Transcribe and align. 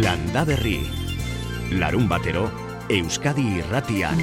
Landa 0.00 0.46
Berri. 0.48 0.80
Larun 1.76 2.08
batero, 2.08 2.48
Euskadi 2.88 3.42
irratian. 3.60 4.16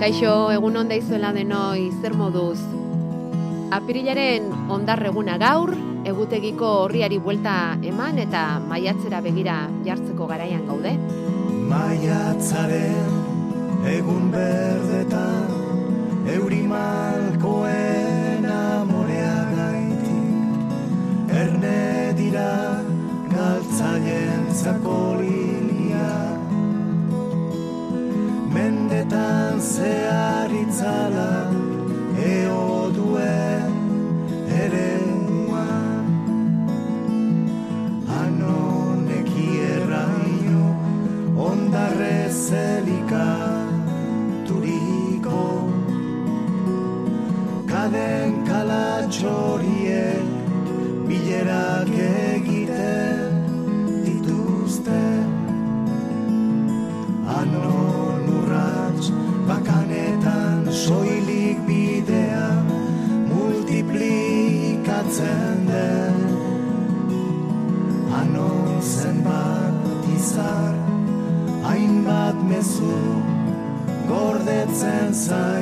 Kaixo, 0.00 0.50
egun 0.50 0.80
onda 0.80 0.98
izuela 0.98 1.30
denoi, 1.36 1.92
zer 2.02 2.18
moduz? 2.18 2.58
Apirilaren 3.78 4.50
ondarreguna 4.74 5.38
gaur, 5.38 5.76
egutegiko 6.02 6.66
horriari 6.88 7.22
buelta 7.22 7.78
eman 7.78 8.18
eta 8.26 8.58
maiatzera 8.66 9.22
begira 9.22 9.68
jartzeko 9.86 10.26
garaian 10.26 10.66
gaude. 10.66 10.96
Maiatzaren 11.70 13.06
egun 13.94 14.34
berdetan 14.34 15.46
euri 16.34 16.62
dira 22.32 22.80
galtzaien 23.32 24.44
zakolilia 24.60 26.12
mendetan 28.54 29.60
zehar 29.60 30.52
itzala 30.62 31.32
eo 32.32 32.88
duen 32.96 33.72
ere 34.62 34.88
Anoneki 38.22 39.48
erraino 39.74 40.66
multiplikatzen 65.12 65.66
den 65.66 66.14
anon 68.12 68.82
zenbat 68.82 70.06
izar 70.16 70.74
hainbat 71.62 72.42
mezu 72.48 72.98
gordetzen 74.08 75.14
zaizkie 75.14 75.61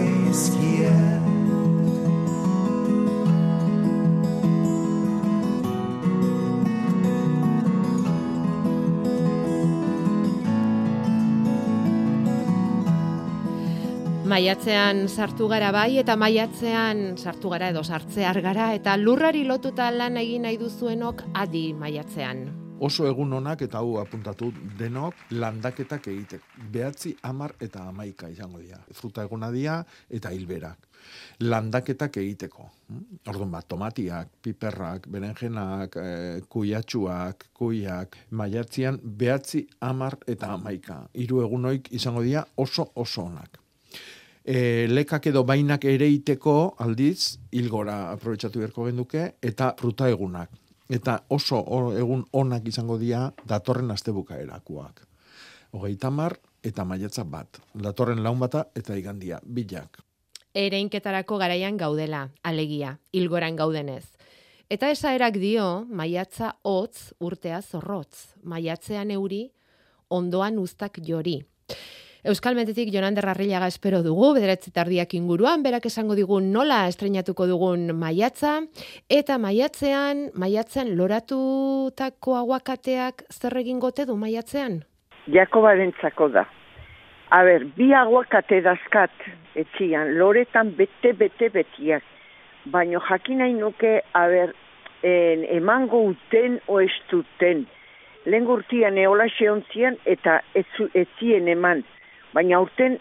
Maiatzean 14.31 15.09
sartu 15.09 15.49
gara 15.51 15.73
bai 15.75 15.97
eta 15.99 16.15
maiatzean 16.15 17.17
sartu 17.19 17.51
gara 17.51 17.73
edo 17.73 17.81
sartzear 17.83 18.39
gara 18.45 18.69
eta 18.77 18.93
lurrari 19.01 19.43
lotuta 19.49 19.89
lan 19.91 20.21
egin 20.21 20.45
nahi 20.47 20.59
duzuenok 20.61 21.25
adi 21.35 21.73
maiatzean. 21.75 22.45
oso 22.81 23.07
egun 23.09 23.33
onak 23.37 23.63
eta 23.67 23.81
hau 23.83 23.99
apuntatu 24.01 24.53
denok 24.79 25.15
landaketak 25.31 26.07
egitek. 26.13 26.45
Behatzi 26.73 27.17
amar 27.23 27.53
eta 27.61 27.83
amaika 27.89 28.29
izango 28.31 28.61
dira. 28.63 28.79
Fruta 29.01 29.25
eguna 29.27 29.51
dira 29.51 29.83
eta 30.09 30.31
hilberak. 30.33 30.87
Landaketak 31.41 32.17
egiteko. 32.23 32.69
Orduan 33.27 33.51
bat, 33.51 33.67
tomatiak, 33.69 34.29
piperrak, 34.43 35.09
berenjenak, 35.09 35.97
e, 35.97 36.41
kuiatxuak, 36.49 37.49
kuiak, 37.53 38.17
maiatzian 38.31 39.01
behatzi 39.03 39.67
amar 39.81 40.17
eta 40.27 40.55
amaika. 40.55 41.03
Hiru 41.15 41.43
egunoik 41.45 41.93
izango 41.93 42.23
dira 42.23 42.47
oso 42.57 42.93
oso 42.95 43.27
onak. 43.27 43.60
E, 44.45 44.87
lekak 44.89 45.27
edo 45.27 45.45
bainak 45.45 45.85
ere 45.85 46.09
iteko 46.09 46.75
aldiz, 46.79 47.39
hilgora 47.53 48.11
aprobetsatu 48.13 48.59
beharko 48.59 48.87
genduke, 48.89 49.35
eta 49.43 49.75
fruta 49.79 50.09
egunak 50.09 50.51
eta 50.91 51.21
oso 51.31 51.57
o- 51.57 51.95
egun 51.95 52.25
onak 52.33 52.67
izango 52.69 52.99
dira 52.99 53.31
datorren 53.47 53.91
astebukaerakoak. 53.95 55.07
Hogeita 55.73 56.11
mar 56.11 56.37
eta 56.67 56.85
maiatza 56.85 57.25
bat. 57.25 57.61
Datorren 57.75 58.23
laun 58.25 58.41
bata 58.41 58.67
eta 58.75 58.97
igandia, 58.99 59.39
bilak. 59.45 60.03
Ereinketarako 60.55 61.39
garaian 61.39 61.77
gaudela, 61.79 62.29
alegia, 62.43 62.99
hilgoran 63.13 63.55
gaudenez. 63.57 64.05
Eta 64.71 64.91
esaerak 64.91 65.39
dio, 65.39 65.87
maiatza 65.87 66.57
hotz 66.63 67.13
urtea 67.21 67.63
zorrotz, 67.63 68.35
maiatzean 68.43 69.11
euri, 69.11 69.53
ondoan 70.09 70.59
ustak 70.59 70.99
jori. 71.07 71.45
Euskal 72.23 72.55
Metetik 72.55 72.91
Jonander 72.93 73.25
Arrillaga 73.33 73.67
espero 73.73 74.03
dugu, 74.05 74.35
bederatzi 74.37 74.69
tardiak 74.77 75.15
inguruan, 75.17 75.63
berak 75.65 75.87
esango 75.89 76.13
digun 76.19 76.51
nola 76.53 76.83
estrenatuko 76.91 77.47
dugun 77.49 77.95
maiatza, 77.97 78.59
eta 79.09 79.39
maiatzean, 79.41 80.27
maiatzean 80.37 80.91
loratutako 80.99 82.35
aguakateak 82.37 83.25
zer 83.33 83.57
egin 83.63 83.79
gote 83.81 84.05
du 84.05 84.19
maiatzean? 84.21 84.83
Jakobarentzako 85.33 86.29
da. 86.35 86.43
A 87.33 87.41
ber, 87.47 87.65
bi 87.79 87.89
aguakate 87.97 88.59
dazkat 88.67 89.17
etxian, 89.57 90.13
loretan 90.19 90.75
bete, 90.77 91.15
bete, 91.17 91.49
betiak. 91.55 92.05
Baino 92.69 93.01
jakin 93.09 93.41
nahi 93.41 93.55
nuke, 93.57 93.95
a 94.13 94.27
ber, 94.29 94.53
en, 95.01 95.47
emango 95.57 96.03
uten 96.11 96.61
o 96.69 96.83
ez 96.85 96.93
duten. 97.09 97.65
Lehen 98.27 98.45
gurtian 98.45 98.99
eola 98.99 99.25
eta 100.05 100.43
ez, 100.53 100.67
zu- 100.77 100.91
ez 100.93 101.09
zien 101.19 101.49
eman. 101.49 101.83
Baina 102.35 102.61
urten 102.61 102.99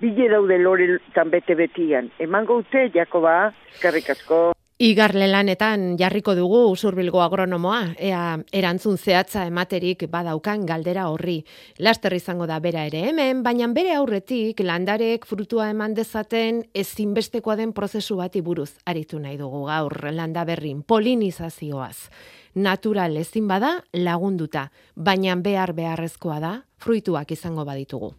bile 0.00 0.28
daude 0.28 0.58
loretan 0.58 1.30
bete 1.30 1.54
betian. 1.54 2.10
Emango 2.18 2.60
ute, 2.62 2.90
Jakoba, 2.94 3.52
eskerrik 3.72 4.10
asko. 4.16 4.56
Igarle 4.76 5.24
lanetan 5.30 5.94
jarriko 5.96 6.34
dugu 6.36 6.58
usurbilgo 6.68 7.22
agronomoa, 7.24 7.94
ea 7.96 8.34
erantzun 8.52 8.98
zehatza 8.98 9.46
ematerik 9.48 10.04
badaukan 10.12 10.66
galdera 10.68 11.06
horri. 11.08 11.38
Laster 11.80 12.12
izango 12.12 12.44
da 12.44 12.58
bera 12.60 12.82
ere 12.84 13.06
hemen, 13.08 13.40
baina 13.42 13.70
bere 13.72 13.94
aurretik 13.96 14.60
landarek 14.60 15.24
frutua 15.24 15.70
eman 15.72 15.96
dezaten 15.96 16.60
ezinbestekoa 16.74 17.56
den 17.56 17.72
prozesu 17.72 18.18
bati 18.20 18.44
buruz 18.44 18.74
aritu 18.84 19.18
nahi 19.18 19.40
dugu 19.40 19.64
gaur 19.64 19.96
landa 20.12 20.44
berrin 20.44 20.82
polinizazioaz. 20.82 22.10
Natural 22.56 23.16
ezin 23.16 23.48
bada 23.48 23.78
lagunduta, 23.94 24.68
baina 24.94 25.40
behar 25.40 25.72
beharrezkoa 25.72 26.40
da 26.40 26.56
fruituak 26.76 27.32
izango 27.32 27.64
baditugu. 27.64 28.12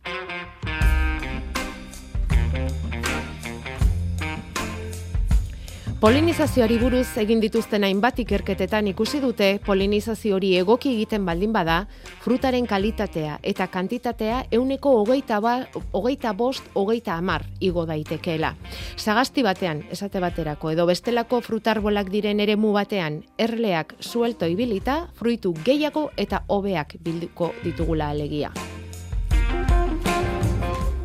Polinizazioari 5.97 6.75
buruz 6.77 7.07
egin 7.17 7.39
dituzten 7.41 7.81
hainbat 7.81 8.19
ikerketetan 8.21 8.85
ikusi 8.91 9.17
dute 9.17 9.47
polinizazio 9.65 10.35
hori 10.35 10.51
egoki 10.59 10.91
egiten 10.93 11.25
baldin 11.25 11.55
bada, 11.55 11.77
frutaren 12.21 12.67
kalitatea 12.69 13.39
eta 13.41 13.65
kantitatea 13.73 14.43
euneko 14.59 14.93
hogeita, 14.99 15.39
ba, 15.41 15.55
hogeita 15.97 16.35
bost, 16.37 16.69
hogeita 16.77 17.17
amar 17.17 17.47
igo 17.59 17.87
daitekeela. 17.89 18.53
Sagasti 18.95 19.41
batean, 19.41 19.87
esate 19.89 20.21
baterako, 20.21 20.75
edo 20.77 20.85
bestelako 20.85 21.41
frutarbolak 21.41 22.13
diren 22.13 22.45
eremu 22.45 22.75
batean, 22.77 23.23
erleak 23.41 23.97
suelto 23.97 24.45
ibilita, 24.45 25.07
fruitu 25.17 25.55
gehiago 25.65 26.11
eta 26.15 26.45
hobeak 26.45 26.99
bilduko 27.01 27.55
ditugula 27.65 28.13
alegia. 28.13 28.53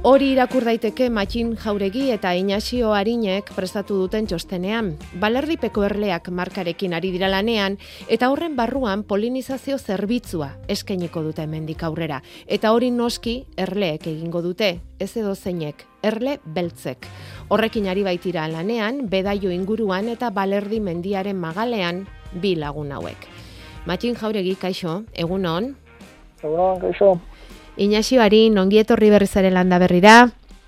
Hori 0.02 0.32
irakur 0.32 0.64
daiteke 0.66 1.06
Matxin 1.14 1.52
Jauregi 1.54 2.08
eta 2.10 2.32
Inaxio 2.34 2.88
Arinek 2.90 3.52
prestatu 3.54 4.00
duten 4.00 4.24
txostenean. 4.26 4.88
Balerdipeko 5.22 5.84
erleak 5.86 6.26
markarekin 6.34 6.96
ari 6.98 7.12
dira 7.14 7.28
lanean 7.30 7.76
eta 8.10 8.32
horren 8.32 8.56
barruan 8.58 9.04
polinizazio 9.06 9.76
zerbitzua 9.78 10.48
eskainiko 10.74 11.22
dute 11.22 11.44
hemendik 11.46 11.84
aurrera. 11.86 12.18
Eta 12.48 12.72
hori 12.74 12.90
noski 12.90 13.36
erleek 13.54 14.08
egingo 14.10 14.42
dute, 14.42 14.72
ez 14.98 15.12
edo 15.14 15.36
zeinek, 15.36 15.86
erle 16.02 16.40
beltzek. 16.44 17.06
Horrekin 17.54 17.86
ari 17.86 18.02
baitira 18.02 18.48
lanean, 18.50 19.04
bedaio 19.06 19.54
inguruan 19.54 20.10
eta 20.10 20.32
balerdi 20.34 20.82
mendiaren 20.82 21.38
magalean 21.38 22.08
bi 22.42 22.56
lagun 22.58 22.90
hauek. 22.90 23.30
Matxin 23.86 24.18
Jauregi, 24.18 24.56
kaixo, 24.58 25.04
egun 25.14 25.46
on, 25.46 25.76
Egunon, 26.42 26.80
kaixo. 26.82 27.12
Inaxio 27.82 28.22
Arin, 28.22 28.58
ongi 28.58 28.78
etorri 28.78 29.10
berrizare 29.10 29.50
landa 29.50 29.78
berrira. 29.82 30.16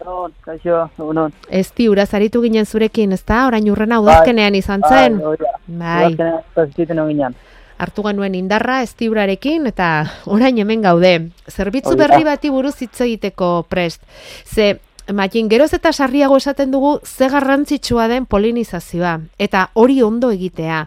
Egunon, 0.00 0.32
kaixo, 0.44 0.84
egunon. 0.98 1.32
Ez 1.48 1.70
tiura 1.72 2.06
zaritu 2.06 2.42
ginen 2.42 2.66
zurekin, 2.66 3.14
ezta? 3.16 3.46
Orain 3.46 3.70
urrena 3.70 4.00
udazkenean 4.02 4.54
izan 4.58 4.82
zen. 4.88 5.20
Bai, 5.22 5.36
da. 5.40 5.58
Bai, 5.66 6.14
Udazkenean 6.56 7.36
hartu 7.78 8.04
genuen 8.06 8.34
indarra 8.38 8.80
estiurarekin 8.84 9.66
eta 9.70 9.90
orain 10.30 10.58
hemen 10.58 10.82
gaude. 10.84 11.14
Zerbitzu 11.50 11.94
da. 11.94 12.04
berri 12.04 12.24
bati 12.26 12.50
buruz 12.50 12.76
hitz 12.80 13.00
egiteko 13.06 13.66
prest. 13.68 14.02
Ze 14.44 14.78
Makin, 15.12 15.50
geroz 15.52 15.74
eta 15.76 15.90
sarriago 15.92 16.38
esaten 16.40 16.70
dugu 16.72 16.94
ze 17.04 17.26
garrantzitsua 17.28 18.06
den 18.08 18.24
polinizazioa, 18.24 19.18
eta 19.36 19.66
hori 19.74 19.98
ondo 20.02 20.30
egitea. 20.32 20.86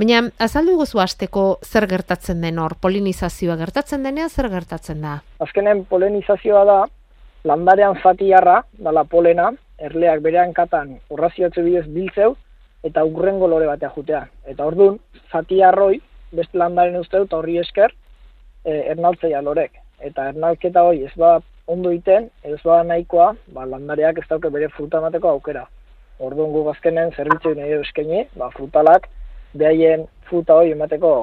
Baina, 0.00 0.20
azaldu 0.40 0.78
guzu 0.78 0.96
hasteko 1.02 1.42
zer 1.60 1.84
gertatzen 1.88 2.38
den 2.40 2.58
hor, 2.62 2.72
polinizazioa 2.80 3.58
gertatzen 3.60 4.06
denean 4.06 4.30
zer 4.32 4.46
gertatzen 4.48 5.02
da? 5.04 5.18
Azkenen 5.44 5.82
polinizazioa 5.90 6.62
da, 6.64 6.76
landarean 7.50 7.98
zatiarra, 8.00 8.62
dala 8.86 9.02
polena, 9.04 9.50
erleak 9.76 10.22
berean 10.24 10.54
katan 10.56 10.94
urraziotze 11.12 11.66
bidez 11.66 11.84
biltzeu, 11.92 12.30
eta 12.88 13.04
urrengo 13.04 13.50
lore 13.52 13.68
batea 13.68 13.92
jutea. 13.98 14.22
Eta 14.48 14.70
orduan, 14.72 14.96
zatiarroi, 15.34 16.00
beste 16.32 16.64
landaren 16.64 16.96
usteu, 17.02 17.26
eta 17.28 17.36
horri 17.36 17.60
esker, 17.60 17.92
e, 18.64 18.80
ernaltzeia 18.96 19.44
lorek. 19.44 19.76
Eta 20.00 20.30
ernalketa 20.32 20.88
hoi 20.88 21.04
ez 21.10 21.12
ba 21.20 21.36
ondo 21.68 21.92
iten, 21.92 22.32
ez 22.40 22.56
ba 22.64 22.80
nahikoa, 22.88 23.34
ba, 23.52 23.68
landareak 23.68 24.24
ez 24.24 24.28
dauke 24.32 24.48
bere 24.48 24.72
fruta 24.72 25.04
emateko 25.04 25.36
aukera. 25.36 25.68
Orduan 26.24 26.56
guk 26.56 26.72
azkenen 26.72 27.12
zerbitzu 27.12 27.52
nahi 27.52 27.82
eskaini, 27.82 28.30
ba, 28.40 28.48
frutalak, 28.56 29.10
behaien 29.54 30.06
fruta 30.28 30.54
hoi 30.54 30.72
emateko 30.72 31.14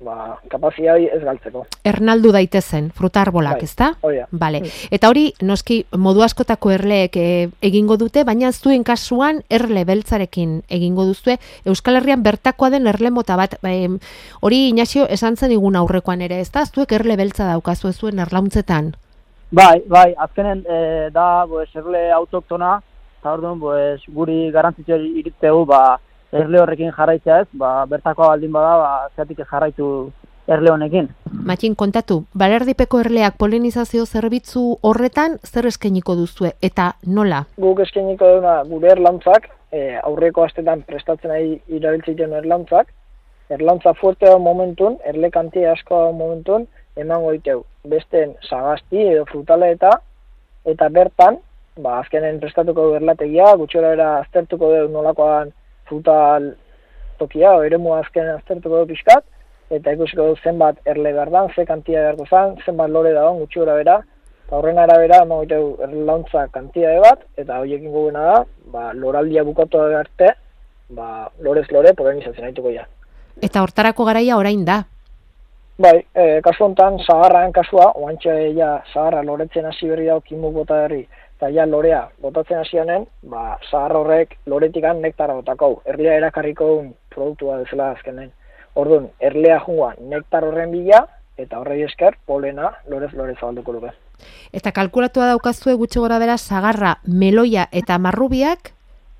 ba, 0.00 0.38
kapazia 0.50 0.94
hori 0.94 1.08
ez 1.12 1.20
galtzeko. 1.22 1.64
Ernaldu 1.86 2.32
daitezen, 2.32 2.90
fruta 2.96 3.22
arbolak, 3.22 3.60
Bai, 3.60 3.68
ezta? 3.68 3.90
hori 4.00 4.20
da. 4.22 4.26
Bale. 4.30 4.62
Eta 4.90 5.10
hori, 5.12 5.26
noski, 5.44 5.84
modu 5.96 6.24
askotako 6.24 6.72
erleek 6.74 7.16
e, 7.16 7.26
egingo 7.60 7.96
dute, 8.00 8.24
baina 8.24 8.52
zuen 8.52 8.84
kasuan 8.84 9.42
erle 9.50 9.84
beltzarekin 9.84 10.60
egingo 10.68 11.04
duzue. 11.04 11.38
Euskal 11.64 12.00
Herrian 12.00 12.22
bertakoa 12.22 12.70
den 12.70 12.86
erle 12.90 13.10
mota 13.10 13.36
bat, 13.36 13.58
ba, 13.62 13.72
em, 13.72 13.98
hori 14.40 14.68
Inazio 14.70 15.06
esan 15.08 15.36
zen 15.36 15.52
igun 15.52 15.76
aurrekoan 15.76 16.22
ere, 16.22 16.40
ezta? 16.40 16.64
Zuek 16.66 16.92
erle 16.92 17.16
beltza 17.16 17.46
daukazu 17.52 17.92
zuen 17.92 18.18
erlauntzetan. 18.18 18.94
Bai, 19.50 19.82
bai, 19.86 20.14
azkenen 20.16 20.64
e, 20.68 21.10
da, 21.12 21.44
pues, 21.48 21.68
erle 21.74 22.10
autoktona, 22.14 22.78
eta 23.20 23.32
orduan, 23.34 23.58
pues, 23.60 24.00
guri 24.08 24.50
garantzitzu 24.54 24.96
iritzegu, 25.20 25.66
ba, 25.66 25.98
erle 26.32 26.60
horrekin 26.60 26.92
jarraitzea 26.96 27.40
ez, 27.44 27.48
ba, 27.52 27.84
bertakoa 27.90 28.32
baldin 28.34 28.52
bada, 28.52 28.76
ba, 28.78 28.90
zeatik 29.16 29.40
ez 29.42 29.48
jarraitu 29.50 29.88
erle 30.50 30.70
honekin. 30.70 31.08
Matin 31.46 31.74
kontatu, 31.78 32.24
balerdipeko 32.34 33.00
erleak 33.04 33.36
polinizazio 33.38 34.06
zerbitzu 34.06 34.62
horretan 34.82 35.38
zer 35.46 35.68
eskainiko 35.70 36.16
duzue 36.18 36.52
eta 36.62 36.92
nola? 37.06 37.44
Guk 37.62 37.82
eskainiko 37.86 38.30
duna 38.36 38.56
gure 38.70 38.90
erlantzak, 38.96 39.50
e, 39.72 39.98
aurreko 40.02 40.44
astetan 40.46 40.82
prestatzen 40.86 41.34
ari 41.34 41.60
irabiltzen 41.68 42.34
erlantzak, 42.40 42.90
erlantza 43.50 43.94
fuerte 43.98 44.26
dago 44.26 44.42
momentun, 44.42 44.98
erle 45.06 45.30
kantia 45.30 45.74
asko 45.74 46.10
momentun, 46.12 46.66
emango 46.96 47.32
diteu. 47.36 47.64
Besteen 47.86 48.34
sagasti 48.46 49.06
edo 49.12 49.24
frutale 49.30 49.70
eta, 49.76 49.92
eta 50.66 50.90
bertan, 50.92 51.38
ba, 51.78 52.00
azkenen 52.00 52.40
prestatuko 52.42 52.88
du 52.88 52.98
erlategia, 52.98 53.54
gutxora 53.56 53.94
era 53.96 54.10
aztertuko 54.18 54.70
du 54.74 54.88
nolakoan 54.92 55.54
frutal 55.90 56.52
tokia, 57.20 57.56
o 57.58 57.66
eremu 57.66 57.92
azkenen 57.98 58.38
aztertuko 58.38 58.82
du 58.82 58.94
pixkat, 58.94 59.26
eta 59.70 59.92
ikusiko 59.94 60.30
du 60.30 60.38
zenbat 60.42 60.78
erle 60.88 61.12
behar 61.12 61.30
dan, 61.34 61.50
ze 61.54 61.66
kantia 61.68 62.06
beharko 62.06 62.26
zan, 62.26 62.56
zenbat 62.64 62.90
lore 62.90 63.12
dagoen 63.16 63.42
gutxi 63.42 63.60
gora 63.60 63.76
bera, 63.78 63.98
eta 64.46 64.58
horren 64.58 64.80
arabera 64.82 65.22
emango 65.24 65.44
diteu 65.46 65.66
erlauntza 65.86 66.46
kantia 66.54 66.94
bat, 67.04 67.26
eta 67.38 67.60
horiekin 67.60 67.92
gugena 67.92 68.24
da, 68.30 68.38
ba, 68.72 68.86
loraldia 68.94 69.44
bukatu 69.46 69.82
arte, 69.98 70.32
ba, 70.96 71.28
lorez 71.44 71.68
lore 71.70 71.92
polinizatzen 71.98 72.48
haituko 72.48 72.72
ja. 72.74 72.86
Eta 73.40 73.62
hortarako 73.62 74.08
garaia 74.08 74.36
orain 74.40 74.64
da. 74.64 74.82
Bai, 75.80 75.94
e, 76.12 76.24
kasu 76.44 76.66
honetan, 76.66 76.98
zagarraen 77.06 77.54
kasua, 77.56 77.92
oantxe 77.96 78.34
ja, 78.56 78.74
zagarra 78.92 79.22
loretzen 79.24 79.64
hasi 79.70 79.88
berri 79.88 80.10
dago 80.10 80.20
kimuk 80.26 80.52
bota 80.58 80.82
berri, 80.82 81.06
eta 81.40 81.48
ja 81.48 81.64
lorea 81.64 82.02
botatzen 82.20 82.58
hasi 82.60 82.76
honen, 82.78 83.06
ba, 83.24 83.56
zagarra 83.70 84.02
horrek 84.02 84.34
loretikan 84.46 84.98
nektara 85.00 85.32
botakau. 85.38 85.80
Erlea 85.88 86.18
erakarriko 86.18 86.66
un 86.76 86.90
produktua 87.08 87.56
bezala 87.62 87.94
azkenen. 87.94 88.28
Orduan, 88.76 89.06
erlea 89.18 89.56
junga 89.64 89.94
nektar 90.04 90.44
horren 90.44 90.70
bila, 90.70 91.06
eta 91.40 91.62
horrei 91.62 91.80
esker, 91.86 92.18
polena 92.26 92.74
lorez 92.92 93.14
lorez 93.16 93.38
zabalduko 93.38 93.72
luke. 93.72 93.92
Eta 94.52 94.72
kalkulatua 94.76 95.30
daukazue 95.30 95.78
gutxi 95.80 95.98
gora 95.98 96.18
bera 96.20 96.36
sagarra, 96.36 96.98
meloia 97.06 97.68
eta 97.72 97.96
marrubiak 97.98 98.74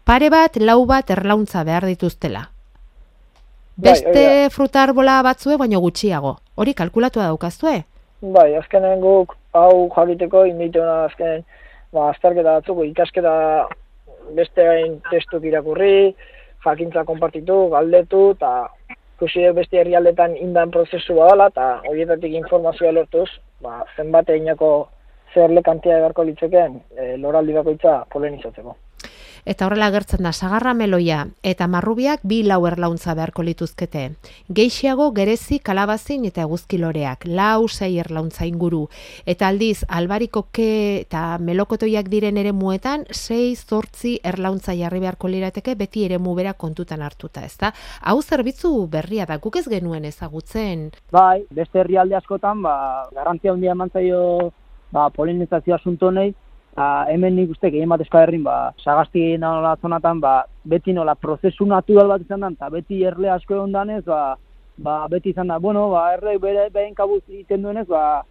pare 0.05 0.29
bat, 0.29 0.59
lau 0.61 0.85
bat 0.85 1.09
erlauntza 1.11 1.65
behar 1.65 1.87
dituztela. 1.89 2.51
Bai, 3.81 3.95
Beste 3.95 4.11
hori 4.11 4.43
da. 4.45 4.51
fruta 4.53 4.83
arbola 4.83 5.23
batzue 5.23 5.57
baino 5.57 5.81
gutxiago. 5.81 6.37
Hori 6.57 6.75
kalkulatua 6.75 7.31
daukazue. 7.33 7.79
Bai, 8.21 8.55
azkenen 8.61 9.01
guk 9.01 9.39
hau 9.57 9.89
jakiteko 9.97 10.45
inbituna 10.45 11.07
azkenen 11.07 11.47
ba, 11.93 12.11
azterketa 12.11 12.59
batzuk, 12.59 12.83
ikasketa 12.91 13.35
beste 14.37 14.67
testuk 15.11 15.45
irakurri, 15.45 16.15
jakintza 16.65 17.05
konpartitu, 17.09 17.67
galdetu, 17.73 18.31
eta 18.37 18.69
ikusi 19.17 19.49
beste 19.57 19.81
herrialdetan 19.81 20.37
indan 20.37 20.73
prozesu 20.75 21.17
badala, 21.19 21.51
eta 21.53 21.69
horietatik 21.91 22.37
informazioa 22.39 22.95
lortuz, 22.97 23.29
ba, 23.65 23.83
zenbat 23.97 24.31
einako 24.33 24.71
zerle 25.35 25.63
kantia 25.63 25.99
egarko 25.99 26.25
litzeken 26.27 26.81
e, 26.97 27.17
loraldi 27.23 27.55
bakoitza 27.55 28.01
polenizatzeko. 28.13 28.77
Eta 29.45 29.67
horrela 29.67 29.91
gertzen 29.91 30.25
da 30.25 30.33
sagarra 30.33 30.75
meloia 30.75 31.27
eta 31.43 31.67
marrubiak 31.71 32.21
bi 32.23 32.43
lau 32.45 32.67
erlauntza 32.69 33.15
beharko 33.15 33.43
lituzkete. 33.43 34.03
Geixiago 34.49 35.11
gerezi 35.17 35.59
kalabazin 35.59 36.27
eta 36.29 36.45
eguzki 36.45 36.79
loreak, 36.79 37.25
lau 37.27 37.69
sei 37.69 37.99
erlauntza 37.99 38.47
inguru. 38.47 38.87
Eta 39.27 39.49
aldiz, 39.49 39.85
albariko 39.89 40.47
ke 40.53 40.71
eta 41.01 41.39
melokotoiak 41.39 42.09
diren 42.13 42.37
ere 42.37 42.53
muetan, 42.53 43.07
sei 43.11 43.55
zortzi 43.57 44.19
erlauntza 44.25 44.75
jarri 44.77 45.01
beharko 45.01 45.29
lirateke 45.29 45.75
beti 45.75 46.05
ere 46.05 46.19
bera 46.21 46.53
kontutan 46.55 47.03
hartuta, 47.03 47.45
ezta? 47.45 47.73
Hau 48.03 48.21
zerbitzu 48.23 48.87
berria 48.87 49.27
da, 49.27 49.39
guk 49.39 49.57
ez 49.57 49.67
genuen 49.69 50.05
ezagutzen. 50.05 50.91
Bai, 51.11 51.45
beste 51.51 51.81
herrialde 51.81 52.17
askotan, 52.17 52.63
ba, 52.63 53.09
garantzia 53.15 53.53
handia 53.53 53.73
eman 53.73 53.91
zaio 53.91 54.53
ba, 54.93 55.11
polinizazio 55.11 55.75
asunto 55.75 56.09
honei, 56.09 56.35
eta 56.73 57.07
hemen 57.11 57.35
nik 57.37 57.51
uste 57.51 57.71
gehien 57.71 57.89
bat 57.89 58.01
Euskal 58.01 58.31
ba, 58.43 58.73
sagasti 58.85 59.37
nola 59.39 59.77
zonatan, 59.83 60.21
ba, 60.21 60.45
beti 60.65 60.93
nola 60.93 61.15
prozesu 61.15 61.67
natural 61.67 62.09
bat 62.09 62.21
izan 62.21 62.41
da, 62.41 62.51
eta 62.51 62.71
beti 62.71 63.03
erle 63.05 63.31
asko 63.31 63.55
egon 63.55 63.73
danez, 63.73 64.05
ba, 64.05 64.37
ba, 64.79 65.07
beti 65.09 65.31
izan 65.31 65.49
da, 65.49 65.59
bueno, 65.59 65.91
ba, 65.91 66.15
erle 66.15 66.39
bere, 66.39 66.71
beren 66.71 66.95
kabuz 66.95 67.23
egiten 67.29 67.63
duenez, 67.63 67.87
ba, 67.89 68.23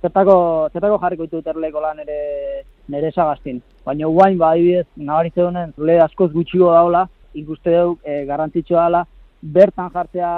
zertako, 0.00 0.70
zertako 0.72 0.98
jarriko 1.02 1.26
ditut 1.26 1.46
erleko 1.46 1.80
lan 1.80 1.96
nere, 1.96 2.64
nere 2.88 3.10
sagastin. 3.12 3.60
Baina 3.84 4.06
guain, 4.06 4.38
ba, 4.38 4.52
adibidez, 4.54 4.86
nabaritze 4.96 5.42
honen, 5.44 5.74
erle 5.76 6.00
askoz 6.06 6.30
gutxigo 6.32 6.70
daola, 6.72 7.06
ikuste 7.34 7.74
dugu, 7.74 7.98
e, 8.04 8.24
garrantzitsua 8.30 8.86
dela, 8.86 9.04
bertan 9.40 9.90
jartzea 9.92 10.30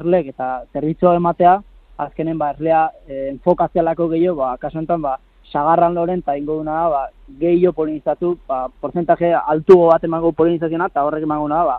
erlek 0.00 0.32
eta 0.34 0.64
zerbitzua 0.72 1.16
ematea, 1.16 1.58
azkenen 1.98 2.38
ba, 2.38 2.52
erlea 2.54 2.84
e, 3.06 3.28
enfokatzialako 3.32 4.08
gehiago, 4.12 4.42
ba, 4.42 4.56
kasu 4.60 4.78
honetan, 4.78 5.02
ba, 5.02 5.16
sagarran 5.52 5.94
loren 5.94 6.18
eta 6.20 6.36
ingo 6.36 6.58
duna 6.58 6.72
da, 6.82 6.88
ba, 6.88 7.02
gehiago 7.40 7.72
polinizatu, 7.72 8.38
ba, 8.46 8.66
porcentaje 8.80 9.32
altugo 9.34 9.86
bat 9.88 10.04
emango 10.04 10.32
polinizazioa, 10.32 10.86
eta 10.86 11.04
horrek 11.04 11.22
emango 11.22 11.48
da, 11.48 11.62
ba, 11.64 11.78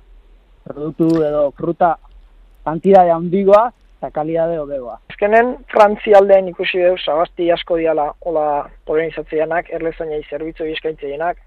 produktu 0.66 1.10
edo 1.24 1.52
fruta 1.58 1.96
kantidade 2.66 3.12
handigoa 3.12 3.70
eta 4.00 4.10
kalidade 4.16 4.58
hobegoa. 4.60 5.00
Azkenen, 5.12 5.58
Frantzi 5.74 6.14
aldean 6.16 6.48
ikusi 6.48 6.80
dugu, 6.80 6.98
sagasti 7.04 7.52
asko 7.52 7.78
diala, 7.78 8.14
hola 8.26 8.70
polinizatzeanak, 8.88 9.70
erlezainai 9.76 10.22
zerbitzu 10.30 10.64
eskaintzeenak, 10.72 11.38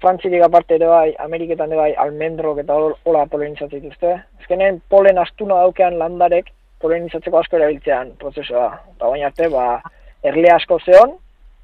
Frantzirik 0.00 0.42
aparte 0.44 0.74
ere 0.78 0.86
bai, 0.88 1.14
Ameriketan 1.20 1.72
ere 1.72 1.80
bai, 1.80 1.90
almendrok 2.04 2.58
eta 2.62 2.76
hol- 2.76 2.96
hola 3.04 3.26
polinizatzen 3.28 3.82
dituzte. 3.82 4.14
Azkenen, 4.40 4.80
polen 4.88 5.18
astuna 5.20 5.58
daukean 5.60 5.98
landarek 6.00 6.46
polinizatzeko 6.80 7.38
asko 7.38 7.58
erabiltzean 7.58 8.14
prozesua. 8.20 8.70
Eta 8.94 9.10
baina 9.12 9.26
arte, 9.28 9.48
ba, 9.52 9.82
erle 10.24 10.54
asko 10.54 10.78
zeon, 10.86 11.18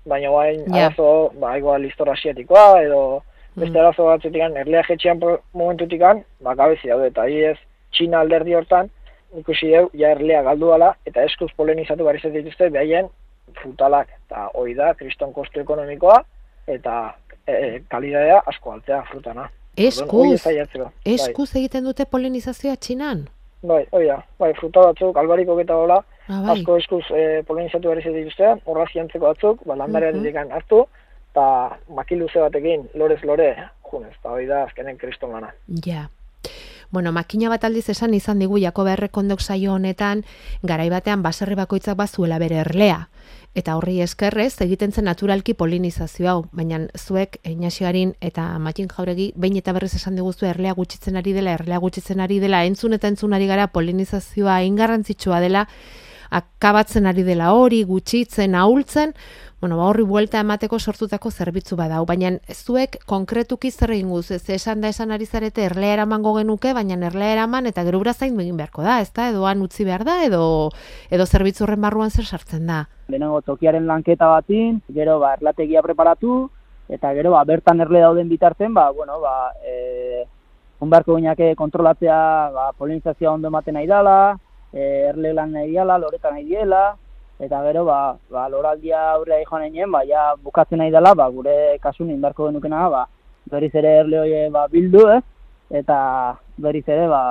baina 0.07 0.31
bain 0.31 0.65
Ja. 0.67 0.87
arazo, 0.87 1.33
ba, 1.41 1.57
igual 1.59 1.83
listora 1.83 2.13
asiatikoa, 2.13 2.83
edo 2.83 3.23
beste 3.57 3.73
Mm. 3.79 3.81
arazo 3.85 4.05
batzutikan, 4.07 4.57
erlea 4.57 4.83
jetxean 4.89 5.19
pro- 5.21 5.41
momentutikan, 5.53 6.25
ba, 6.41 6.55
gabezi 6.55 6.89
daude, 6.89 7.09
eta 7.09 7.27
ez 7.29 7.57
Txina 7.93 8.21
alderdi 8.21 8.55
hortan, 8.55 8.91
ikusi 9.39 9.71
deu, 9.71 9.91
ja 9.95 10.11
erlea 10.11 10.43
galdu 10.43 10.69
dala, 10.69 10.95
eta 11.07 11.23
eskuz 11.25 11.51
polinizatu 11.57 12.05
behar 12.05 12.17
izaten 12.17 12.35
dituzte, 12.45 12.69
behaien 12.71 13.09
frutalak, 13.55 14.09
eta 14.27 14.49
hori 14.55 14.75
da, 14.75 14.95
kriston 14.95 15.33
kostu 15.33 15.61
ekonomikoa, 15.61 16.19
eta 16.67 17.15
e, 17.47 17.81
kalidadea 17.89 18.43
asko 18.47 18.73
altzea 18.73 19.03
frutana. 19.11 19.43
Orduan, 19.77 19.89
Eskuz, 19.89 20.33
ez 20.33 20.41
saiatzeko. 20.43 20.91
eskuz 21.05 21.51
egiten 21.57 21.85
dute 21.85 22.05
polinizazioa 22.05 22.77
txinan? 22.77 23.27
Bai, 23.63 23.87
bai, 23.93 24.07
da. 24.07 24.23
Bai, 24.39 24.53
fruta 24.55 24.81
batzuk, 24.81 25.17
albariko 25.17 25.59
eta 25.61 25.77
hola, 25.77 26.03
Ah, 26.29 26.41
bai. 26.43 26.59
asko 26.59 26.77
eskuz 26.77 27.05
e, 27.11 27.43
polinizatu 27.47 27.89
behar 27.89 27.99
izaten 28.01 28.19
dituzte, 28.25 28.55
horra 28.65 28.87
zientzeko 28.93 29.27
batzuk, 29.27 29.65
ba, 29.65 29.77
landarea 29.77 30.13
Mhm. 30.13 30.53
hartu, 30.53 30.87
eta 31.31 31.79
makiluze 31.95 32.41
batekin, 32.41 32.89
lorez 32.95 33.23
lore, 33.25 33.55
junez, 33.83 34.13
eta 34.19 34.31
hori 34.31 34.47
da 34.47 34.65
azkenen 34.65 34.97
kriston 34.97 35.33
lana. 35.33 35.55
Ja. 35.85 36.09
Bueno, 36.91 37.13
makina 37.13 37.49
bat 37.49 37.65
aldiz 37.65 37.89
esan 37.91 38.15
izan 38.15 38.39
digu 38.39 38.59
Jakoba 38.59 38.93
errekondok 38.93 39.41
saio 39.41 39.73
honetan, 39.75 40.25
garai 40.63 40.89
batean 40.89 41.23
baserri 41.23 41.55
bakoitzak 41.55 41.97
bazuela 41.97 42.39
bere 42.39 42.57
erlea. 42.57 43.09
Eta 43.55 43.77
horri 43.77 44.01
eskerrez, 44.03 44.61
egiten 44.61 44.93
zen 44.93 45.05
naturalki 45.05 45.55
polinizazio 45.55 46.29
hau, 46.31 46.45
baina 46.53 46.87
zuek 46.97 47.39
Inaxioarin 47.43 48.15
eta 48.21 48.59
Matin 48.59 48.89
Jauregi 48.89 49.33
behin 49.35 49.57
eta 49.57 49.73
berriz 49.73 49.95
esan 49.95 50.15
diguzu 50.15 50.47
erlea 50.47 50.73
gutxitzen 50.75 51.17
ari 51.17 51.33
dela, 51.33 51.55
erlea 51.55 51.79
gutxitzen 51.79 52.21
ari 52.21 52.39
dela, 52.39 52.65
entzun 52.65 52.93
eta 52.93 53.09
entzun 53.09 53.33
ari 53.33 53.47
gara 53.47 53.67
polinizazioa 53.67 54.63
ingarrantzitsua 54.63 55.41
dela, 55.41 55.67
akabatzen 56.31 57.07
ari 57.07 57.23
dela 57.27 57.53
hori, 57.55 57.83
gutxitzen, 57.85 58.55
ahultzen, 58.55 59.15
bueno, 59.61 59.79
ba, 59.79 59.87
horri 59.89 60.05
buelta 60.05 60.41
emateko 60.45 60.79
sortutako 60.79 61.31
zerbitzu 61.31 61.77
badau, 61.77 62.05
baina 62.07 62.35
zuek 62.53 62.99
konkretuki 63.09 63.71
zer 63.71 63.95
egin 63.95 64.11
guz, 64.13 64.31
ez 64.31 64.45
esan 64.53 64.83
da 64.85 64.91
esan 64.93 65.11
ari 65.11 65.27
zarete 65.27 65.65
erlea 65.65 65.95
eramango 65.95 66.35
genuke, 66.37 66.75
baina 66.77 66.99
erlea 67.07 67.33
eraman 67.33 67.67
eta 67.67 67.85
gero 67.85 68.03
zain 68.13 68.39
egin 68.39 68.57
beharko 68.57 68.83
da, 68.83 69.01
ez 69.01 69.13
da, 69.13 69.31
edo 69.31 69.47
han 69.47 69.63
utzi 69.63 69.85
behar 69.85 70.05
da, 70.05 70.25
edo, 70.25 70.71
edo 71.11 71.27
zerbitzu 71.27 71.65
horren 71.65 71.81
barruan 71.81 72.11
zer 72.11 72.25
sartzen 72.25 72.67
da. 72.67 72.87
Lehenengo 73.09 73.41
tokiaren 73.41 73.87
lanketa 73.87 74.29
batin, 74.29 74.83
gero 74.93 75.19
ba, 75.21 75.35
erlategia 75.35 75.83
preparatu, 75.83 76.51
eta 76.89 77.13
gero 77.15 77.33
ba, 77.33 77.45
bertan 77.45 77.81
erle 77.81 78.01
dauden 78.01 78.29
bitartzen, 78.29 78.75
ba, 78.75 78.91
bueno, 78.91 79.21
ba, 79.21 79.53
e, 79.65 80.27
onbeharko 80.81 81.17
gineake 81.17 81.55
kontrolatzea 81.57 82.51
ba, 82.53 82.73
polinizazioa 82.77 83.33
ondo 83.33 83.49
ematen 83.49 83.75
nahi 83.75 83.87
dela, 83.87 84.37
e, 84.77 85.09
erle 85.09 85.33
lan 85.33 85.57
nahi 85.57 85.73
dela, 85.73 85.97
loretan 85.99 86.37
nahi 86.37 86.49
dela, 86.53 86.85
eta 87.41 87.63
gero 87.65 87.85
ba, 87.89 87.99
ba 88.31 88.47
loraldia 88.53 89.01
aurrea 89.15 89.45
joan 89.49 89.67
egin, 89.71 89.91
ba 89.93 90.05
ja 90.05 90.35
bukatzen 90.37 90.79
nahi 90.85 90.93
dela, 90.93 91.15
ba 91.15 91.29
gure 91.33 91.79
kasun 91.81 92.13
indarko 92.13 92.51
genukena, 92.51 92.89
ba 92.93 93.07
berriz 93.51 93.75
ere 93.75 93.99
erle 94.03 94.21
hoe 94.21 94.47
ba 94.51 94.67
bildu, 94.69 95.09
eh? 95.17 95.21
Eta 95.81 95.99
berriz 96.61 96.85
ere 96.89 97.09
ba 97.09 97.23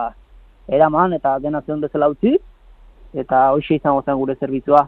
eraman 0.68 1.14
eta 1.14 1.38
dena 1.40 1.62
zen 1.62 1.82
bezala 1.82 2.10
utzi 2.10 2.36
eta 3.16 3.50
hoxe 3.54 3.78
izango 3.78 4.02
zen 4.04 4.18
gure 4.20 4.36
zerbitzua. 4.36 4.88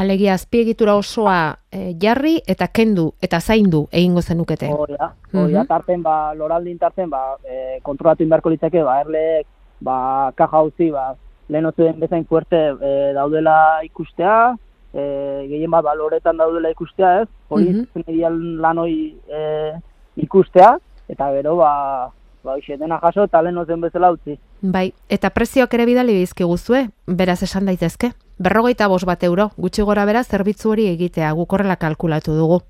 Alegia 0.00 0.32
azpiegitura 0.34 0.96
osoa 0.98 1.54
e, 1.70 1.92
jarri 2.02 2.40
eta 2.50 2.66
kendu 2.66 3.12
eta 3.22 3.38
zaindu 3.40 3.84
egingo 3.92 4.22
zenukete. 4.22 4.70
Horia, 4.72 5.12
horia 5.32 5.62
mm 5.62 5.68
tarten 5.68 6.02
ba 6.02 6.34
loraldin 6.34 6.78
tarten 6.78 7.10
ba 7.10 7.36
e, 7.44 7.78
kontrolatu 7.82 8.24
indarko 8.24 8.50
litzake 8.50 8.82
ba 8.82 9.00
erleek 9.04 9.46
ba 9.80 10.32
kaja 10.34 10.62
utzi 10.66 10.90
ba 10.90 11.12
lehen 11.48 11.70
den 11.76 12.00
bezain 12.00 12.24
fuerte 12.24 12.56
e, 12.80 13.12
daudela 13.14 13.82
ikustea, 13.84 14.56
e, 14.92 15.02
gehien 15.50 15.70
bat 15.70 15.84
baloretan 15.84 16.36
daudela 16.36 16.70
ikustea 16.70 17.22
ez, 17.22 17.28
hori 17.48 17.70
mm 17.70 17.86
-hmm. 17.94 18.60
lan 18.60 18.78
hori 18.78 19.14
e, 19.28 19.72
ikustea, 20.16 20.78
eta 21.08 21.30
gero 21.32 21.56
ba, 21.56 22.10
ba 22.44 22.56
dena 22.78 22.98
jaso 23.00 23.24
eta 23.24 23.42
lehen 23.42 23.66
zen 23.66 23.80
bezala 23.80 24.12
utzi. 24.12 24.38
Bai, 24.62 24.92
eta 25.08 25.30
prezioak 25.30 25.74
ere 25.74 25.86
bidali 25.86 26.14
bizki 26.14 26.44
guztue, 26.44 26.88
beraz 27.06 27.42
esan 27.42 27.66
daitezke. 27.66 28.12
Berrogeita 28.38 28.88
bos 28.88 29.04
bat 29.04 29.22
euro, 29.22 29.50
gutxi 29.56 29.82
gora 29.82 30.04
bera 30.04 30.22
zerbitzu 30.24 30.70
hori 30.70 30.86
egitea, 30.86 31.32
guk 31.32 31.52
horrela 31.52 31.76
kalkulatu 31.76 32.32
dugu. 32.34 32.60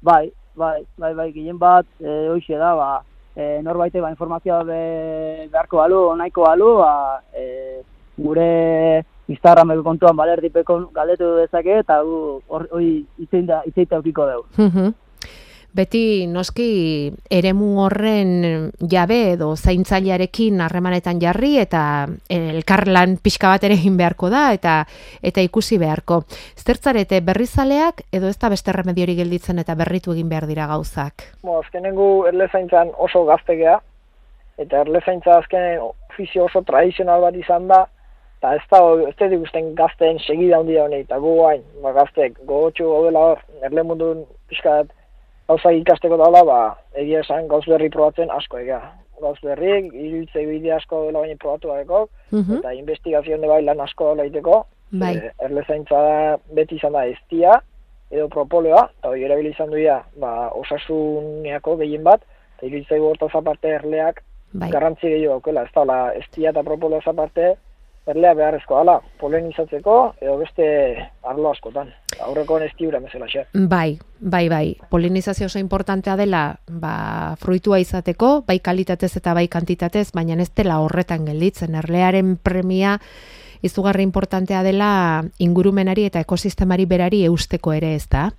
Bai, 0.00 0.32
bai, 0.56 0.84
bai, 0.98 1.14
bai, 1.14 1.32
gehien 1.32 1.58
bat, 1.58 1.86
e, 2.00 2.28
hoxe 2.28 2.58
da, 2.58 2.74
ba, 2.74 3.02
e, 3.36 3.60
norbaite 3.62 4.00
ba, 4.00 4.10
informazioa 4.10 4.62
be, 4.64 5.48
beharko 5.52 5.76
balu, 5.82 6.00
nahiko 6.16 6.46
balu, 6.46 6.76
ba, 6.78 7.20
e, 7.34 7.82
gure 8.16 9.04
Instagrameko 9.32 9.84
kontuan 9.86 10.16
balerdipeko 10.18 10.78
galdetu 10.94 11.36
dezake 11.38 11.78
eta 11.84 12.00
hori 12.02 12.90
itzein 13.22 13.46
da 13.46 13.62
itzeita 13.68 13.96
aukiko 14.00 14.26
dugu. 14.28 14.92
Beti 15.72 16.26
noski 16.28 17.08
eremu 17.32 17.68
horren 17.80 18.32
jabe 18.92 19.16
edo 19.30 19.54
zaintzailearekin 19.56 20.60
harremanetan 20.60 21.16
jarri 21.22 21.54
eta 21.62 21.84
elkarlan 22.28 23.14
pixka 23.24 23.54
bat 23.54 23.64
ere 23.64 23.78
egin 23.80 23.96
beharko 23.96 24.28
da 24.28 24.42
eta 24.52 24.74
eta 25.22 25.40
ikusi 25.40 25.78
beharko. 25.80 26.24
Zertzarete 26.60 27.22
berrizaleak 27.24 28.04
edo 28.12 28.28
ez 28.28 28.36
da 28.36 28.52
beste 28.52 28.74
remediori 28.76 29.16
gelditzen 29.16 29.64
eta 29.64 29.78
berritu 29.80 30.12
egin 30.12 30.28
behar 30.28 30.44
dira 30.50 30.68
gauzak? 30.68 31.24
Mo, 31.42 31.62
azkenengu 31.64 32.26
erle 32.28 32.50
zaintzan 32.52 32.92
oso 32.98 33.24
gaztegea 33.24 33.78
eta 34.60 34.84
erle 34.84 35.00
zaintza 35.00 35.38
azkenen 35.38 35.80
ofizio 36.12 36.50
oso 36.50 36.60
tradizional 36.68 37.24
bat 37.24 37.40
izan 37.40 37.72
da 37.72 37.86
eta 38.42 38.56
ez 38.58 38.62
da, 38.70 38.78
ez 39.06 39.14
da 39.20 39.26
ikusten 39.36 39.68
gazteen 39.78 40.18
segida 40.18 40.58
handi 40.58 40.74
honi, 40.82 41.04
eta 41.04 41.18
gu 41.22 41.36
hain, 41.46 41.62
ba, 41.82 41.92
gazteek 41.94 42.40
gogotxu 42.42 42.88
gaudela 42.90 43.20
hor, 43.28 43.44
erle 43.62 43.84
mundu 43.86 44.08
pixkat 44.50 44.90
gauzak 45.46 45.78
ikasteko 45.78 46.18
daula, 46.18 46.42
ba, 46.48 46.58
egia 46.98 47.20
esan 47.22 47.46
gauz 47.46 47.62
berri 47.68 47.90
probatzen 47.94 48.34
asko 48.34 48.58
ega. 48.58 48.80
Gauz 49.22 49.36
berri, 49.44 49.86
iruditzei 49.86 50.48
bide 50.48 50.74
asko 50.74 51.04
dela 51.06 51.22
baina 51.22 51.38
probatu 51.38 51.70
gareko, 51.70 52.08
mhm. 52.32 52.58
eta 52.58 52.74
investigazio 52.74 53.38
handi 53.38 53.54
bai 53.54 53.62
lan 53.62 53.86
asko 53.86 54.10
dela 54.10 54.26
iteko, 54.26 54.58
bai. 54.90 55.14
E, 55.14 55.32
erle 55.46 55.62
zaintza 55.68 56.02
beti 56.50 56.80
izan 56.82 56.98
da 56.98 57.06
estia, 57.06 57.60
edo 58.10 58.26
propoleoa, 58.28 58.88
eta 58.98 59.12
hori 59.12 59.28
erabili 59.28 59.54
izan 59.54 59.70
duia, 59.70 60.00
ba, 60.18 60.50
osasuneako 60.58 61.78
gehien 61.84 62.02
bat, 62.02 62.26
eta 62.56 62.66
iruditzei 62.66 62.98
bortaz 63.06 63.30
aparte 63.38 63.70
erleak, 63.78 64.24
bai. 64.50 64.72
garrantzi 64.74 65.06
gehiago 65.06 65.38
daukela, 65.38 65.62
ez 65.62 65.86
da, 65.94 66.00
estia 66.18 66.50
eta 66.50 66.66
propoleoa 66.66 67.06
aparte, 67.06 67.54
erlea 68.06 68.34
beharrezko 68.34 68.76
ala, 68.80 68.96
polenizatzeko 69.20 69.96
edo 70.20 70.36
beste 70.40 70.64
arlo 71.22 71.52
askotan. 71.52 71.92
Aurreko 72.22 72.58
nestiura 72.58 73.00
mesela 73.00 73.28
xe. 73.30 73.46
Bai, 73.54 73.98
bai, 74.18 74.48
bai. 74.48 74.76
Polinizazio 74.90 75.46
oso 75.46 75.58
importantea 75.58 76.16
dela, 76.16 76.42
ba, 76.68 77.36
fruitua 77.38 77.78
izateko, 77.82 78.42
bai 78.46 78.58
kalitatez 78.58 79.14
eta 79.16 79.34
bai 79.34 79.46
kantitatez, 79.48 80.10
baina 80.12 80.40
ez 80.42 80.50
dela 80.54 80.80
horretan 80.82 81.26
gelditzen. 81.26 81.74
Erlearen 81.78 82.36
premia 82.36 82.98
izugarri 83.62 84.02
importantea 84.02 84.62
dela 84.66 85.22
ingurumenari 85.38 86.08
eta 86.10 86.20
ekosistemari 86.20 86.86
berari 86.86 87.24
eusteko 87.28 87.72
ere 87.72 87.94
ez 87.94 88.08
da? 88.10 88.30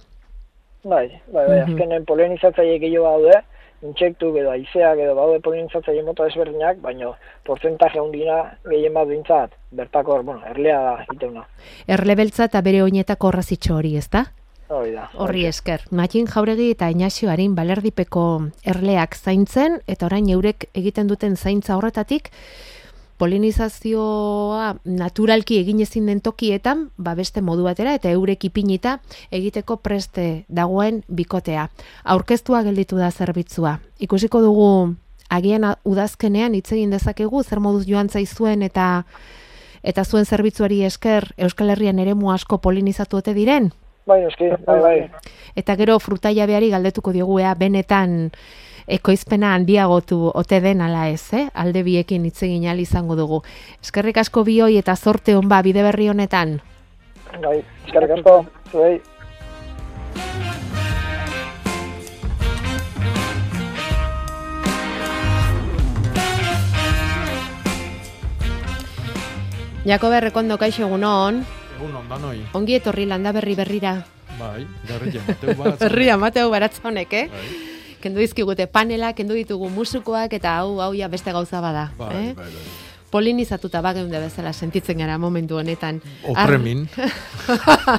Bai, 0.84 1.08
bai, 1.32 1.48
bai. 1.48 1.60
-hmm. 1.60 1.72
Azkenen 1.72 2.05
polinizatzaile 2.05 2.79
gehiago 2.79 3.08
daude, 3.08 3.39
intsektu 3.83 4.31
edo 4.39 4.51
aizeak 4.53 5.01
edo 5.05 5.15
baude 5.17 5.39
polinizatzaile 5.43 6.03
mota 6.07 6.27
ezberdinak, 6.29 6.79
baina 6.83 7.11
porcentaje 7.47 7.99
hundina 8.01 8.39
gehien 8.69 8.93
bat 8.95 9.09
bintzat, 9.09 9.57
bertako, 9.71 10.21
bueno, 10.23 10.41
erlea 10.49 10.79
da 10.83 10.93
iteuna. 11.13 11.43
Erle 11.87 12.15
beltza 12.15 12.47
eta 12.49 12.61
bere 12.65 12.83
oinetako 12.83 13.31
horrazitxo 13.31 13.77
hori, 13.77 13.95
ez 13.99 14.09
da? 14.09 14.25
Hori 14.73 14.93
da. 14.95 15.09
Horri 15.19 15.45
esker. 15.45 15.83
Matin 15.91 16.27
jauregi 16.31 16.71
eta 16.73 16.89
Inaxio 16.89 17.29
harin 17.29 17.55
balerdipeko 17.55 18.25
erleak 18.65 19.15
zaintzen, 19.15 19.81
eta 19.87 20.07
orain 20.07 20.29
eurek 20.33 20.69
egiten 20.73 21.11
duten 21.11 21.35
zaintza 21.35 21.77
horretatik, 21.77 22.31
polinizazioa 23.17 24.74
naturalki 24.86 25.60
egin 25.62 25.82
ezin 25.82 26.08
den 26.10 26.22
tokietan, 26.22 26.89
ba 26.98 27.15
beste 27.15 27.41
modu 27.41 27.63
batera 27.67 27.93
eta 27.93 28.12
eurek 28.12 28.46
ipinita 28.50 28.98
egiteko 29.32 29.77
preste 29.77 30.46
dagoen 30.50 31.03
bikotea. 31.08 31.70
Aurkeztua 32.03 32.63
gelditu 32.63 32.98
da 32.98 33.12
zerbitzua. 33.12 33.77
Ikusiko 34.00 34.41
dugu 34.41 34.96
agian 35.29 35.65
udazkenean 35.84 36.55
hitz 36.55 36.72
egin 36.74 36.91
dezakegu 36.93 37.43
zer 37.43 37.60
moduz 37.60 37.86
joan 37.88 38.10
zaizuen 38.10 38.62
eta 38.62 39.03
eta 39.84 40.03
zuen 40.03 40.25
zerbitzuari 40.25 40.84
esker 40.88 41.34
Euskal 41.38 41.74
Herrian 41.74 42.00
eremu 42.00 42.32
asko 42.32 42.58
polinizatu 42.58 43.20
ote 43.20 43.34
diren? 43.34 43.72
Bai, 44.08 44.20
eski, 44.27 44.50
bai, 44.67 44.79
bai. 44.84 44.98
Eta 45.55 45.75
gero 45.79 45.98
frutaia 46.00 46.46
behari 46.48 46.70
galdetuko 46.74 47.13
diogu 47.15 47.39
ea 47.39 47.53
benetan 47.55 48.32
ekoizpena 48.87 49.53
handiagotu 49.55 50.31
ote 50.33 50.59
den 50.61 50.81
ala 50.81 51.07
ez, 51.09 51.33
eh? 51.33 51.47
alde 51.53 51.83
biekin 51.83 52.25
hitz 52.25 52.43
egin 52.43 52.63
izango 52.79 53.15
dugu. 53.15 53.43
Eskerrik 53.81 54.17
asko 54.17 54.43
bioi 54.43 54.77
eta 54.77 54.95
zorte 54.95 55.35
honba 55.35 55.61
bide 55.61 55.83
berri 55.83 56.09
honetan. 56.09 56.61
Bai, 57.41 57.63
eskerrik 57.85 58.11
asko, 58.19 58.45
zuei. 58.71 59.01
Jakobe 69.85 70.19
Rekondo 70.21 70.57
kaixo 70.57 70.85
egunon. 70.85 71.43
Egunon 71.75 72.07
danoi. 72.07 72.39
Ongi 72.53 72.75
etorri 72.75 73.05
landa 73.05 73.33
berri 73.33 73.55
berrira. 73.55 73.97
Bai, 74.39 74.63
berri 74.87 75.19
Mateu 75.19 75.55
baratza. 75.57 75.77
Berria 75.83 76.17
Mateu 76.17 76.49
baratza 76.49 76.87
honek, 76.87 77.13
eh? 77.13 77.27
Bai 77.27 77.73
kendu 78.03 78.19
dizkigute 78.24 78.67
panela, 78.67 79.13
kendu 79.15 79.38
ditugu 79.38 79.69
musukoak 79.72 80.36
eta 80.36 80.57
hau 80.60 80.79
hau 80.83 80.91
ja 80.98 81.07
beste 81.12 81.31
gauza 81.31 81.62
bada, 81.63 81.89
bai, 81.98 82.10
eh? 82.15 82.31
Bai, 82.38 82.50
bai. 82.51 82.72
Polinizatuta 83.13 83.83
bageunde 83.86 84.17
bezala 84.17 84.51
sentitzen 84.57 84.98
gara 84.98 85.19
momentu 85.22 85.60
honetan. 85.60 86.00
Opremin. 86.25 86.88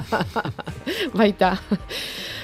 Baita. 1.19 1.53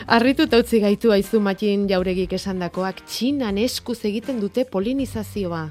Arritu 0.07 0.47
utzi 0.47 0.79
gaitu 0.79 1.11
aizu 1.11 1.41
matin 1.43 1.83
jauregik 1.89 2.31
esandakoak 2.39 3.03
txinan 3.03 3.59
eskuz 3.59 3.99
egiten 4.07 4.39
dute 4.39 4.63
polinizazioa. 4.63 5.65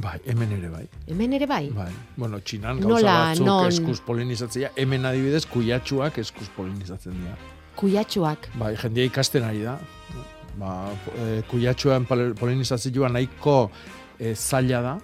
Bai, 0.00 0.16
hemen 0.24 0.56
ere 0.56 0.72
bai. 0.72 0.86
Hemen 1.06 1.36
ere 1.36 1.46
bai? 1.46 1.68
Bai. 1.70 1.92
Bueno, 2.16 2.40
txinan 2.40 2.80
gauza 2.80 2.94
Nola, 2.96 3.18
batzuk 3.28 3.46
non... 3.46 3.68
eskuz 3.68 4.00
polinizatzea, 4.08 4.72
hemen 4.80 5.04
adibidez 5.04 5.44
kuiatxuak 5.52 6.18
eskuz 6.24 6.48
polinizatzen 6.56 7.12
dira. 7.20 7.36
Kuiatxuak? 7.76 8.48
Bai, 8.58 8.72
jendia 8.80 9.04
ikasten 9.12 9.44
ari 9.44 9.68
da 9.68 9.76
ba, 10.58 10.92
e, 11.14 11.42
kuiatxoan 11.50 12.06
polinizazioa 12.08 13.10
nahiko 13.12 13.70
e, 14.18 14.34
zaila 14.34 14.82
da, 14.82 14.94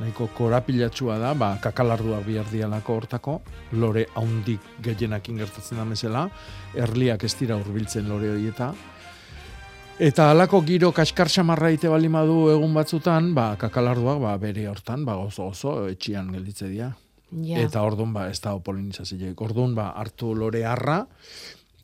nahiko 0.00 0.30
korapilatxua 0.36 1.18
da, 1.20 1.34
ba, 1.34 1.54
kakalarduak 1.62 2.24
bihar 2.26 2.48
dialako 2.52 2.96
hortako, 3.00 3.40
lore 3.72 4.06
haundik 4.14 4.64
gehienakin 4.82 5.42
gertatzen 5.42 5.80
da 5.80 5.84
mesela, 5.84 6.28
erliak 6.74 7.24
ez 7.24 7.34
dira 7.40 7.60
hurbiltzen 7.60 8.08
lore 8.08 8.32
horieta, 8.36 8.72
Eta 10.00 10.30
halako 10.32 10.62
giro 10.64 10.88
kaskar 10.96 11.28
samarra 11.28 11.68
ite 11.74 11.90
balimadu 11.92 12.46
egun 12.48 12.72
batzutan, 12.72 13.34
ba, 13.36 13.50
kakalarduak 13.60 14.22
ba, 14.22 14.30
bere 14.40 14.64
hortan, 14.70 15.02
ba, 15.04 15.18
oso 15.20 15.50
oso 15.50 15.74
etxian 15.92 16.30
gelditze 16.32 16.70
dira. 16.70 16.88
Ja. 17.30 17.60
Eta 17.62 17.82
orduan 17.86 18.14
ba, 18.14 18.24
ez 18.30 18.40
da 18.42 18.54
polinizazioek. 18.58 19.38
Orduan 19.44 19.74
ba, 19.76 19.90
hartu 20.00 20.32
lore 20.34 20.64
harra, 20.66 21.02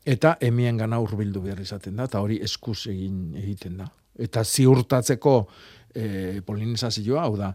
eta 0.07 0.37
emien 0.41 0.77
gana 0.79 0.99
urbildu 1.03 1.41
behar 1.43 1.59
izaten 1.59 1.97
da, 1.99 2.07
eta 2.07 2.21
hori 2.23 2.39
eskuz 2.43 2.87
egin 2.93 3.35
egiten 3.35 3.77
da. 3.81 3.89
Eta 4.17 4.43
ziurtatzeko 4.43 5.33
e, 5.93 6.41
polinizazioa, 6.47 7.25
hau 7.27 7.35
da, 7.37 7.51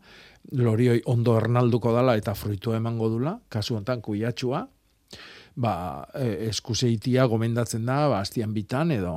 lorioi 0.59 1.01
ondo 1.11 1.37
ernalduko 1.39 1.95
dala 1.95 2.17
eta 2.19 2.35
fruitu 2.39 2.75
emango 2.77 3.09
dula, 3.13 3.39
kasu 3.49 3.79
honetan 3.79 4.03
kuiatxua, 4.05 4.63
ba, 5.65 5.75
e, 6.15 6.49
eskuz 6.51 6.83
egitia 6.89 7.27
gomendatzen 7.31 7.87
da, 7.89 8.07
ba, 8.13 8.23
bitan 8.53 8.99
edo... 8.99 9.17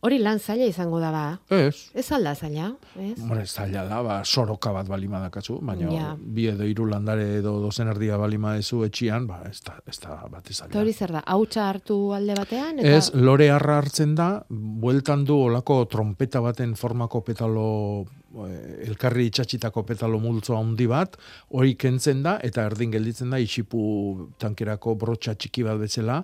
Hori 0.00 0.16
lan 0.22 0.38
zaila 0.40 0.64
izango 0.64 0.96
da 1.00 1.10
ba. 1.12 1.24
Ez, 1.52 1.90
Ez 1.94 2.06
alda 2.16 2.32
zaila, 2.34 2.70
ez? 2.96 3.18
Hombre, 3.20 3.42
zaila 3.44 3.82
da, 3.84 3.98
ba, 4.02 4.14
soroka 4.24 4.72
bat 4.72 4.88
balima 4.88 5.18
dakatzu, 5.20 5.58
baina 5.60 5.90
Ja. 5.92 6.14
bi 6.16 6.46
edo 6.48 6.64
hiru 6.64 6.86
landare 6.88 7.26
edo 7.40 7.58
dozen 7.60 7.88
erdia 7.92 8.16
balima 8.16 8.54
ezu 8.56 8.80
etxian, 8.86 9.26
ba, 9.28 9.42
ez 9.50 9.60
da, 9.66 9.76
ez 9.86 9.98
da 10.00 10.16
bat 10.30 10.48
Eta 10.50 10.80
hori 10.80 10.92
zer 10.92 11.12
da, 11.12 11.20
hautsa 11.26 11.68
hartu 11.68 11.98
alde 12.16 12.34
batean? 12.38 12.78
Eta... 12.80 12.96
Ez, 12.96 13.10
lore 13.14 13.50
harra 13.50 13.76
hartzen 13.82 14.14
da, 14.14 14.30
bueltan 14.48 15.26
du 15.28 15.36
olako 15.50 15.84
trompeta 15.84 16.40
baten 16.40 16.74
formako 16.76 17.20
petalo, 17.20 18.06
eh, 18.48 18.86
elkarri 18.88 19.26
itxatxitako 19.28 19.84
petalo 19.84 20.18
multzo 20.18 20.56
handi 20.56 20.86
bat, 20.88 21.18
hori 21.50 21.74
kentzen 21.76 22.22
da, 22.22 22.38
eta 22.42 22.64
erdin 22.70 22.90
gelditzen 22.96 23.30
da, 23.30 23.38
isipu 23.38 24.30
tankerako 24.38 24.94
brotxa 24.96 25.34
txiki 25.36 25.62
bat 25.68 25.76
bezala, 25.78 26.22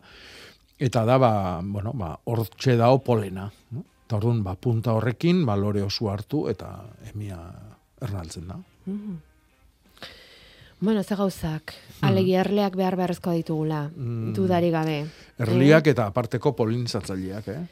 eta 0.78 1.04
da, 1.04 1.18
ba, 1.18 1.60
bueno, 1.64 1.92
ba, 1.94 2.18
hortxe 2.24 2.76
dao 2.76 2.98
polena. 3.04 3.50
no? 3.70 3.84
Eta 4.06 4.16
orduan, 4.20 4.42
ba, 4.44 4.54
punta 4.54 4.92
horrekin, 4.94 5.44
ba, 5.46 5.56
lore 5.56 5.82
oso 5.82 6.10
hartu, 6.10 6.48
eta 6.48 6.84
emia 7.12 7.38
ernaltzen 8.00 8.46
da. 8.48 8.58
Bueno, 10.78 11.02
ze 11.02 11.16
gauzak, 11.16 11.72
alegi 12.04 12.34
erleak 12.36 12.76
behar 12.76 12.96
beharrezkoa 12.96 13.32
ditugula, 13.34 13.90
Mm. 13.96 14.34
dudari 14.36 14.70
gabe. 14.70 15.06
Erliak 15.38 15.86
eta 15.86 16.06
aparteko 16.06 16.52
polinizatzaileak, 16.54 17.48
eh? 17.48 17.66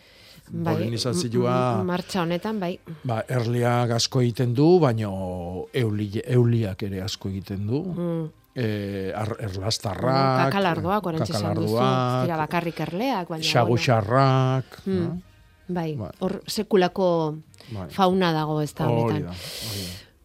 Bai, 0.50 0.74
Polinizazioa... 0.76 1.82
martxa 1.84 2.22
honetan, 2.22 2.58
bai. 2.60 2.78
Ba, 3.04 3.22
erliak 3.28 3.90
asko 3.90 4.20
egiten 4.20 4.54
du, 4.54 4.78
baino 4.80 5.66
euli, 5.72 6.10
euliak 6.24 6.82
ere 6.82 7.00
asko 7.02 7.28
egiten 7.28 7.66
du. 7.66 7.82
Mm. 7.94 8.30
E, 8.54 9.10
ar, 9.16 9.32
erlastarrak, 9.42 10.44
Kakalardoak, 10.46 11.06
orantxe 11.10 11.32
esan 11.34 11.56
duzu. 11.58 11.74
kakalaardoak, 11.74 12.24
Dira 12.24 12.36
bakarrik 12.38 12.80
erleak, 12.86 13.28
baina... 13.28 13.44
xaguxarrak, 13.44 14.80
bueno. 14.84 15.00
no? 15.00 15.14
Mm. 15.14 15.22
Bai, 15.66 15.94
Bai. 15.96 16.10
hor 16.20 16.42
sekulako 16.46 17.36
Bai. 17.72 17.88
fauna 17.90 18.32
dago 18.32 18.60
ez 18.60 18.74
da 18.74 18.86
honetan. 18.86 19.30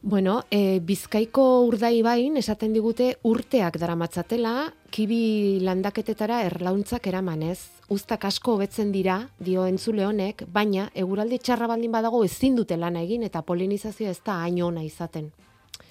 Bueno, 0.02 0.46
e, 0.52 0.80
Bizkaiko 0.80 1.62
urdai 1.68 2.02
bain, 2.02 2.38
esaten 2.40 2.72
digute 2.72 3.18
urteak 3.28 3.76
daramatzatela, 3.82 4.72
kibi 4.96 5.60
landaketetara 5.60 6.44
erlauntzak 6.48 7.08
eramanez. 7.08 7.60
Uztak 7.92 8.24
asko 8.30 8.54
hobetzen 8.56 8.94
dira, 8.94 9.18
dio 9.40 9.66
entzule 9.68 10.06
honek, 10.06 10.46
baina 10.48 10.90
eguraldi 10.94 11.40
txarra 11.40 11.68
baldin 11.68 11.92
badago 11.92 12.24
ezin 12.24 12.56
dute 12.56 12.78
lana 12.78 13.02
egin 13.02 13.24
eta 13.28 13.42
polinizazioa 13.42 14.12
ez 14.12 14.22
da 14.24 14.40
hain 14.44 14.62
ona 14.64 14.84
izaten. 14.84 15.32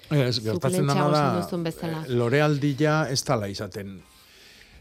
Ez, 0.09 0.39
gertatzen 0.41 0.87
dana 0.89 1.07
da, 1.13 1.23
eh, 1.69 1.93
lorealdia 2.17 3.07
ez 3.11 3.21
dala 3.23 3.47
izaten. 3.47 3.99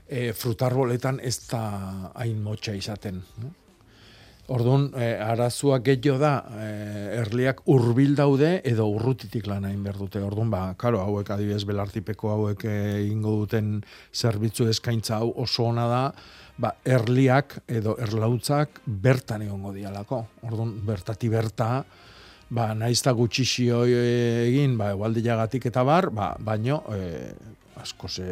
E, 0.09 0.33
frutarboletan 0.33 1.21
ez 1.21 1.37
da 1.51 2.13
hain 2.17 2.41
motxa 2.43 2.73
izaten. 2.73 3.21
No? 3.43 3.53
Orduan, 4.49 4.87
e, 4.97 5.11
arazua 5.21 5.83
gehiago 5.85 6.17
da, 6.23 6.33
e, 6.57 6.69
erliak 7.19 7.61
hurbil 7.69 8.15
daude 8.17 8.63
edo 8.65 8.87
urrutitik 8.89 9.45
lan 9.51 9.67
egin 9.69 9.83
behar 9.85 9.99
dute. 10.01 10.23
Orduan, 10.25 10.49
ba, 10.49 10.63
karo, 10.81 11.03
hauek 11.05 11.29
adibidez 11.35 11.67
belartipeko 11.69 12.33
hauek 12.33 12.65
egingo 12.73 13.35
duten 13.43 13.75
zerbitzu 14.15 14.71
eskaintza 14.73 15.21
hau 15.21 15.35
oso 15.45 15.69
ona 15.69 15.85
da, 15.93 16.03
ba, 16.57 16.73
erliak 16.89 17.59
edo 17.69 17.99
erlautzak 18.01 18.81
bertan 18.87 19.45
egongo 19.45 19.75
dialako. 19.77 20.25
Orduan, 20.49 20.73
bertati 20.87 21.29
berta, 21.29 21.85
ba, 22.51 22.75
naiz 22.75 23.01
eta 23.01 23.13
gutxixio 23.13 23.85
egin, 23.87 24.77
ba, 24.79 24.93
egualdilagatik 24.97 25.67
eta 25.71 25.85
bar, 25.85 26.11
ba, 26.11 26.35
baino, 26.41 26.83
e, 26.95 27.33
asko 27.83 28.09
ze, 28.09 28.29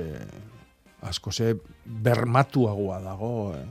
asko 1.02 1.32
ze 1.32 1.54
bermatuagoa 1.84 3.00
dago, 3.04 3.32
e, 3.54 3.64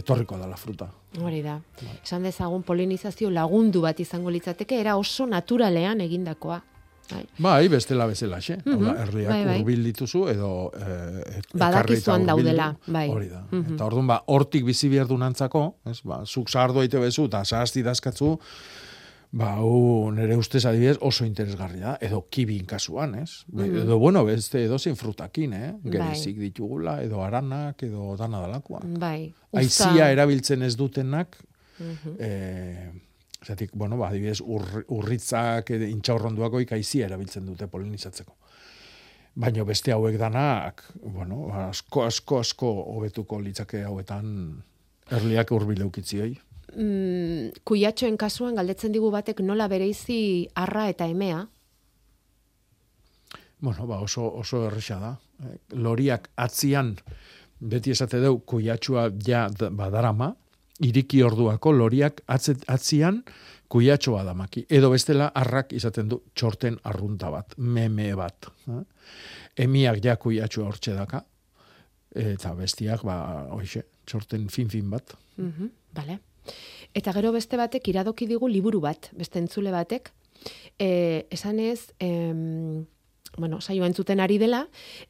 etorriko 0.00 0.38
dala 0.40 0.56
fruta. 0.56 0.88
Hori 1.20 1.42
da. 1.44 1.58
Esan 2.02 2.22
dezagun 2.24 2.62
polinizazio 2.64 3.30
lagundu 3.30 3.82
bat 3.84 3.98
izango 4.00 4.30
litzateke, 4.32 4.80
era 4.80 4.96
oso 4.96 5.26
naturalean 5.26 6.00
egindakoa. 6.00 6.62
Bai. 7.12 7.26
Bai, 7.44 7.68
bestela 7.68 8.06
bezala, 8.06 8.38
xe. 8.40 8.56
Mm 8.64 8.72
Mhm, 8.78 8.96
erliak 9.02 9.30
bai, 9.30 9.62
bai. 9.64 9.76
dituzu 9.84 10.28
edo 10.28 10.70
eh, 10.78 11.40
ekarri 11.42 11.58
Badakizuan 11.58 12.24
daudela, 12.26 12.76
bai. 12.86 13.08
Hori 13.10 13.28
da. 13.28 13.42
Mhm. 13.50 13.74
Eta 13.74 13.84
orduan, 13.84 14.06
ba, 14.06 14.22
hortik 14.26 14.64
bizi 14.64 14.88
behar 14.88 15.06
du 15.06 15.18
nantzako, 15.18 15.74
ez, 15.84 16.00
ba, 16.04 16.22
zuk 16.24 16.48
sardo 16.48 16.80
aite 16.80 16.98
bezu, 16.98 17.26
eta 17.26 17.44
sahazti 17.44 17.82
dazkatzu, 17.82 18.38
ba, 19.32 19.54
hau 19.56 20.10
nire 20.12 20.36
ustez 20.36 20.64
adibidez 20.68 20.98
oso 21.00 21.24
interesgarria 21.24 21.86
da, 21.86 21.98
edo 22.04 22.26
kibin 22.30 22.66
kasuan, 22.68 23.14
ez? 23.22 23.44
Be- 23.48 23.64
Mhm. 23.66 23.78
Edo, 23.86 23.98
bueno, 23.98 24.24
beste 24.24 24.64
edo 24.64 24.78
zein 24.78 24.96
frutakin, 24.96 25.52
eh? 25.54 25.72
Bai. 25.82 25.92
Gerezik 25.92 26.36
ditugula, 26.38 26.98
edo 27.02 27.22
aranak, 27.24 27.82
edo 27.82 28.14
dana 28.16 28.40
dalakoa. 28.40 28.80
Bai. 28.84 29.32
Aizia 29.52 30.10
erabiltzen 30.12 30.62
ez 30.62 30.76
dutenak, 30.76 31.38
Mhm. 31.78 32.16
eh, 32.18 32.90
Zatik, 33.44 33.72
bueno, 33.74 33.96
ba, 33.98 34.08
adibidez, 34.10 34.40
ur, 34.40 34.84
urritzak, 34.88 35.70
intxaurronduakoik 35.70 36.70
aizia 36.76 37.06
erabiltzen 37.08 37.44
dute 37.44 37.66
polinizatzeko. 37.66 38.36
Baina 39.34 39.64
beste 39.64 39.90
hauek 39.90 40.16
danak, 40.16 40.84
bueno, 41.02 41.48
asko, 41.52 42.04
asko, 42.04 42.38
asko 42.38 42.68
hobetuko 42.94 43.40
litzake 43.40 43.82
hauetan 43.82 44.62
erliak 45.10 45.50
hurbil 45.50 45.80
eukitzioi. 45.80 46.38
Mm, 46.76 47.50
kuiatxoen 47.68 48.16
kasuan 48.16 48.54
galdetzen 48.56 48.92
digu 48.94 49.10
batek 49.12 49.40
nola 49.44 49.66
bereizi 49.68 50.48
arra 50.56 50.86
eta 50.88 51.04
emea. 51.06 51.42
Bueno, 53.60 53.86
ba, 53.86 54.00
oso, 54.00 54.24
oso 54.40 54.64
erresa 54.66 54.98
da. 54.98 55.10
Eh, 55.44 55.58
Loriak 55.78 56.30
atzian, 56.36 56.96
beti 57.60 57.92
esate 57.94 58.18
deu, 58.20 58.40
kuiatxua 58.40 59.10
ja 59.26 59.44
da- 59.50 59.70
badarama, 59.70 60.32
iriki 60.82 61.20
orduako 61.22 61.70
loriak 61.72 62.22
atzet, 62.26 62.64
atzian 62.66 63.20
kuiatxoa 63.70 64.24
damaki. 64.26 64.64
Edo 64.68 64.90
bestela 64.90 65.28
arrak 65.34 65.72
izaten 65.72 66.08
du 66.08 66.22
txorten 66.34 66.78
arrunta 66.90 67.30
bat, 67.30 67.54
meme 67.56 68.08
bat. 68.18 68.48
Eh? 68.68 68.82
Emiak 69.64 70.02
ja 70.04 70.16
kuiatxoa 70.16 70.66
hortxe 70.72 70.96
daka, 70.96 71.22
eta 72.16 72.54
bestiak, 72.58 73.04
ba, 73.06 73.46
hoxe, 73.52 73.84
txorten 74.06 74.48
fin-fin 74.48 74.90
bat. 74.90 75.14
Mhm, 75.36 75.70
Bale. 75.94 76.18
Eta 76.94 77.12
gero 77.12 77.32
beste 77.32 77.56
batek 77.56 77.88
iradoki 77.88 78.26
digu 78.28 78.48
liburu 78.48 78.80
bat, 78.80 79.08
beste 79.16 79.40
entzule 79.40 79.72
batek, 79.72 80.12
e, 80.78 81.26
esan 81.30 81.60
ez, 81.60 81.92
em, 81.98 82.84
bueno, 83.38 83.60
saioa 83.60 83.86
entzuten 83.88 84.20
ari 84.20 84.36
dela, 84.38 84.66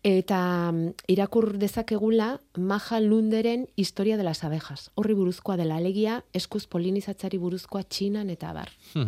eta 0.06 0.72
irakur 1.10 1.58
dezakegula 1.58 2.40
Maja 2.56 3.00
Lunderen 3.00 3.68
Historia 3.74 4.16
de 4.16 4.22
las 4.22 4.44
abejas. 4.44 4.90
Horri 4.94 5.14
buruzkoa 5.14 5.56
dela, 5.56 5.76
alegia 5.76 6.22
eskuz 6.32 6.66
polinizatzari 6.66 7.38
buruzkoa 7.38 7.82
txinan 7.82 8.30
eta 8.30 8.52
bar. 8.52 8.70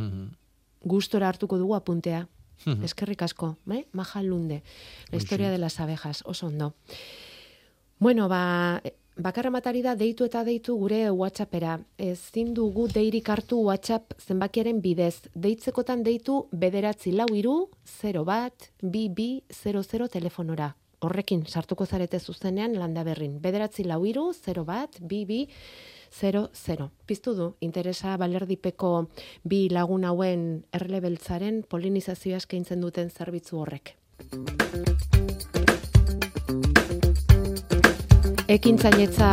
Gustora 0.84 1.28
hartuko 1.28 1.58
dugu 1.58 1.76
apuntea. 1.76 2.26
Eskerrik 2.87 3.22
asko, 3.22 3.56
bai? 3.64 3.84
Maja 3.92 4.22
Lunde, 4.22 4.62
la 5.10 5.18
historia 5.18 5.50
de 5.50 5.58
las 5.58 5.78
abejas, 5.80 6.22
oso 6.26 6.46
ondo. 6.46 6.74
Bueno, 7.98 8.28
ba, 8.28 8.82
bakarra 9.16 9.50
matari 9.50 9.83
da 9.83 9.94
deitu 9.94 10.24
eta 10.24 10.44
deitu 10.44 10.77
gure 10.79 11.11
WhatsAppera. 11.11 11.79
Ezin 11.98 12.55
dugu 12.55 12.88
deirik 12.88 13.29
hartu 13.29 13.61
WhatsApp 13.62 14.14
zenbakiaren 14.18 14.81
bidez. 14.83 15.29
Deitzekotan 15.35 16.03
deitu 16.03 16.46
bederatzi 16.53 17.12
lau 17.12 17.29
iru, 17.35 17.68
0 18.00 18.24
bat, 18.24 18.70
bi, 18.83 19.09
00 19.50 20.09
telefonora. 20.09 20.74
Horrekin 21.05 21.44
sartuko 21.46 21.87
zarete 21.87 22.18
zuzenean 22.18 22.79
landa 22.79 23.05
berrin. 23.05 23.40
Bederatzi 23.40 23.85
lau 23.85 24.05
iru, 24.07 24.33
0 24.33 24.64
bat, 24.64 24.98
bi, 25.00 25.48
00. 26.11 26.90
Piztu 27.07 27.35
du, 27.35 27.55
interesa 27.61 28.16
balerdipeko 28.16 29.09
bi 29.42 29.68
lagun 29.68 30.05
hauen 30.05 30.64
erlebeltzaren 30.72 31.64
polinizazioa 31.68 32.38
eskaintzen 32.42 32.81
duten 32.81 33.11
zerbitzu 33.11 33.59
horrek. 33.59 33.96
Ekintzailetza 38.48 39.28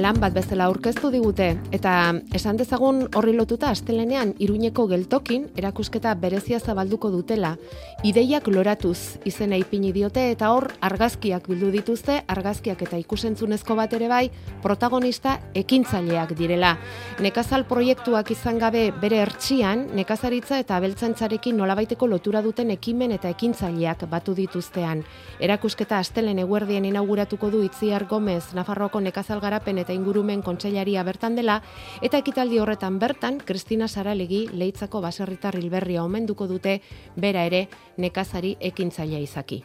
lan 0.00 0.18
bat 0.20 0.32
bezala 0.32 0.64
aurkeztu 0.70 1.10
digute. 1.12 1.50
Eta 1.74 2.14
esan 2.32 2.56
dezagun 2.56 3.02
horri 3.18 3.34
lotuta 3.36 3.68
astelenean 3.68 4.32
Iruñeko 4.40 4.86
geltokin 4.88 5.50
erakusketa 5.60 6.14
berezia 6.16 6.60
zabalduko 6.60 7.10
dutela. 7.12 7.56
Ideiak 8.08 8.48
loratuz 8.48 9.18
izena 9.28 9.58
ipini 9.60 9.92
diote 9.92 10.30
eta 10.32 10.48
hor 10.54 10.70
argazkiak 10.80 11.48
bildu 11.48 11.68
dituzte 11.74 12.22
argazkiak 12.26 12.82
eta 12.86 13.00
ikusentzunezko 13.02 13.76
bat 13.76 13.92
ere 13.92 14.08
bai 14.08 14.30
protagonista 14.62 15.38
ekintzaileak 15.54 16.32
direla. 16.38 16.78
Nekazal 17.20 17.66
proiektuak 17.68 18.32
izan 18.32 18.58
gabe 18.58 18.86
bere 19.02 19.20
ertxian 19.26 19.90
nekazaritza 19.92 20.58
eta 20.62 20.80
abeltzantzarekin 20.80 21.56
nolabaiteko 21.60 22.08
lotura 22.08 22.40
duten 22.40 22.72
ekimen 22.72 23.12
eta 23.12 23.28
ekintzaileak 23.28 24.08
batu 24.08 24.32
dituztean. 24.34 25.04
Erakusketa 25.38 26.00
astelen 26.00 26.40
eguerdien 26.40 26.88
inauguratuko 26.88 27.50
du 27.52 27.62
Itziar 27.68 28.08
Gomez 28.22 28.54
Nafarroko 28.54 29.00
nekazal 29.02 29.40
garapen 29.42 29.80
eta 29.82 29.90
ingurumen 29.96 30.44
kontseilaria 30.46 31.02
bertan 31.02 31.34
dela 31.34 31.56
eta 32.06 32.20
ekitaldi 32.22 32.60
horretan 32.62 33.00
bertan 33.02 33.40
Kristina 33.42 33.90
Saralegi 33.90 34.44
leitzako 34.62 35.02
baserritar 35.02 35.58
hilberria 35.58 36.06
omenduko 36.06 36.46
dute 36.46 36.78
bera 37.18 37.42
ere 37.50 37.66
nekazari 37.98 38.54
ekintzailea 38.70 39.26
izaki. 39.26 39.64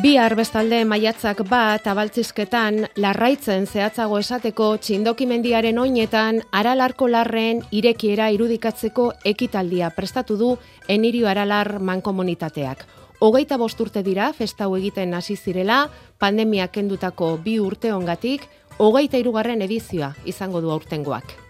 Bi 0.00 0.14
arbestalde 0.16 0.78
maiatzak 0.88 1.42
bat 1.44 1.84
abaltzizketan 1.90 2.86
larraitzen 3.04 3.66
zehatzago 3.68 4.16
esateko 4.22 4.68
txindokimendiaren 4.80 5.76
oinetan 5.82 6.38
aralarko 6.56 7.08
larren 7.12 7.60
irekiera 7.76 8.30
irudikatzeko 8.32 9.10
ekitaldia 9.32 9.90
prestatu 9.92 10.38
du 10.40 10.54
enirio 10.88 11.28
aralar 11.28 11.74
mankomunitateak. 11.90 12.86
Hogeita 13.20 13.60
bosturte 13.60 14.00
dira 14.06 14.30
festau 14.32 14.70
egiten 14.78 15.12
hasi 15.12 15.36
zirela, 15.36 15.82
pandemia 16.18 16.70
kendutako 16.72 17.34
bi 17.44 17.58
urte 17.60 17.92
ongatik, 17.92 18.48
hogeita 18.78 19.20
irugarren 19.20 19.60
edizioa 19.68 20.14
izango 20.24 20.64
du 20.64 20.72
aurtengoak. 20.72 21.49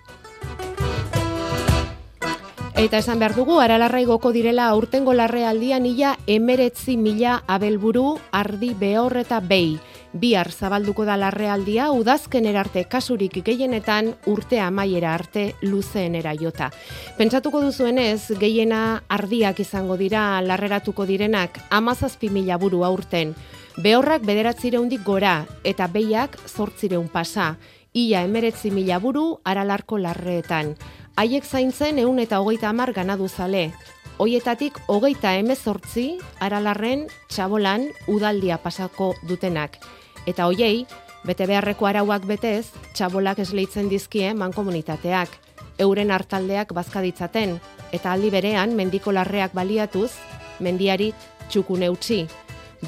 Eta 2.81 2.97
esan 2.97 3.19
behar 3.21 3.35
dugu, 3.37 3.59
aralarraigoko 3.61 4.31
direla 4.33 4.71
aurtengo 4.73 5.13
larrealdian 5.13 5.85
ia 5.85 6.15
emeretzi 6.25 6.95
mila 6.97 7.35
abelburu 7.47 8.15
ardi 8.33 8.71
behor 8.73 9.19
eta 9.21 9.43
behi. 9.45 9.75
Bihar 10.17 10.49
zabalduko 10.49 11.05
da 11.05 11.19
larrealdia, 11.21 11.91
udazken 11.93 12.47
erarte 12.49 12.87
kasurik 12.89 13.37
gehienetan 13.45 14.15
urte 14.25 14.63
amaiera 14.65 15.13
arte 15.13 15.43
luzeenera 15.61 16.33
jota. 16.41 16.71
Pentsatuko 17.19 17.61
duzuenez, 17.67 18.33
gehiena 18.41 19.03
ardiak 19.13 19.61
izango 19.61 19.99
dira 20.01 20.41
larreratuko 20.41 21.05
direnak 21.05 21.61
amazazpi 21.69 22.31
mila 22.33 22.57
buru 22.57 22.81
aurten. 22.89 23.35
Behorrak 23.77 24.25
bederatzireundik 24.25 25.05
gora 25.05 25.45
eta 25.65 25.87
behiak 25.87 26.41
zortzireun 26.49 27.13
pasa. 27.13 27.59
Ia 27.93 28.23
emeretzi 28.25 28.71
mila 28.71 29.01
buru 29.03 29.41
aralarko 29.45 29.99
larreetan 29.99 30.77
haiek 31.21 31.45
zaintzen 31.45 31.99
eun 32.01 32.19
eta 32.23 32.39
hogeita 32.41 32.71
amar 32.71 32.95
ganadu 32.97 33.27
zale. 33.29 33.75
Hoietatik 34.21 34.79
hogeita 34.89 35.35
emezortzi 35.37 36.05
aralarren 36.41 37.03
txabolan 37.29 37.85
udaldia 38.09 38.57
pasako 38.63 39.11
dutenak. 39.29 39.77
Eta 40.25 40.47
hoiei, 40.49 40.87
bete 41.29 41.45
beharreko 41.51 41.91
arauak 41.91 42.25
betez, 42.25 42.73
txabolak 42.97 43.43
esleitzen 43.45 43.93
dizkie 43.93 44.33
mankomunitateak. 44.33 45.37
Euren 45.85 46.11
hartaldeak 46.11 46.73
bazkaditzaten, 46.73 47.59
eta 47.93 48.17
aldi 48.17 48.33
berean 48.33 48.73
mendiko 48.77 49.13
larreak 49.13 49.53
baliatuz, 49.53 50.13
mendiari 50.61 51.13
txukune 51.51 51.93
utzi, 51.93 52.23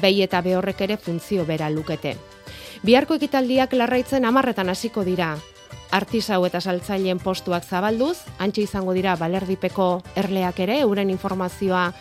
behi 0.01 0.25
eta 0.25 0.41
behorrek 0.41 0.81
ere 0.87 0.97
funtzio 0.97 1.45
bera 1.45 1.69
lukete. 1.69 2.17
Biharko 2.81 3.21
ekitaldiak 3.21 3.73
larraitzen 3.77 4.25
amarretan 4.25 4.73
hasiko 4.73 5.05
dira, 5.05 5.35
artisau 5.93 6.41
eta 6.47 6.61
saltzaileen 6.61 7.21
postuak 7.21 7.63
zabalduz, 7.63 8.17
antxe 8.41 8.65
izango 8.65 8.95
dira 8.97 9.15
balerdipeko 9.19 10.01
erleak 10.17 10.59
ere, 10.65 10.81
euren 10.81 11.13
informazioa 11.13 11.91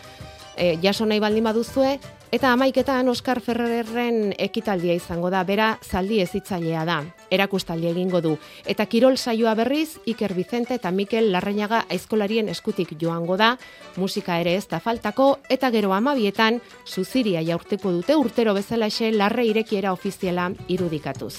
e, 0.57 0.77
jaso 0.83 1.07
nahi 1.07 1.21
baldin 1.21 1.45
baduzue, 1.45 1.99
eta 2.33 2.53
amaiketan 2.57 3.09
Oskar 3.13 3.43
Ferrerren 3.45 4.33
ekitaldia 4.41 4.95
izango 4.97 5.29
da, 5.31 5.43
bera 5.45 5.75
zaldi 5.85 6.23
ezitzailea 6.25 6.85
da, 6.89 6.99
erakustaldi 7.31 7.91
egingo 7.91 8.23
du. 8.25 8.37
Eta 8.65 8.87
kirol 8.87 9.19
saioa 9.19 9.53
berriz, 9.59 9.99
Iker 10.09 10.33
Vicente 10.35 10.79
eta 10.81 10.91
Mikel 10.91 11.29
Larrañaga 11.35 11.85
aizkolarien 11.93 12.49
eskutik 12.49 12.95
joango 13.01 13.37
da, 13.37 13.57
musika 13.97 14.39
ere 14.41 14.57
ez 14.57 14.65
da 14.69 14.81
faltako, 14.81 15.35
eta 15.49 15.71
gero 15.75 15.93
amabietan, 15.93 16.63
zuziria 16.87 17.45
jaurteko 17.45 17.93
dute 18.01 18.17
urtero 18.17 18.57
bezalaxe 18.57 19.13
larre 19.13 19.45
irekiera 19.53 19.93
ofiziala 19.93 20.51
irudikatuz. 20.69 21.37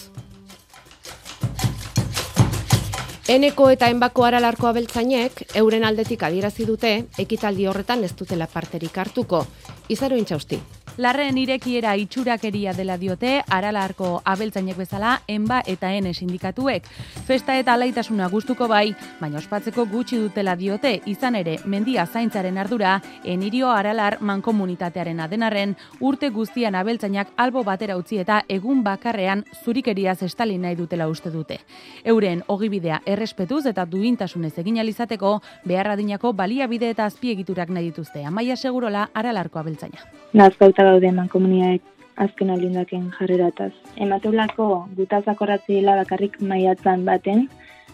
Eneko 3.23 3.69
eta 3.71 3.87
enbako 3.87 4.25
aralarko 4.27 4.67
abeltzainek 4.67 5.37
euren 5.61 5.85
aldetik 5.87 6.25
adierazi 6.27 6.65
dute 6.67 6.89
ekitaldi 7.23 7.69
horretan 7.71 8.03
ez 8.03 8.11
dutela 8.19 8.49
parterik 8.51 8.97
hartuko. 8.99 9.45
Izaro 9.87 10.17
intxausti. 10.19 10.59
Larren 10.97 11.39
irekiera 11.41 11.95
itxurakeria 11.97 12.69
dela 12.77 12.99
diote, 13.01 13.39
aralarko 13.49 14.19
abeltzainek 14.29 14.77
bezala, 14.77 15.15
enba 15.27 15.63
eta 15.65 15.89
ene 15.89 16.11
sindikatuek. 16.13 16.85
Festa 17.25 17.55
eta 17.57 17.73
alaitasuna 17.73 18.27
gustuko 18.29 18.67
bai, 18.69 18.93
baina 19.17 19.39
ospatzeko 19.39 19.87
gutxi 19.89 20.19
dutela 20.21 20.53
diote, 20.55 20.91
izan 21.09 21.39
ere, 21.39 21.55
mendia 21.65 22.05
zaintzaren 22.05 22.59
ardura, 22.61 22.99
enirio 23.25 23.71
aralar 23.73 24.19
mankomunitatearen 24.21 25.23
adenarren, 25.25 25.73
urte 25.99 26.29
guztian 26.29 26.77
abeltzainak 26.77 27.33
albo 27.37 27.63
batera 27.63 27.97
utzi 27.97 28.19
eta 28.21 28.43
egun 28.47 28.83
bakarrean 28.85 29.41
zurikeriaz 29.63 30.19
estali 30.21 30.59
nahi 30.59 30.77
dutela 30.77 31.07
uste 31.09 31.31
dute. 31.33 31.57
Euren, 32.03 32.43
ogibidea 32.45 33.01
errespetuz 33.05 33.65
eta 33.65 33.87
duintasunez 33.89 34.53
egin 34.61 34.77
alizateko, 34.77 35.39
beharradinako 35.65 36.33
baliabide 36.33 36.93
eta 36.93 37.09
azpiegiturak 37.09 37.73
nahi 37.73 37.89
dituzte. 37.89 38.21
Amaia 38.25 38.55
segurola 38.55 39.09
aralarko 39.15 39.57
abeltzaina 39.57 40.05
nazkauta 40.33 40.82
gaude 40.89 41.07
eman 41.07 41.27
komuniaek 41.29 41.81
azken 42.15 42.49
alindaken 42.53 43.09
jarrerataz. 43.17 43.71
Emateulako 43.97 44.87
gutazak 44.97 45.41
horatzi 45.41 45.81
bakarrik 45.85 46.39
maiatzan 46.41 47.05
baten, 47.05 47.47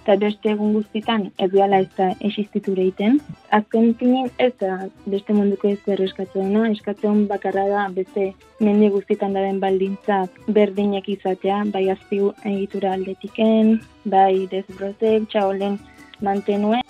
eta 0.10 0.16
beste 0.18 0.50
egun 0.50 0.72
guztitan 0.74 1.28
ez 1.38 1.50
gala 1.52 1.80
ez 1.84 1.90
da 1.98 2.08
esistiture 2.30 2.86
iten. 2.90 3.20
Azken 3.52 3.94
tinin 4.00 4.30
ez 4.40 4.54
da 4.60 4.88
beste 5.06 5.34
munduko 5.34 5.70
ez 5.70 5.80
da 5.86 5.94
eskatzen 6.06 6.56
eskatzen 6.72 7.28
bakarra 7.28 7.68
da 7.70 7.88
beste 7.94 8.34
mende 8.60 8.90
guztitan 8.90 9.34
daden 9.34 9.60
baldintzak 9.60 10.40
berdinak 10.48 11.10
izatea, 11.10 11.64
bai 11.74 11.90
azpi 11.90 12.22
egitura 12.44 12.94
aldetiken, 12.94 13.80
bai 14.06 14.48
desbrotek, 14.52 15.30
txaolen 15.30 15.78
mantenuen. 16.22 16.82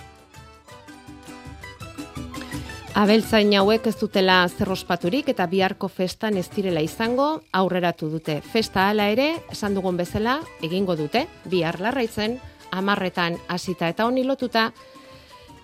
Abeltzain 2.97 3.51
hauek 3.53 3.85
ez 3.87 3.95
dutela 3.99 4.41
zerrospaturik 4.49 5.27
eta 5.29 5.45
biharko 5.47 5.87
festan 5.87 6.37
ez 6.41 6.47
direla 6.49 6.81
izango 6.81 7.27
aurreratu 7.53 8.09
dute. 8.09 8.39
Festa 8.41 8.87
hala 8.89 9.05
ere, 9.13 9.27
esan 9.53 9.75
dugun 9.77 9.97
bezala, 9.97 10.39
egingo 10.65 10.95
dute, 10.97 11.27
bihar 11.45 11.77
larraitzen, 11.79 12.39
amarretan 12.71 13.37
hasita 13.47 13.87
eta 13.93 14.07
honi 14.09 14.23
lotuta, 14.25 14.71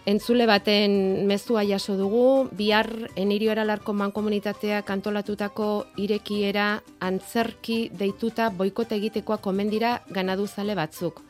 entzule 0.05 0.45
baten 0.45 1.25
mezua 1.25 1.65
jaso 1.65 1.97
dugu, 1.97 2.47
bihar 2.53 2.91
enirio 3.15 3.51
eralarko 3.51 3.93
mankomunitatea 3.93 4.83
kantolatutako 4.85 5.69
irekiera 5.97 6.83
antzerki 7.01 7.89
deituta 7.89 8.51
boikote 8.51 8.95
egitekoa 9.01 9.41
komendira 9.41 9.97
ganaduzale 10.13 10.77
batzuk. 10.77 11.23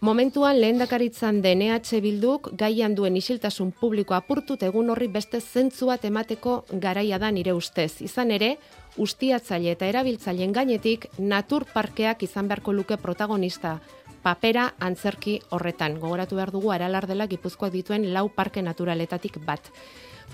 Momentuan 0.00 0.60
lehendakaritzan 0.60 1.40
den 1.42 1.62
EH 1.62 2.00
Bilduk 2.02 2.50
gaian 2.58 2.94
duen 2.94 3.16
isiltasun 3.16 3.70
publiko 3.72 4.14
apurtut 4.14 4.62
egun 4.62 4.90
horri 4.90 5.08
beste 5.08 5.40
zentzua 5.40 5.96
temateko 5.98 6.64
garaia 6.82 7.18
da 7.18 7.30
nire 7.30 7.54
ustez. 7.54 8.02
Izan 8.02 8.30
ere, 8.30 8.56
ustiatzaile 8.98 9.72
eta 9.72 9.86
erabiltzaileen 9.86 10.52
gainetik 10.52 11.06
natur 11.18 11.64
parkeak 11.72 12.22
izan 12.22 12.48
beharko 12.48 12.72
luke 12.72 12.96
protagonista 12.96 13.78
papera 14.24 14.72
antzerki 14.80 15.38
horretan. 15.52 15.98
Gogoratu 16.00 16.38
behar 16.40 16.50
dugu 16.54 16.72
aralar 16.72 17.06
dela 17.06 17.28
Gipuzkoak 17.28 17.72
dituen 17.74 18.08
lau 18.14 18.30
parke 18.32 18.62
naturaletatik 18.64 19.38
bat. 19.44 19.68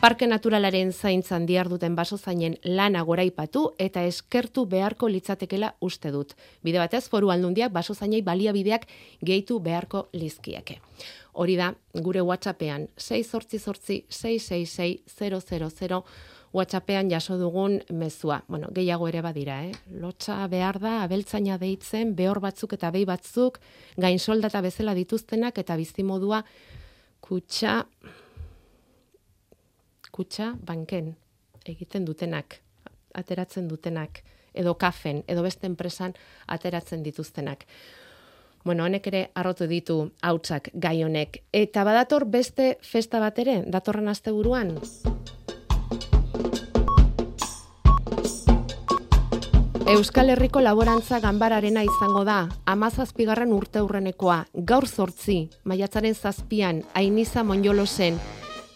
Parke 0.00 0.28
naturalaren 0.30 0.92
zaintzan 0.94 1.44
diar 1.48 1.68
duten 1.68 1.96
baso 1.98 2.16
zainen 2.16 2.54
lana 2.64 3.02
goraipatu 3.04 3.64
eta 3.78 4.04
eskertu 4.06 4.64
beharko 4.70 5.10
litzatekela 5.10 5.74
uste 5.80 6.12
dut. 6.14 6.36
Bide 6.62 6.78
batez, 6.78 7.08
foru 7.10 7.32
aldundiak 7.34 7.72
baso 7.74 7.94
zainei 7.94 8.22
baliabideak 8.22 8.86
gehitu 9.20 9.58
beharko 9.60 10.06
lizkiake. 10.12 10.78
Hori 11.32 11.56
da, 11.58 11.74
gure 11.94 12.22
WhatsAppean 12.22 12.88
6 12.96 13.26
sortzi 13.26 13.58
sortzi 13.58 14.04
666 14.08 15.02
000 15.18 16.04
WhatsAppean 16.52 17.10
jaso 17.10 17.36
dugun 17.38 17.78
mezua. 17.94 18.42
Bueno, 18.48 18.68
gehiago 18.74 19.06
ere 19.08 19.22
badira, 19.22 19.60
eh? 19.64 19.72
Lotsa 20.02 20.46
behar 20.50 20.80
da, 20.82 20.96
abeltzaina 21.04 21.58
deitzen, 21.58 22.16
behor 22.18 22.40
batzuk 22.42 22.74
eta 22.74 22.90
behi 22.90 23.06
batzuk, 23.06 23.60
gain 23.96 24.18
soldata 24.18 24.60
bezala 24.60 24.94
dituztenak 24.98 25.58
eta 25.62 25.76
bizimodua 25.78 26.42
kutsa, 27.20 27.84
kutsa 30.10 30.56
banken 30.66 31.14
egiten 31.70 32.04
dutenak, 32.04 32.58
ateratzen 33.14 33.68
dutenak, 33.70 34.24
edo 34.54 34.74
kafen, 34.74 35.22
edo 35.30 35.44
beste 35.46 35.68
enpresan 35.70 36.16
ateratzen 36.50 37.04
dituztenak. 37.06 37.66
Bueno, 38.64 38.84
honek 38.84 39.06
ere 39.08 39.22
arrotu 39.40 39.68
ditu 39.70 40.00
hautsak 40.20 40.68
gai 40.74 40.98
honek. 41.04 41.44
Eta 41.52 41.84
badator 41.86 42.26
beste 42.28 42.74
festa 42.82 43.22
bat 43.22 43.38
ere, 43.38 43.62
datorren 43.66 44.10
asteburuan. 44.12 44.76
Euskal 49.90 50.28
Herriko 50.30 50.60
laborantza 50.62 51.18
ganbararena 51.18 51.82
izango 51.82 52.20
da, 52.22 52.44
amazazpigarren 52.70 53.50
urte 53.50 53.80
hurrenekoa, 53.82 54.36
gaur 54.68 54.86
zortzi, 54.86 55.48
maiatzaren 55.66 56.14
zazpian, 56.14 56.84
ainiza 56.94 57.42
monjolosen, 57.42 58.20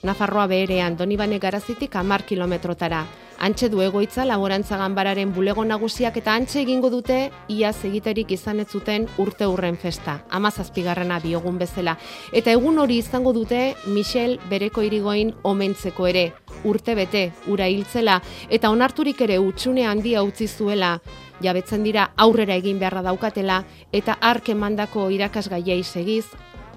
Nafarroa 0.03 0.49
beherean, 0.51 0.99
Donibane 0.99 1.39
garazitik 1.39 1.95
amar 1.97 2.27
kilometrotara. 2.27 3.05
Antxe 3.39 3.69
du 3.69 3.81
egoitza 3.83 4.25
laborantza 4.25 4.77
ganbararen 4.79 5.33
bulego 5.35 5.65
nagusiak 5.65 6.17
eta 6.21 6.35
antxe 6.39 6.61
egingo 6.63 6.89
dute 6.91 7.31
ia 7.49 7.73
egiterik 7.85 8.31
izan 8.33 8.61
ez 8.61 8.69
zuten 8.71 9.09
urte 9.19 9.47
hurren 9.47 9.77
festa. 9.77 10.23
Amazazpigarrena 10.31 11.19
biogun 11.21 11.59
bezala. 11.59 11.99
Eta 12.33 12.53
egun 12.53 12.79
hori 12.79 12.99
izango 12.99 13.33
dute 13.33 13.75
Michel 13.87 14.39
bereko 14.49 14.83
irigoin 14.83 15.35
omentzeko 15.43 16.07
ere. 16.07 16.33
Urte 16.65 16.95
bete, 16.95 17.33
ura 17.47 17.69
hiltzela, 17.69 18.23
eta 18.49 18.71
onarturik 18.71 19.21
ere 19.21 19.39
utxune 19.39 19.85
handia 19.85 20.23
utzi 20.23 20.49
zuela, 20.49 21.01
jabetzen 21.43 21.83
dira 21.85 22.13
aurrera 22.17 22.55
egin 22.55 22.79
beharra 22.79 23.03
daukatela, 23.03 23.65
eta 23.93 24.17
ark 24.21 24.49
emandako 24.55 25.11
irakasgaiei 25.11 25.83
segiz, 25.85 26.25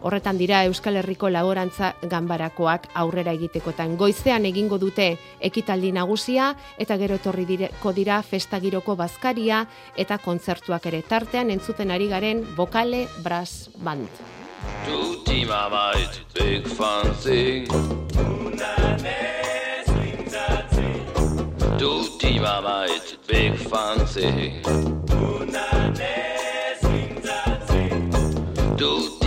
Horretan 0.02 0.38
dira 0.38 0.64
Euskal 0.66 0.98
Herriko 1.00 1.30
laborantza 1.30 1.94
ganbarakoak 2.02 2.88
aurrera 2.94 3.34
egitekotan. 3.34 3.98
Goizean 3.98 4.46
egingo 4.46 4.78
dute 4.78 5.10
ekitaldi 5.42 5.92
nagusia 5.92 6.54
eta 6.78 6.98
gero 7.02 7.18
etorri 7.18 7.46
direko 7.50 7.94
dira 7.94 8.22
festa 8.24 8.60
giroko 8.60 8.96
bazkaria 8.96 9.66
eta 9.98 10.18
kontzertuak 10.18 10.86
ere 10.92 11.02
tartean 11.02 11.52
entzuten 11.52 11.92
ari 11.92 12.08
garen 12.08 12.46
Bokale 12.56 13.08
Brass 13.24 13.70
Band. 13.78 14.08
Du 14.86 15.24
Teamarbeit, 15.26 16.22
big 16.34 16.68
fun 16.68 17.14
thing. 17.24 17.68
Du 21.78 22.18
Teamarbeit, 22.20 23.18
big 23.28 23.58
fun 23.70 24.06
thing. 24.14 24.62
Du 28.78 29.27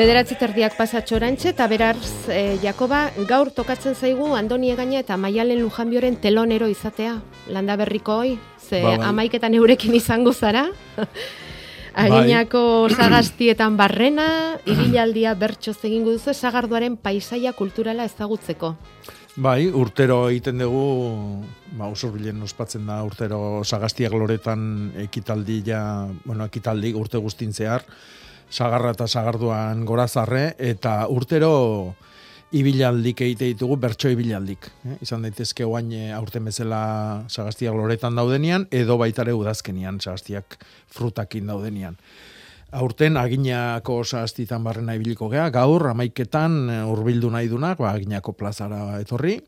Bederatzi 0.00 0.38
terdiak 0.40 0.78
pasatxo 0.78 1.18
orantxe, 1.18 1.50
eta 1.52 1.66
beraz, 1.68 1.98
e, 2.32 2.56
Jakoba, 2.62 3.10
gaur 3.28 3.50
tokatzen 3.52 3.92
zaigu 3.92 4.30
Andoni 4.32 4.70
Egaina 4.72 5.02
eta 5.02 5.18
Maialen 5.20 5.58
Lujanbioren 5.60 6.14
telonero 6.22 6.70
izatea. 6.72 7.18
Landa 7.52 7.74
berriko 7.76 8.14
hoi, 8.22 8.38
ze 8.56 8.80
Ba, 8.80 8.94
bai. 8.96 9.08
amaiketan 9.10 9.52
eurekin 9.58 9.92
izango 9.94 10.32
zara. 10.32 10.70
Aginako 11.92 12.88
sagastietan 12.88 13.76
barrena, 13.76 14.56
ibilaldia 14.64 15.34
bertso 15.34 15.74
egingo 15.82 16.14
duzu, 16.16 16.32
sagarduaren 16.32 16.96
paisaia 16.96 17.52
kulturala 17.52 18.06
ezagutzeko. 18.08 18.76
Bai, 19.36 19.66
urtero 19.68 20.30
egiten 20.30 20.62
dugu, 20.64 21.44
ba, 21.76 21.90
oso 21.90 22.08
bilen 22.14 22.40
ospatzen 22.48 22.86
da 22.86 23.02
urtero 23.04 23.60
sagastiak 23.64 24.16
loretan 24.16 24.94
ekitaldia, 25.04 25.82
bueno, 26.24 26.48
ekitaldi 26.48 26.94
urte 26.94 27.20
guztin 27.20 27.52
zehar, 27.52 27.84
sagarra 28.50 28.92
eta 28.92 29.06
sagarduan 29.08 29.84
gorazarre, 29.88 30.54
eta 30.58 31.06
urtero 31.08 31.94
ibilaldik 32.50 33.22
egite 33.22 33.46
ditugu, 33.52 33.76
bertso 33.78 34.10
ibilaldik. 34.10 34.66
Eh? 34.84 34.98
Izan 35.06 35.22
daitezke 35.26 35.64
oain 35.66 35.92
eh, 35.94 36.10
aurten 36.16 36.48
bezala 36.50 36.82
sagastiak 37.30 37.76
loretan 37.78 38.18
daudenian, 38.18 38.66
edo 38.74 38.98
baitare 38.98 39.34
udazkenian 39.36 40.00
sagastiak 40.02 40.58
frutakin 40.90 41.46
daudenian. 41.50 41.96
Aurten 42.70 43.16
aginako 43.18 44.02
sastitan 44.04 44.62
barrena 44.66 44.94
ibiliko 44.94 45.30
gea, 45.30 45.48
gaur 45.54 45.88
amaiketan 45.92 46.60
eh, 46.70 46.82
hurbildu 46.90 47.30
nahi 47.30 47.50
dunak, 47.50 47.78
ba, 47.78 47.94
aginako 47.94 48.34
plazara 48.38 48.98
etorri, 49.00 49.38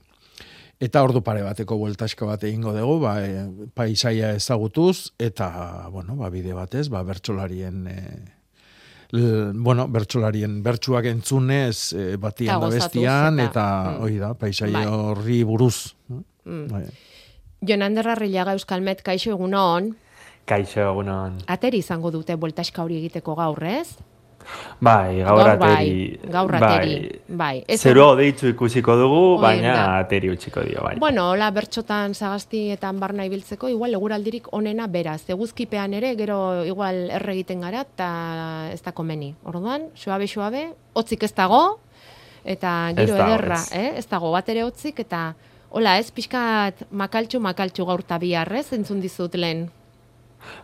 eta 0.83 1.03
ordu 1.03 1.23
pare 1.23 1.45
bateko 1.47 1.79
bueltaska 1.79 2.27
bat 2.27 2.43
egingo 2.47 2.73
dugu, 2.75 3.01
ba, 3.05 3.17
e, 3.23 3.43
paisaia 3.75 4.33
ezagutuz, 4.38 5.12
eta, 5.23 5.49
bueno, 5.95 6.17
ba, 6.19 6.31
bide 6.35 6.57
batez, 6.59 6.88
ba, 6.91 7.05
bertsolarien, 7.07 7.87
e, 7.87 7.99
bueno, 9.12 9.88
bertsolarien 9.92 10.62
bertsuak 10.64 11.05
entzunez, 11.11 11.92
e, 11.92 12.16
batian 12.16 12.61
da 12.61 12.68
bestian, 12.72 13.40
eta- 13.40 13.51
eta, 13.51 13.66
mm. 13.98 14.03
hori 14.03 14.18
da, 14.18 14.35
paisaia 14.35 14.72
Bai. 14.72 14.87
horri 14.87 15.42
buruz. 15.44 15.94
Mm. 16.44 16.66
Bai. 16.70 16.85
Jon 17.61 17.83
Ander 17.83 18.09
Arrillaga 18.09 18.53
Euskalmet, 18.57 19.03
kaixo 19.03 19.31
egunon, 19.31 19.92
Kaixo 20.44 20.81
egunon. 20.81 21.37
ateri 21.46 21.79
izango 21.79 22.11
dute 22.11 22.35
bueltaska 22.35 22.83
hori 22.83 22.96
egiteko 22.98 23.37
gaur, 23.37 23.62
ez? 23.62 23.96
Bai, 24.81 25.19
gaur 25.23 25.39
Gaur 25.39 25.49
ateri. 25.51 26.19
bai, 26.23 26.31
gaur 26.33 26.55
ateri, 26.57 27.21
bai. 27.29 27.65
Ez- 27.69 27.81
Zerua 27.83 28.07
odeitzu 28.17 28.49
ikusiko 28.49 28.97
dugu, 28.97 29.21
Hori 29.37 29.43
baina 29.43 29.75
da. 29.75 29.99
ateri 30.01 30.31
utziko 30.31 30.61
dio, 30.67 30.83
bai. 30.83 30.97
Bueno, 30.99 31.31
hola 31.31 31.51
bertxotan 31.51 32.15
sagastietan 32.15 32.99
barna 33.01 33.25
ibiltzeko, 33.25 33.69
igual 33.69 33.95
eguraldirik 33.95 34.49
onena 34.53 34.87
beraz. 34.87 35.23
Eguzkipean 35.31 35.95
ere, 35.95 36.15
gero 36.17 36.65
igual 36.65 37.11
erre 37.11 37.33
egiten 37.33 37.61
gara, 37.61 37.81
eta 37.83 38.71
ez 38.73 38.83
da 38.83 38.93
komeni. 38.93 39.35
Orduan, 39.45 39.89
suabe, 39.95 40.27
suabe, 40.27 40.73
hotzik 40.95 41.23
ez 41.23 41.35
dago, 41.35 41.79
eta 42.45 42.93
giro 42.97 43.15
Ez 43.15 43.21
ederra, 43.21 43.55
ez. 43.55 43.73
eh? 43.73 43.93
ez 43.99 44.07
dago 44.09 44.33
bat 44.33 44.49
ere 44.49 44.65
hotzik, 44.65 44.99
eta 45.01 45.35
hola, 45.71 45.99
ez 45.99 46.11
pixkat 46.11 46.83
makaltxu, 46.91 47.39
makaltxu 47.41 47.85
gaur 47.87 48.03
tabiar, 48.03 48.53
ez? 48.53 48.73
Entzun 48.73 49.01
dizut 49.01 49.35
lehen. 49.35 49.71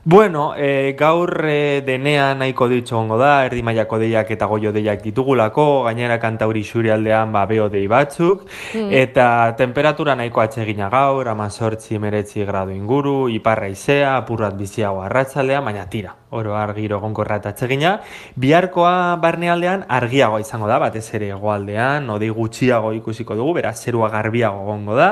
Bueno, 0.05 0.55
e, 0.57 0.95
gaur 0.99 1.45
e, 1.49 1.83
denean 1.85 2.39
nahiko 2.39 2.69
ditxo 2.69 2.97
gongo 2.97 3.19
da, 3.19 3.45
erdi 3.47 3.63
mailako 3.63 3.99
deiak 3.99 4.31
eta 4.31 4.47
goio 4.47 4.73
deiak 4.73 5.03
ditugulako, 5.03 5.85
gainera 5.85 6.19
kantauri 6.19 6.65
aldean 6.93 7.33
ba, 7.33 7.47
beho 7.47 7.69
dei 7.69 7.87
batzuk, 7.87 8.47
Mm. 8.75 8.93
eta 8.93 9.55
temperatura 9.57 10.15
nahiko 10.15 10.41
atsegina 10.41 10.89
gaur, 10.89 11.29
amazortzi 11.29 11.95
emeretzi 11.95 12.45
gradu 12.45 12.73
inguru, 12.73 13.29
iparra 13.29 13.69
izea, 13.69 14.17
apurrat 14.17 14.57
biziago 14.57 15.03
arratzaldean, 15.03 15.65
baina 15.65 15.87
tira, 15.87 16.15
oro 16.31 16.57
argiro 16.57 17.01
gonkorra 17.01 17.39
eta 17.41 17.53
atsegina. 17.55 17.99
Biharkoa 18.37 19.17
barnealdean 19.23 19.85
argiagoa 19.89 20.41
izango 20.43 20.69
da, 20.69 20.79
batez 20.83 21.07
ere 21.17 21.31
hegoaldean, 21.33 22.09
odei 22.13 22.29
gutxiago 22.35 22.93
ikusiko 22.99 23.37
dugu, 23.39 23.55
beraz 23.59 23.77
zerua 23.81 24.11
garbiago 24.13 24.65
gongo 24.67 24.97
da, 24.99 25.09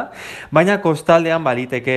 baina 0.50 0.78
kostaldean 0.84 1.44
baliteke, 1.44 1.96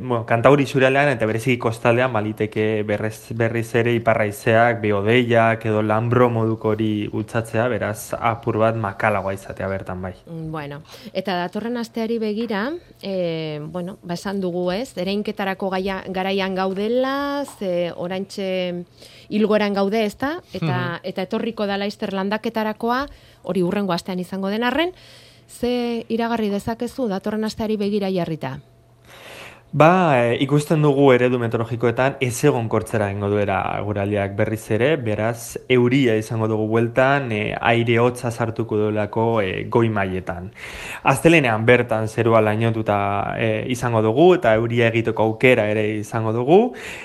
bueno, 0.00 0.24
kantauri 0.26 0.66
aldean 0.74 1.12
eta 1.12 1.26
bereziki 1.26 1.58
kostaldean 1.58 2.12
baliteke 2.12 2.82
berrez, 2.86 3.32
berriz 3.36 3.74
ere 3.74 3.94
iparraizeak, 3.94 4.80
beodeiak 4.80 5.66
edo 5.66 5.82
lambro 5.82 6.30
moduko 6.30 6.70
hori 6.74 7.06
gutzatzea, 7.12 7.68
beraz 7.68 8.14
apur 8.18 8.58
bat 8.58 8.76
makalagoa 8.76 9.34
izatea 9.34 9.68
bertan 9.68 10.02
bai. 10.02 10.14
Bueno, 10.26 10.80
eta 11.12 11.36
datorren 11.36 11.76
asteari 11.76 12.18
begira, 12.18 12.70
e, 13.02 13.60
bueno, 13.60 13.98
ba 14.02 14.14
esan 14.14 14.40
dugu 14.40 14.70
ez, 14.72 14.96
ereinketarako 14.96 15.70
gaia, 15.70 16.02
garaian 16.08 16.54
gaudela, 16.54 17.44
ze 17.58 17.92
orantxe 17.94 18.53
e, 18.54 18.84
ilgoran 19.28 19.74
gaude, 19.74 20.04
ezta? 20.06 20.36
Eta, 20.52 21.00
eta 21.10 21.26
etorriko 21.26 21.66
da 21.70 21.78
laizter 21.80 22.14
landaketarakoa, 22.14 23.04
hori 23.42 23.64
urrengo 23.66 23.96
astean 23.96 24.22
izango 24.22 24.52
den 24.52 24.64
arren, 24.64 24.94
ze 25.48 26.04
iragarri 26.08 26.48
dezakezu 26.52 27.08
datorren 27.10 27.44
asteari 27.44 27.76
begira 27.80 28.10
jarrita? 28.12 28.58
Ba, 29.74 30.14
e, 30.22 30.36
ikusten 30.44 30.84
dugu 30.86 31.08
eredu 31.10 31.40
meteorologikoetan 31.42 32.20
ez 32.22 32.36
egon 32.46 32.68
kortzera 32.70 33.08
ingo 33.10 33.26
duera 33.26 33.56
guraldiak 33.82 34.36
berriz 34.38 34.68
ere, 34.70 34.92
beraz, 35.02 35.56
euria 35.66 36.14
izango 36.14 36.46
dugu 36.46 36.68
bueltan, 36.70 37.26
e, 37.34 37.40
aire 37.58 37.96
hotza 37.98 38.30
sartuko 38.30 38.78
duelako 38.78 39.24
e, 39.42 39.64
goi 39.66 39.88
mailetan. 39.90 40.52
Aztelenean 41.10 41.66
bertan 41.66 42.06
zerua 42.06 42.38
lainotuta 42.46 42.98
e, 43.34 43.48
izango 43.74 44.04
dugu, 44.06 44.28
eta 44.36 44.52
euria 44.60 44.92
egiteko 44.92 45.26
aukera 45.26 45.66
ere 45.72 45.88
izango 45.96 46.30
dugu, 46.38 46.60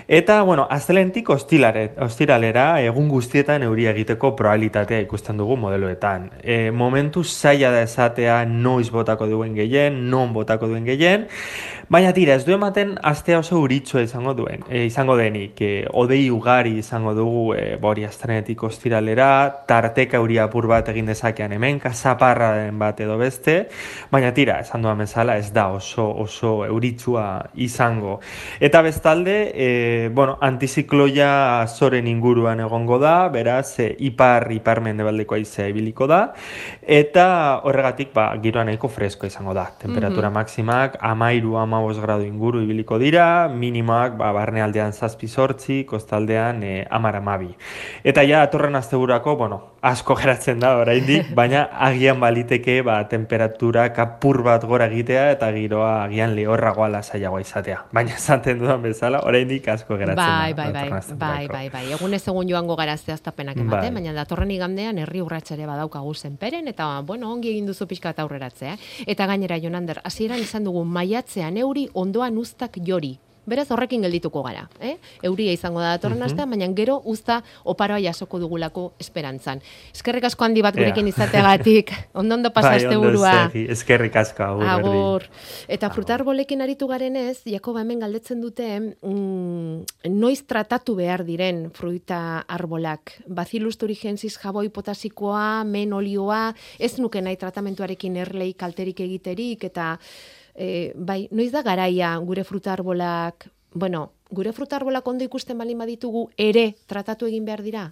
eta, 0.06 0.44
bueno, 0.44 0.68
aztelentik 0.70 1.34
ostiralera 1.34 2.68
egun 2.86 3.10
guztietan 3.10 3.66
euria 3.66 3.98
egiteko 3.98 4.36
probabilitatea 4.36 5.02
ikusten 5.08 5.42
dugu 5.42 5.58
modeloetan. 5.58 6.30
E, 6.44 6.70
momentu 6.70 7.26
zaila 7.26 7.74
da 7.74 7.82
esatea 7.90 8.44
noiz 8.46 8.92
botako 8.94 9.26
duen 9.26 9.58
gehien, 9.58 10.04
non 10.14 10.38
botako 10.38 10.70
duen 10.70 10.86
gehien, 10.86 11.26
Baina 11.90 12.12
tira, 12.14 12.36
ez 12.38 12.44
du 12.46 12.54
ematen 12.54 12.92
astea 13.02 13.40
oso 13.42 13.58
uritxo 13.64 13.98
izango 13.98 14.36
duen, 14.38 14.62
e, 14.70 14.84
izango 14.86 15.16
denik, 15.18 15.58
e, 15.66 15.88
odei 15.98 16.28
ugari 16.30 16.76
izango 16.78 17.16
dugu, 17.18 17.56
e, 17.58 17.80
bori 17.82 18.04
astanetik 18.06 18.62
ostiralera, 18.68 19.30
tarteka 19.66 20.20
uri 20.22 20.38
apur 20.38 20.68
bat 20.70 20.92
egin 20.94 21.10
dezakean 21.10 21.56
hemen, 21.58 21.80
kazaparra 21.82 22.52
den 22.60 22.78
bat 22.78 23.02
edo 23.02 23.16
beste, 23.18 23.56
baina 24.12 24.30
tira, 24.38 24.60
esan 24.62 24.86
duan 24.86 25.02
bezala, 25.02 25.40
ez 25.42 25.50
da 25.56 25.64
oso 25.74 26.06
oso 26.22 26.52
euritsua 26.68 27.24
izango. 27.58 28.20
Eta 28.62 28.84
bestalde, 28.86 29.40
e, 29.56 30.12
bueno, 30.14 30.38
antizikloia 30.46 31.66
zoren 31.66 32.06
inguruan 32.06 32.62
egongo 32.68 33.02
da, 33.02 33.16
beraz, 33.34 33.80
e, 33.82 33.90
ipar, 34.12 34.46
ipar 34.54 34.84
mendebaldeko 34.86 35.40
aizea 35.40 35.72
ibiliko 35.74 36.06
da, 36.06 36.22
eta 36.86 37.28
horregatik, 37.66 38.14
ba, 38.14 38.30
giroan 38.46 38.70
nahiko 38.70 38.94
fresko 38.94 39.26
izango 39.26 39.58
da. 39.58 39.72
Temperatura 39.82 40.30
mm 40.30 40.38
maximak, 40.40 40.96
amairu, 41.02 41.58
ama 41.58 41.79
amabos 41.80 42.00
gradu 42.00 42.26
inguru 42.28 42.62
ibiliko 42.62 43.00
dira, 43.00 43.48
minimoak 43.48 44.18
ba, 44.20 44.34
barnealdean 44.36 44.92
zazpi 44.92 45.30
sortzi, 45.32 45.86
kostaldean 45.88 46.60
e, 46.64 46.74
amar 46.92 47.16
amabi. 47.16 47.54
Eta 48.04 48.26
ja, 48.28 48.42
atorren 48.44 48.76
asteburako, 48.76 49.38
bueno, 49.40 49.62
asko 49.82 50.16
geratzen 50.20 50.60
da 50.60 50.76
oraindik, 50.80 51.32
baina 51.40 51.66
agian 51.88 52.20
baliteke 52.20 52.82
ba, 52.86 53.00
temperatura 53.10 53.90
kapur 53.96 54.42
bat 54.44 54.66
gora 54.68 54.90
egitea 54.92 55.30
eta 55.36 55.52
giroa 55.56 55.92
agian 56.06 56.36
lehorragoa 56.36 56.90
lasaiagoa 56.96 57.42
izatea. 57.44 57.84
Baina 57.96 58.16
esaten 58.18 58.60
dudan 58.60 58.82
bezala, 58.84 59.24
oraindik 59.28 59.68
asko 59.72 59.98
geratzen 60.00 60.24
bai, 60.24 60.54
da. 60.54 60.64
Bai, 60.64 60.74
bai, 60.74 61.02
bai, 61.20 61.48
bai, 61.48 61.66
bai, 61.74 61.86
egun 61.98 62.14
ez 62.14 62.24
egun 62.28 62.50
joango 62.50 62.76
gara 62.80 62.98
zehaztapenak 62.98 63.58
ematen, 63.58 63.94
bai. 63.94 64.02
baina 64.02 64.16
datorren 64.18 64.52
igandean 64.52 65.00
herri 65.00 65.24
urratxare 65.24 65.68
badaukagu 65.70 66.14
zenperen, 66.16 66.68
eta 66.68 66.92
bueno, 67.06 67.32
ongi 67.34 67.54
egin 67.54 67.70
duzu 67.70 67.88
pixka 67.88 68.14
eta 68.16 68.26
aurreratzea. 68.26 68.76
Eta 69.08 69.30
gainera, 69.30 69.60
Jonander, 69.60 70.02
hasieran 70.04 70.40
izan 70.44 70.68
dugu 70.68 70.84
maiatzean 70.86 71.58
euri 71.58 71.88
ondoan 71.94 72.38
ustak 72.38 72.80
jori. 72.86 73.18
Beraz 73.50 73.70
horrekin 73.74 74.04
geldituko 74.06 74.44
gara, 74.46 74.68
eh? 74.80 74.96
Euria 75.26 75.54
izango 75.56 75.82
da 75.82 75.96
datorren 75.96 76.22
astean, 76.26 76.50
baina 76.54 76.68
gero 76.78 77.00
uzta 77.10 77.40
oparoa 77.66 78.00
jasoko 78.04 78.40
dugulako 78.42 78.92
esperantzan. 79.02 79.64
Eskerrik 79.96 80.28
asko 80.30 80.46
handi 80.46 80.64
bat 80.66 80.78
gurekin 80.78 81.10
izateagatik. 81.10 81.94
Ondo 82.20 82.36
ondo 82.36 82.52
pasaste 82.54 82.92
bai, 82.92 82.98
burua. 83.02 83.34
Eskerrik 83.76 84.16
asko 84.22 84.46
agur. 84.46 84.68
Agur. 84.70 85.28
Eta 85.72 85.90
frutar 85.94 86.24
bolekin 86.28 86.62
aritu 86.62 86.88
garenez, 86.90 87.42
Jakoba 87.50 87.82
hemen 87.82 88.04
galdetzen 88.04 88.42
dute, 88.44 88.68
mm, 88.80 90.10
noiz 90.14 90.44
tratatu 90.48 90.96
behar 91.00 91.26
diren 91.28 91.70
fruita 91.76 92.44
arbolak. 92.48 93.16
Bacillus 93.28 93.78
thuringiensis 93.82 94.38
jaboi 94.38 94.70
potasikoa, 94.74 95.64
men 95.66 95.94
olioa, 95.94 96.50
ez 96.80 96.98
nuke 97.00 97.22
nahi 97.24 97.40
tratamentuarekin 97.40 98.20
erlei 98.26 98.54
kalterik 98.54 99.02
egiterik 99.06 99.66
eta 99.70 99.96
e, 100.60 100.92
bai, 100.96 101.28
noiz 101.32 101.52
da 101.56 101.64
garaia 101.64 102.12
gure 102.28 102.44
fruta 102.44 102.74
arbolak, 102.76 103.48
bueno, 103.74 104.12
gure 104.30 104.52
fruta 104.54 104.76
arbolak 104.76 105.08
ondo 105.08 105.24
ikusten 105.24 105.58
balin 105.58 105.80
baditugu 105.80 106.28
ere 106.38 106.74
tratatu 106.86 107.30
egin 107.32 107.48
behar 107.48 107.64
dira? 107.64 107.86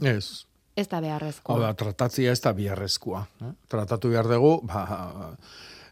Ez. 0.00 0.46
Ez 0.78 0.86
da 0.88 1.00
beharrezkoa. 1.02 1.56
Oda, 1.58 1.72
tratatzia 1.74 2.32
ez 2.32 2.40
da 2.40 2.52
beharrezkoa. 2.54 3.24
Eh? 3.42 3.52
Tratatu 3.68 4.12
behar 4.14 4.28
dugu, 4.30 4.60
ba, 4.66 5.34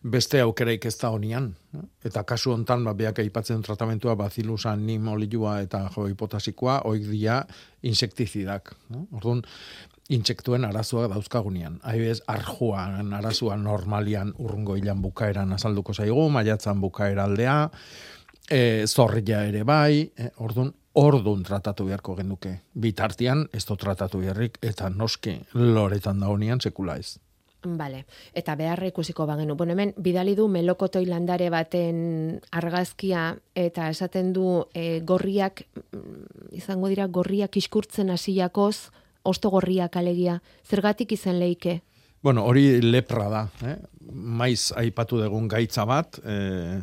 beste 0.03 0.41
aukeraik 0.41 0.87
ez 0.87 0.97
da 1.01 1.11
honian. 1.11 1.51
Eta 2.05 2.23
kasu 2.25 2.53
hontan, 2.53 2.85
ba, 2.85 2.95
beak 2.95 3.19
aipatzen 3.19 3.63
tratamentua, 3.63 4.17
bazilusan 4.17 4.87
nim 4.87 5.09
olioa 5.09 5.61
eta 5.65 5.87
jo 5.95 6.07
hipotasikoa, 6.09 6.81
oik 6.85 7.09
dia 7.11 7.43
insektizidak. 7.83 8.75
Eh? 8.95 9.03
Orduan, 9.17 9.43
intsektuen 10.09 10.65
arazoa 10.65 11.09
dauzkagunean. 11.11 11.81
Haibez, 11.83 12.21
arjuan 12.27 13.13
arazoa 13.13 13.57
normalian 13.57 14.33
urrungo 14.39 14.77
hilan 14.77 15.03
bukaeran 15.03 15.53
azalduko 15.53 15.95
zaigu, 15.95 16.29
maiatzan 16.31 16.81
bukaera 16.81 17.25
aldea, 17.25 17.59
e, 18.51 18.87
zorria 18.87 19.43
ere 19.49 19.65
bai, 19.65 20.11
e, 20.17 20.31
ordun 20.37 20.73
ordun 20.97 21.43
tratatu 21.45 21.85
beharko 21.85 22.15
genduke. 22.17 22.55
Bitartian, 22.73 23.45
ez 23.53 23.65
tratatu 23.67 24.23
beharrik, 24.23 24.59
eta 24.63 24.89
noski 24.89 25.37
loretan 25.53 26.21
daunian 26.25 26.61
sekula 26.61 26.97
ez. 26.97 27.19
Vale. 27.67 28.05
Eta 28.35 28.55
beharra 28.55 28.87
ikusiko 28.87 29.27
bagenu. 29.27 29.57
Bueno, 29.57 29.73
hemen, 29.73 29.93
bidali 29.99 30.37
du 30.39 30.47
melokotoi 30.49 31.05
landare 31.07 31.51
baten 31.51 32.39
argazkia 32.53 33.33
eta 33.55 33.89
esaten 33.91 34.33
du 34.33 34.67
e, 34.75 35.01
gorriak, 35.01 35.65
mm, 35.75 36.55
izango 36.61 36.89
dira, 36.93 37.09
gorriak 37.11 37.57
iskurtzen 37.57 38.11
hasiakoz 38.15 38.93
ostogorriak 39.27 39.97
alegia, 39.99 40.41
zergatik 40.65 41.13
izan 41.17 41.41
leike? 41.43 41.81
Bueno, 42.23 42.45
hori 42.47 42.81
lepra 42.83 43.29
da, 43.31 43.47
eh? 43.67 43.77
maiz 44.11 44.73
aipatu 44.79 45.19
dugun 45.21 45.49
gaitza 45.51 45.85
bat, 45.87 46.19
eh, 46.25 46.79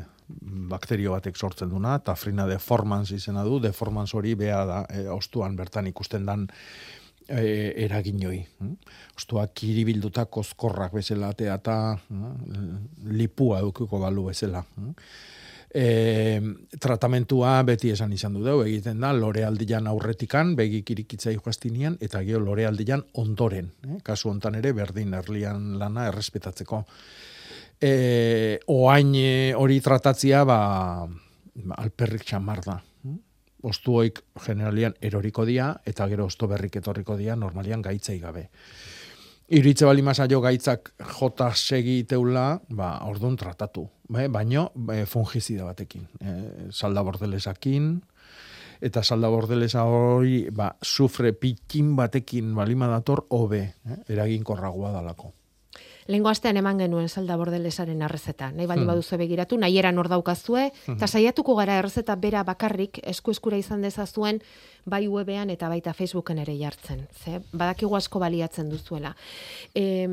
bakterio 0.71 1.13
batek 1.15 1.37
sortzen 1.37 1.71
duna, 1.71 1.97
tafrina 1.99 2.45
deformans 2.47 3.11
izena 3.15 3.43
du, 3.47 3.59
deformans 3.63 4.13
hori 4.15 4.35
bea 4.39 4.63
da, 4.65 4.83
eh, 4.89 5.07
ostuan 5.11 5.55
bertan 5.55 5.87
ikusten 5.87 6.25
dan 6.25 6.47
eh, 7.27 7.73
eraginoi. 7.85 8.39
Hm? 8.59 8.73
Ostua 9.17 9.47
kiribilduta 9.47 10.25
kozkorrak 10.25 10.93
bezala 10.93 11.33
eta 11.37 11.77
hm? 12.09 13.13
lipua 13.17 13.59
edukiko 13.59 13.99
balu 13.99 14.29
bezala. 14.31 14.63
Hm? 14.75 14.91
e, 15.73 16.41
tratamentua 16.79 17.55
beti 17.65 17.91
esan 17.93 18.13
izan 18.13 18.37
du 18.37 18.43
dugu, 18.45 18.63
egiten 18.67 19.01
da, 19.01 19.11
lore 19.17 19.43
aldian 19.47 19.89
aurretikan, 19.89 20.53
begik 20.59 20.93
irikitzai 20.93 21.35
joaztinian, 21.39 21.97
eta 22.01 22.21
gero 22.27 22.43
lore 22.45 22.67
aldian 22.69 23.03
ondoren, 23.19 23.71
eh? 23.87 23.99
kasu 24.05 24.29
hontan 24.29 24.59
ere, 24.61 24.73
berdin 24.77 25.13
erlian 25.17 25.73
lana 25.81 26.07
errespetatzeko. 26.11 26.83
E, 27.83 28.59
oain 28.71 29.11
hori 29.59 29.81
tratatzia, 29.83 30.43
ba, 30.47 30.59
alperrik 31.81 32.23
txamar 32.29 32.63
da. 32.63 32.79
Ostuoik 33.63 34.19
generalian 34.43 34.95
eroriko 35.01 35.45
dia, 35.47 35.71
eta 35.85 36.07
gero 36.11 36.27
osto 36.27 36.47
berrik 36.51 36.75
etorriko 36.81 37.17
dia, 37.17 37.35
normalian 37.35 37.81
gaitzai 37.81 38.19
gabe. 38.19 38.49
Iritze 39.53 39.85
bali 39.85 40.03
jo 40.29 40.41
gaitzak 40.41 40.93
jota 41.19 41.53
segi 41.53 42.03
teula, 42.03 42.59
ba, 42.69 42.99
orduan 43.05 43.35
tratatu. 43.35 43.89
Ba, 44.07 44.27
baino, 44.27 44.71
e, 44.91 45.05
fungizida 45.05 45.63
batekin. 45.63 46.07
E, 46.19 46.71
salda 46.71 47.01
bordelesakin, 47.03 48.01
eta 48.83 49.03
salda 49.03 49.29
bordelesa 49.29 49.85
hori, 49.87 50.49
ba, 50.51 50.73
sufre 50.81 51.31
pikin 51.33 51.95
batekin 51.95 52.53
balima 52.55 52.87
dator, 52.91 53.25
hobe, 53.29 53.61
eh, 53.85 53.97
eragin 54.09 54.43
korragoa 54.43 54.91
dalako. 54.91 55.31
Lengo 56.07 56.29
astean 56.29 56.57
eman 56.59 56.79
genuen 56.83 57.09
salda 57.09 57.37
bordelesaren 57.39 58.01
arrezeta. 58.01 58.51
Nahi 58.51 58.67
baldin 58.67 58.85
hmm. 58.85 58.91
baduzu 58.91 59.17
begiratu, 59.21 59.57
nahi 59.57 59.77
eran 59.79 59.97
hor 59.97 60.09
daukazue, 60.11 60.69
hmm. 60.71 60.97
eta 60.97 61.07
saiatuko 61.07 61.55
gara 61.55 61.77
errezeta 61.79 62.15
bera 62.19 62.43
bakarrik, 62.43 62.99
esku 63.13 63.31
eskura 63.31 63.57
izan 63.57 63.85
dezazuen, 63.85 64.41
bai 64.85 65.05
webean 65.07 65.49
eta 65.53 65.69
baita 65.71 65.93
Facebooken 65.93 66.41
ere 66.43 66.57
jartzen. 66.59 67.05
Ze, 67.23 67.39
badakigu 67.53 67.95
asko 67.95 68.19
baliatzen 68.19 68.69
duzuela. 68.71 69.13
E, 69.73 70.03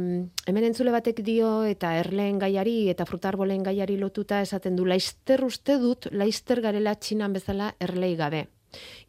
hemen 0.47 0.69
entzule 0.69 0.95
batek 0.95 1.25
dio 1.27 1.65
eta 1.67 1.97
erleen 1.99 2.39
gaiari 2.39 2.89
eta 2.93 3.07
frutarbolen 3.09 3.67
gaiari 3.67 3.99
lotuta 3.99 4.41
esaten 4.45 4.79
du 4.79 4.87
laister 4.87 5.45
uste 5.45 5.79
dut, 5.83 6.11
laister 6.13 6.63
garela 6.63 6.95
txinan 6.95 7.35
bezala 7.35 7.75
erlei 7.81 8.15
gabe. 8.17 8.47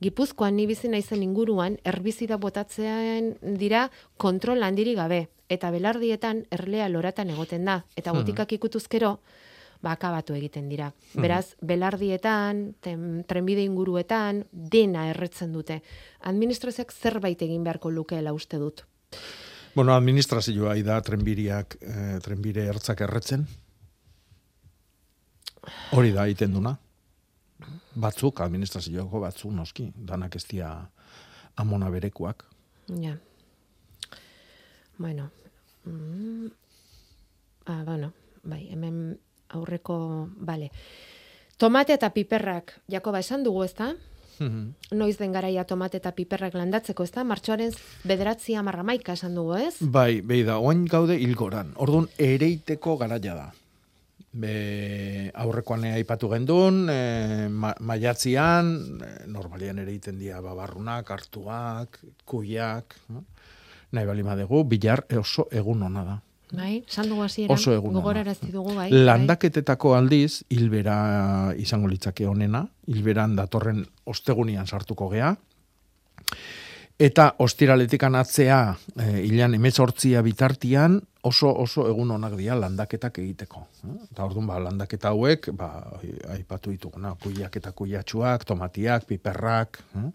Gipuzkoan 0.01 0.55
ni 0.55 0.65
bizi 0.69 0.89
naizen 0.89 1.23
inguruan 1.23 1.77
herbizida 1.85 2.37
botatzean 2.37 3.35
dira 3.59 3.89
kontrol 4.17 4.63
handiri 4.63 4.95
gabe 4.97 5.27
eta 5.49 5.71
belardietan 5.71 6.45
erlea 6.51 6.89
loratan 6.89 7.29
egoten 7.29 7.65
da 7.65 7.81
eta 7.95 8.11
hmm. 8.11 8.19
botikak 8.19 8.53
ikutuzkero 8.57 9.17
ba, 9.81 9.95
akabatu 9.95 10.35
egiten 10.37 10.69
dira. 10.69 10.91
Hmm. 11.13 11.25
Beraz, 11.25 11.55
belardietan, 11.61 12.75
ten, 12.81 13.23
trenbide 13.27 13.63
inguruetan, 13.65 14.43
dena 14.51 15.07
erretzen 15.09 15.53
dute. 15.53 15.81
Administrazioak 16.29 16.93
zerbait 16.93 17.41
egin 17.41 17.65
beharko 17.65 17.89
lukeela 17.89 18.33
uste 18.33 18.61
dut. 18.61 18.85
Bueno, 19.73 19.95
administrazioa 19.95 20.75
da 20.83 20.99
trenbiriak, 21.01 21.77
eh, 21.81 22.19
trenbire 22.21 22.67
ertzak 22.67 23.01
erretzen. 23.01 23.47
Hori 25.91 26.11
da, 26.11 26.25
egiten 26.25 26.53
duna. 26.53 26.77
Batzuk, 27.95 28.39
administrazioko 28.41 29.19
batzuk 29.19 29.51
noski, 29.51 29.91
danak 29.95 30.35
ez 30.35 30.45
dira 30.47 30.71
amona 31.59 31.89
berekuak. 31.91 32.45
Ja. 33.01 33.17
Bueno. 34.97 35.29
Mm. 35.85 36.51
Ah, 37.65 37.83
bueno, 37.85 38.13
bai, 38.43 38.67
hemen 38.71 39.19
aurreko, 39.49 40.29
bale. 40.37 40.71
Tomate 41.57 41.93
eta 41.93 42.09
piperrak, 42.09 42.79
Jakoba 42.89 43.19
esan 43.19 43.43
dugu, 43.43 43.63
ezta? 43.63 43.91
Noiz 44.41 45.17
den 45.19 45.35
garaia 45.35 45.67
tomate 45.69 45.99
eta 46.01 46.15
piperrak 46.17 46.55
landatzeko, 46.57 47.05
ezta? 47.05 47.23
Martxoaren 47.27 47.75
bederatzi 48.09 48.55
amarramaika 48.57 49.13
esan 49.13 49.35
dugu, 49.37 49.59
ez? 49.59 49.75
Bai, 49.81 50.21
behi 50.25 50.41
da, 50.47 50.57
oain 50.57 50.87
gaude 50.89 51.17
hilgoran. 51.21 51.75
Orduan, 51.77 52.07
ereiteko 52.17 52.97
garaia 52.97 53.35
da. 53.37 53.51
Be, 54.31 55.27
aurrekoan 55.43 55.83
aipatu 55.89 56.29
gendun, 56.31 56.85
e, 56.87 57.47
ma, 57.51 57.73
maiatzian, 57.83 58.69
e, 59.03 59.09
normalian 59.27 59.81
ere 59.83 59.91
iten 59.91 60.21
dira 60.21 60.39
babarrunak, 60.39 61.09
hartuak, 61.11 61.99
kuiak, 62.23 62.95
no? 63.11 63.25
nahi 63.91 64.07
bali 64.07 64.23
madegu, 64.23 64.63
bilar 64.63 65.03
oso 65.19 65.49
egun 65.51 65.83
ona 65.83 66.03
da. 66.07 66.17
Bai, 66.51 66.81
esan 66.87 67.07
dugu 67.07 67.23
hasieran 67.23 67.55
Oso 67.55 67.73
egun 67.75 67.93
gogorarazi 67.95 68.51
dugu, 68.51 68.73
bai. 68.75 68.89
bai. 68.89 69.03
Landaketetako 69.05 69.93
aldiz, 69.95 70.43
hilbera 70.51 71.53
izango 71.59 71.91
litzake 71.91 72.27
honena, 72.27 72.65
hilberan 72.87 73.35
datorren 73.35 73.85
ostegunian 74.11 74.67
sartuko 74.67 75.07
gea, 75.11 75.35
eta 77.01 77.31
ostiraletikan 77.41 78.15
atzea, 78.19 78.59
e, 78.93 79.07
hilan 79.25 79.55
emetzortzia 79.57 80.21
bitartian, 80.25 80.99
oso 81.25 81.49
oso 81.63 81.87
egun 81.89 82.13
onak 82.17 82.35
dira 82.37 82.57
landaketak 82.59 83.17
egiteko. 83.23 83.63
Eta 84.11 84.25
orduan 84.25 84.47
ba, 84.49 84.59
landaketa 84.61 85.13
hauek, 85.13 85.51
ba, 85.57 85.71
aipatu 86.35 86.73
dituguna, 86.73 87.15
kuiak 87.21 87.57
eta 87.57 87.73
kuiatxuak, 87.77 88.45
tomatiak, 88.45 89.07
piperrak, 89.09 89.81
eh? 89.97 90.07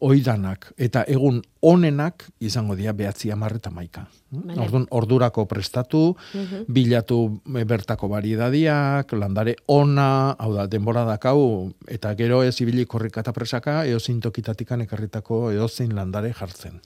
Oidanak, 0.00 0.72
eta 0.78 1.02
egun 1.08 1.42
onenak 1.62 2.24
izango 2.40 2.76
dira 2.76 2.92
behatzi 2.92 3.30
amar 3.30 3.56
eta 3.56 3.70
maika. 3.70 4.06
Vale. 4.30 4.60
Orduan, 4.62 4.86
ordurako 4.90 5.46
prestatu, 5.46 6.16
Mhm. 6.34 6.64
bilatu 6.68 7.40
e, 7.56 7.64
bertako 7.64 8.08
variedadiak, 8.08 9.12
landare 9.12 9.56
ona, 9.66 10.36
hau 10.38 10.52
da, 10.54 10.66
denbora 10.66 11.04
dakau, 11.04 11.72
eta 11.86 12.14
gero 12.14 12.42
ez 12.42 12.60
ibili 12.60 12.84
korrika 12.86 13.20
eta 13.20 13.32
presaka, 13.32 13.84
eo 13.86 13.98
zintokitatikan 13.98 14.80
ekarritako 14.82 15.50
edo 15.50 15.68
zein 15.68 15.94
landare 15.94 16.32
jartzen. 16.32 16.80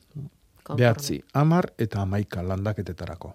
Konforme. 0.62 0.76
Behatzi, 0.78 1.22
amar 1.34 1.72
eta 1.78 2.02
amaika 2.02 2.42
landaketetarako. 2.42 3.34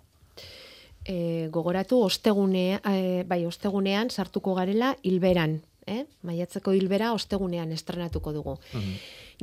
e, 1.09 1.47
gogoratu 1.51 2.01
ostegune, 2.03 2.81
e, 2.83 3.23
bai, 3.23 3.45
ostegunean 3.45 4.09
sartuko 4.09 4.53
garela 4.55 4.95
hilberan, 5.03 5.61
eh? 5.85 6.05
Maiatzeko 6.27 6.73
hilbera 6.73 7.13
ostegunean 7.13 7.71
estrenatuko 7.71 8.33
dugu. 8.33 8.57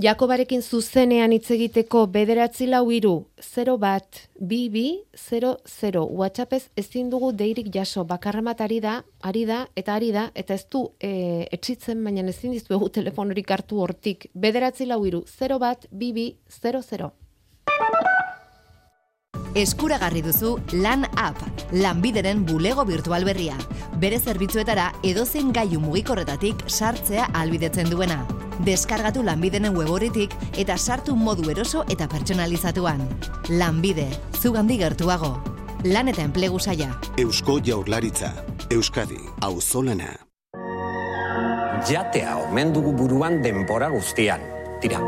Jakobarekin 0.03 0.59
zuzenean 0.59 1.31
hitz 1.31 1.53
egiteko 1.55 2.01
bederatzi 2.11 2.67
lau 2.67 2.89
iru, 2.91 3.13
0 3.39 3.77
bat, 3.79 4.25
bi 4.41 4.65
bi, 4.67 4.83
0, 5.15 5.53
0. 5.71 6.03
WhatsAppez 6.19 6.65
ezin 6.83 7.13
dugu 7.13 7.31
deirik 7.31 7.71
jaso, 7.71 8.03
bakarramat 8.03 8.65
ari 8.67 8.81
da, 8.83 8.97
ari 9.23 9.45
da, 9.47 9.61
eta 9.79 9.95
ari 9.95 10.11
da, 10.11 10.25
eta 10.35 10.59
ez 10.59 10.67
du 10.67 10.89
e, 10.99 11.47
etxitzen, 11.55 12.03
baina 12.03 12.27
ezin 12.27 12.57
dizuegu 12.59 12.91
telefonorik 12.99 13.55
hartu 13.55 13.79
hortik. 13.87 14.27
Bederatzi 14.35 14.91
lau 14.91 15.05
iru, 15.07 15.23
0 15.39 15.61
bat, 15.63 15.87
bi 15.93 16.11
bi, 16.13 16.33
0, 16.51 16.83
0. 16.91 17.13
Eskuragarri 19.55 20.19
duzu 20.23 20.57
Lan 20.83 21.05
App, 21.15 21.39
lanbideren 21.71 22.43
bulego 22.45 22.85
virtual 22.85 23.25
berria. 23.25 23.55
Bere 24.03 24.19
zerbitzuetara 24.19 24.89
edozein 25.07 25.53
gaiu 25.55 25.79
mugikorretatik 25.79 26.65
sartzea 26.67 27.29
albidetzen 27.39 27.87
duena. 27.91 28.25
Deskargatu 28.67 29.23
lanbidenen 29.23 29.77
weboritik 29.79 30.35
eta 30.59 30.77
sartu 30.77 31.15
modu 31.15 31.47
eroso 31.55 31.85
eta 31.89 32.09
pertsonalizatuan. 32.11 33.07
Lanbide, 33.49 34.09
zugandi 34.43 34.79
gertuago. 34.83 35.37
Lan 35.85 36.11
eta 36.11 36.27
enplegu 36.27 36.59
saia. 36.59 36.91
Eusko 37.17 37.61
Jaurlaritza, 37.63 38.33
Euskadi, 38.75 39.21
auzolana. 39.41 40.17
Jatea 41.87 42.39
omen 42.49 42.73
dugu 42.75 42.93
buruan 42.97 43.43
denbora 43.43 43.91
guztian. 43.93 44.41
Tira, 44.81 44.99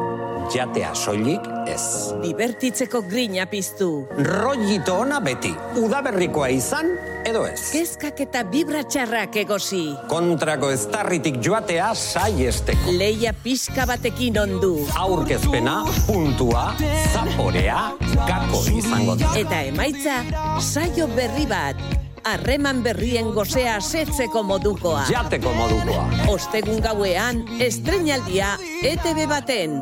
jatea 0.53 0.95
soilik 0.95 1.43
ez. 1.67 2.13
Dibertitzeko 2.23 3.03
grina 3.09 3.47
piztu. 3.51 4.07
Rollito 4.19 4.97
ona 5.03 5.21
beti, 5.21 5.53
udaberrikoa 5.83 6.49
izan 6.55 6.91
edo 7.27 7.45
ez. 7.49 7.59
Kezkak 7.75 8.21
eta 8.27 8.45
vibratxarrak 8.51 9.37
egosi. 9.43 9.83
Kontrako 10.11 10.71
eztarritik 10.75 11.41
joatea 11.45 11.91
saiesteko. 11.95 12.95
Leia 12.99 13.35
pixka 13.43 13.87
batekin 13.89 14.39
ondu. 14.45 14.73
Aurkezpena, 14.99 15.81
puntua, 16.07 16.69
zaporea, 17.13 17.91
gako 18.15 18.63
izango 18.77 19.19
da. 19.21 19.35
Eta 19.39 19.63
emaitza, 19.73 20.23
saio 20.61 21.11
berri 21.17 21.47
bat. 21.51 21.81
Harreman 22.27 22.81
berrien 22.83 23.29
gozea 23.35 23.77
setzeko 23.79 24.43
modukoa. 24.43 25.05
Jateko 25.07 25.53
modukoa. 25.55 26.09
Ostegun 26.33 26.83
gauean, 26.83 27.45
estrenaldia 27.63 28.57
ETV 28.83 29.29
baten. 29.31 29.79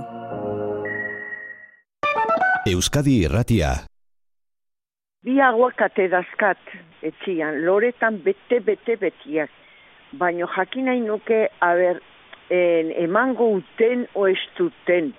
Euskadi 2.64 3.18
Irratia. 3.26 3.70
Bi 5.24 5.34
aguakate 5.40 6.06
dazkat 6.08 6.60
etxian, 7.04 7.58
loretan 7.66 8.22
bete, 8.24 8.60
bete, 8.64 8.96
betiak. 9.00 9.50
Baino 10.16 10.48
jakin 10.48 10.88
nahi 10.88 11.02
nuke, 11.04 11.42
haber, 11.60 12.00
en, 12.48 12.92
emango 13.04 13.50
uten 13.58 14.06
o 14.14 14.26
ez 14.28 14.40
duten. 14.56 15.12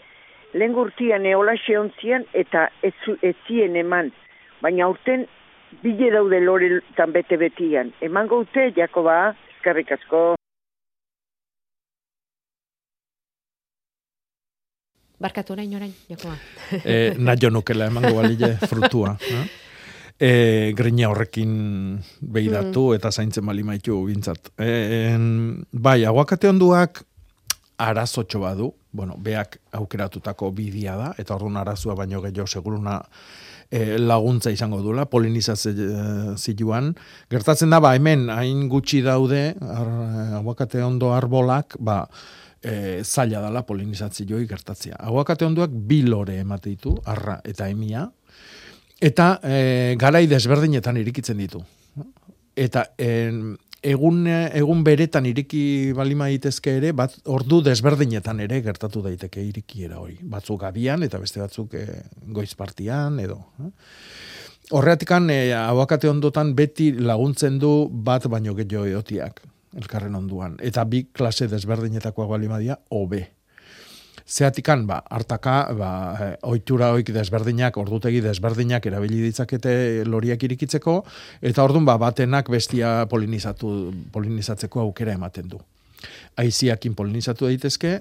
Lehen 0.54 0.74
gurtian 0.74 1.26
eola 1.26 1.54
ontzian 1.80 2.26
eta 2.34 2.70
ez, 2.82 2.94
zu- 3.06 3.20
ez 3.22 3.36
zien 3.48 3.76
eman. 3.76 4.12
Baina 4.62 4.88
urten 4.90 5.28
bile 5.84 6.10
daude 6.12 6.40
loretan 6.42 7.12
bete 7.12 7.38
betian. 7.38 7.94
Emango 8.02 8.40
ute, 8.40 8.72
Jakoba, 8.76 9.36
eskerrik 9.58 9.92
asko. 9.92 10.35
Barkatu 15.26 15.56
orain 15.56 15.72
orain, 15.74 15.94
Jakoba. 16.06 16.36
e, 16.86 17.16
nahi 17.18 17.50
nukela 17.50 17.88
emango 17.90 18.14
balile 18.20 18.58
frutua. 18.70 19.18
eh? 19.26 19.46
E, 20.16 20.30
grina 20.78 21.10
horrekin 21.10 21.98
behidatu 22.22 22.94
eta 22.96 23.12
zaintzen 23.12 23.46
bali 23.46 23.64
maitu 23.66 23.98
bintzat. 24.06 24.52
E, 24.62 24.70
en, 25.16 25.66
bai, 25.74 26.06
aguakate 26.06 26.48
onduak 26.52 27.02
arazotxo 27.78 28.40
badu, 28.40 28.70
bueno, 28.96 29.18
beak 29.20 29.58
aukeratutako 29.76 30.52
bidia 30.56 30.96
da, 30.96 31.10
eta 31.20 31.36
orduan 31.36 31.58
arazua 31.60 31.96
baino 31.98 32.22
gehiago 32.24 32.48
seguruna 32.48 33.02
e, 33.70 33.98
laguntza 34.00 34.54
izango 34.54 34.80
dula, 34.86 35.06
polinizazioan. 35.12 36.94
Gertatzen 37.34 37.74
da, 37.74 37.82
ba, 37.84 37.96
hemen, 37.98 38.30
hain 38.32 38.70
gutxi 38.72 39.02
daude, 39.04 39.56
ar, 39.60 39.92
aguakate 40.40 40.84
ondo 40.86 41.12
arbolak, 41.18 41.76
ba, 41.80 42.06
e, 42.66 43.04
zaila 43.04 43.42
dala 43.44 43.64
polinizatzioi 43.66 44.46
gertatzea. 44.50 44.98
Aguakate 45.08 45.46
onduak 45.46 45.74
bi 45.74 46.02
lore 46.08 46.40
emate 46.42 46.74
ditu, 46.74 46.96
arra 47.06 47.38
eta 47.46 47.70
emia, 47.70 48.06
eta 49.02 49.36
e, 49.44 49.60
garai 50.02 50.26
desberdinetan 50.32 50.98
irikitzen 51.02 51.38
ditu. 51.42 51.62
Eta 52.56 52.86
en, 53.02 53.56
egun, 53.86 54.24
egun 54.28 54.84
beretan 54.88 55.28
iriki 55.30 55.94
balima 55.96 56.30
daitezke 56.32 56.78
ere, 56.80 56.94
bat 56.96 57.18
ordu 57.30 57.62
desberdinetan 57.66 58.40
ere 58.48 58.62
gertatu 58.66 59.04
daiteke 59.06 59.44
irikiera 59.44 60.00
hori. 60.02 60.18
Batzuk 60.24 60.64
abian 60.64 61.04
eta 61.06 61.20
beste 61.22 61.44
batzuk 61.44 61.76
e, 61.78 61.86
goiz 62.34 62.54
partian 62.56 63.20
edo. 63.24 63.42
eh. 63.62 63.74
Horreatikan, 64.74 65.30
e, 65.30 65.52
abakate 65.54 66.10
ondotan 66.10 66.56
beti 66.58 66.90
laguntzen 66.98 67.60
du 67.62 67.76
bat 67.92 68.26
baino 68.32 68.56
gehiago 68.58 68.88
eotiak 68.90 69.44
elkarren 69.76 70.16
onduan. 70.16 70.58
Eta 70.64 70.86
bi 70.90 71.06
klase 71.14 71.48
desberdinetakoak 71.52 72.30
balimadia, 72.30 72.80
hobe. 72.90 73.26
Zeatikan, 74.26 74.88
ba, 74.88 75.04
hartaka, 75.10 75.56
ba, 75.78 75.90
eh, 76.18 76.38
ohitura 76.50 76.90
oik 76.98 77.12
desberdinak, 77.14 77.78
ordutegi 77.78 78.24
desberdinak 78.26 78.86
erabili 78.90 79.20
ditzakete 79.22 80.02
loriak 80.10 80.42
irikitzeko, 80.48 80.96
eta 81.46 81.64
ordun 81.64 81.86
ba, 81.86 82.00
batenak 82.02 82.50
bestia 82.50 83.06
polinizatu, 83.12 83.94
polinizatzeko 84.12 84.82
aukera 84.82 85.14
ematen 85.14 85.52
du. 85.52 85.60
Aiziakin 86.42 86.96
polinizatu 86.98 87.46
daitezke, 87.46 88.00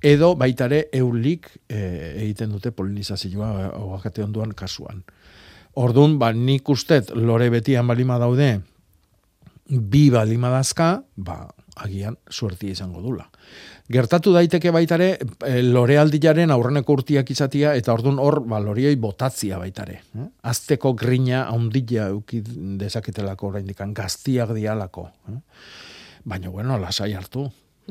edo 0.00 0.34
baitare 0.38 0.84
eulik 0.94 1.50
e, 1.66 1.80
egiten 2.22 2.54
dute 2.54 2.70
polinizazioa 2.70 3.72
ogakate 3.80 4.22
onduan 4.22 4.54
kasuan. 4.54 5.02
Ordun 5.74 6.20
ba, 6.20 6.30
nik 6.32 6.68
ustet 6.70 7.10
lore 7.18 7.50
betian 7.50 7.86
balima 7.90 8.20
daude, 8.22 8.60
bi 9.68 10.10
balima 10.10 10.50
dazka, 10.52 11.02
ba, 11.16 11.48
agian 11.76 12.16
suertia 12.30 12.70
izango 12.70 13.00
dula. 13.02 13.24
Gertatu 13.90 14.32
daiteke 14.32 14.70
baitare 14.72 15.18
e, 15.44 15.62
lorealdilaren 15.62 16.50
aurreneko 16.54 16.92
urtiak 17.00 17.30
izatia 17.30 17.74
eta 17.76 17.92
ordun 17.92 18.18
hor 18.22 18.40
ba 18.48 18.60
lorioi 18.60 18.94
botatzia 18.96 19.58
baitare, 19.58 20.00
eh? 20.16 20.28
Azteko 20.42 20.94
grina 20.94 21.42
haundila 21.50 22.08
euki 22.14 22.40
dezaketelako 22.80 23.48
oraindik 23.48 23.82
gaztiak 23.92 24.54
dialako, 24.56 25.08
eh? 25.28 25.40
Baina 26.24 26.48
bueno, 26.48 26.78
lasai 26.78 27.12
hartu. 27.12 27.50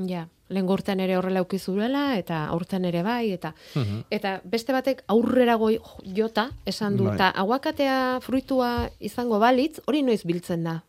Ja, 0.10 0.24
lehen 0.50 0.70
urtean 0.70 1.00
ere 1.00 1.18
horrela 1.18 1.42
ukizuela, 1.44 2.18
eta 2.18 2.46
aurten 2.48 2.86
ere 2.86 3.04
bai, 3.04 3.32
eta 3.32 3.54
Mhm. 3.76 4.06
eta 4.10 4.42
beste 4.44 4.74
batek 4.74 5.04
aurrera 5.08 5.56
goi 5.56 5.78
jota, 6.16 6.50
esan 6.66 6.98
du, 6.98 7.04
Bai. 7.06 7.16
eta 7.16 7.30
aguakatea 7.30 8.20
fruitua 8.22 8.90
izango 9.00 9.38
balitz, 9.40 9.82
hori 9.86 10.02
noiz 10.02 10.24
biltzen 10.26 10.64
da. 10.64 10.84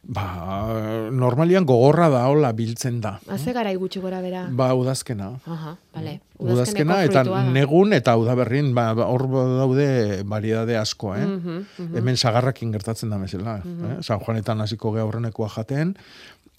Ba, 0.00 1.10
normalian 1.12 1.66
gogorra 1.68 2.08
da 2.08 2.22
hola 2.32 2.50
biltzen 2.56 3.02
da. 3.04 3.18
Haze 3.28 3.52
gara 3.52 3.72
gutxi 3.76 4.00
gora 4.00 4.22
bera. 4.24 4.46
Ba, 4.48 4.70
udazkena. 4.74 5.28
Aha, 5.44 5.74
bale. 5.94 6.14
Udazkena 6.40 7.02
eta 7.04 7.22
negun 7.52 7.92
eta 7.92 8.16
udaberrin 8.16 8.72
ba, 8.74 8.88
ba, 8.96 9.10
hor 9.12 9.26
daude 9.28 10.22
variedade 10.24 10.78
asko, 10.80 11.14
eh? 11.14 11.26
Mhm, 11.26 11.60
mhm. 11.76 12.00
Hemen 12.00 12.16
sagarrakin 12.16 12.72
gertatzen 12.72 13.12
da 13.12 13.20
mesela, 13.20 13.58
eh? 13.60 14.00
San 14.00 14.24
Juanetan 14.24 14.64
hasiko 14.64 14.94
ge 14.96 15.04
aurrenekoa 15.04 15.50
jaten 15.52 15.94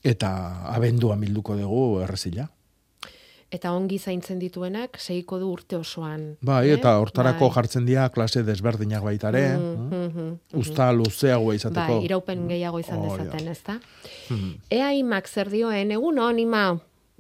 eta 0.04 0.32
abendua 0.76 1.18
bilduko 1.18 1.58
dugu 1.58 2.02
errezila. 2.06 2.48
Eta 3.52 3.74
ongi 3.76 3.98
zaintzen 4.00 4.40
dituenak, 4.40 4.96
segiko 4.98 5.38
du 5.42 5.50
urte 5.52 5.76
osoan. 5.76 6.38
Bai, 6.42 6.70
eh? 6.70 6.78
eta 6.78 6.94
hortarako 7.02 7.50
Bai. 7.50 7.56
jartzen 7.58 7.86
dira 7.86 8.06
klase 8.10 8.44
desberdinak 8.48 9.04
baitare, 9.04 9.42
Mhm, 9.58 9.88
mhm, 9.88 10.06
mhm. 10.08 10.60
usta 10.62 10.92
luzeagoa 10.96 11.56
izateko. 11.56 11.98
Bai, 11.98 12.06
iraupen 12.06 12.48
gehiago 12.48 12.80
izan 12.80 13.02
da. 13.02 13.10
dezaten, 13.18 13.48
ezta? 13.52 13.80
Mhm. 14.30 14.54
Ea 14.70 14.94
imak 14.94 15.28
zer 15.28 15.50
dioen, 15.50 15.92
egun 15.92 16.20
hon, 16.20 16.40
ima. 16.40 16.78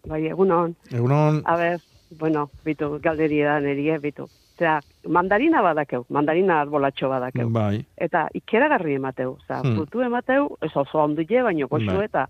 Bai, 0.07 0.25
egunon. 0.27 0.75
Egunon, 0.89 1.41
A 1.45 1.55
ber, 1.57 1.81
bueno, 2.17 2.49
bitu, 2.65 2.97
galderi 3.03 3.41
da 3.43 3.59
niri, 3.59 3.89
eh, 3.89 3.99
bitu. 3.99 4.29
Osea, 4.55 4.79
mandarina 5.09 5.61
badakeu, 5.61 6.05
mandarina 6.09 6.61
arbolatxo 6.61 7.09
badakeu. 7.09 7.49
bai. 7.49 7.85
Eta 7.97 8.27
ikeragarri 8.33 8.93
emateu, 8.95 9.35
osea, 9.41 9.61
Hmm. 9.63 9.75
frutu 9.75 10.01
emateu, 10.01 10.57
ez 10.61 10.71
oso 10.75 10.97
ondile, 11.03 11.41
baino 11.43 11.67
goxu 11.67 11.87
Bai. 11.87 12.05
eta. 12.05 12.29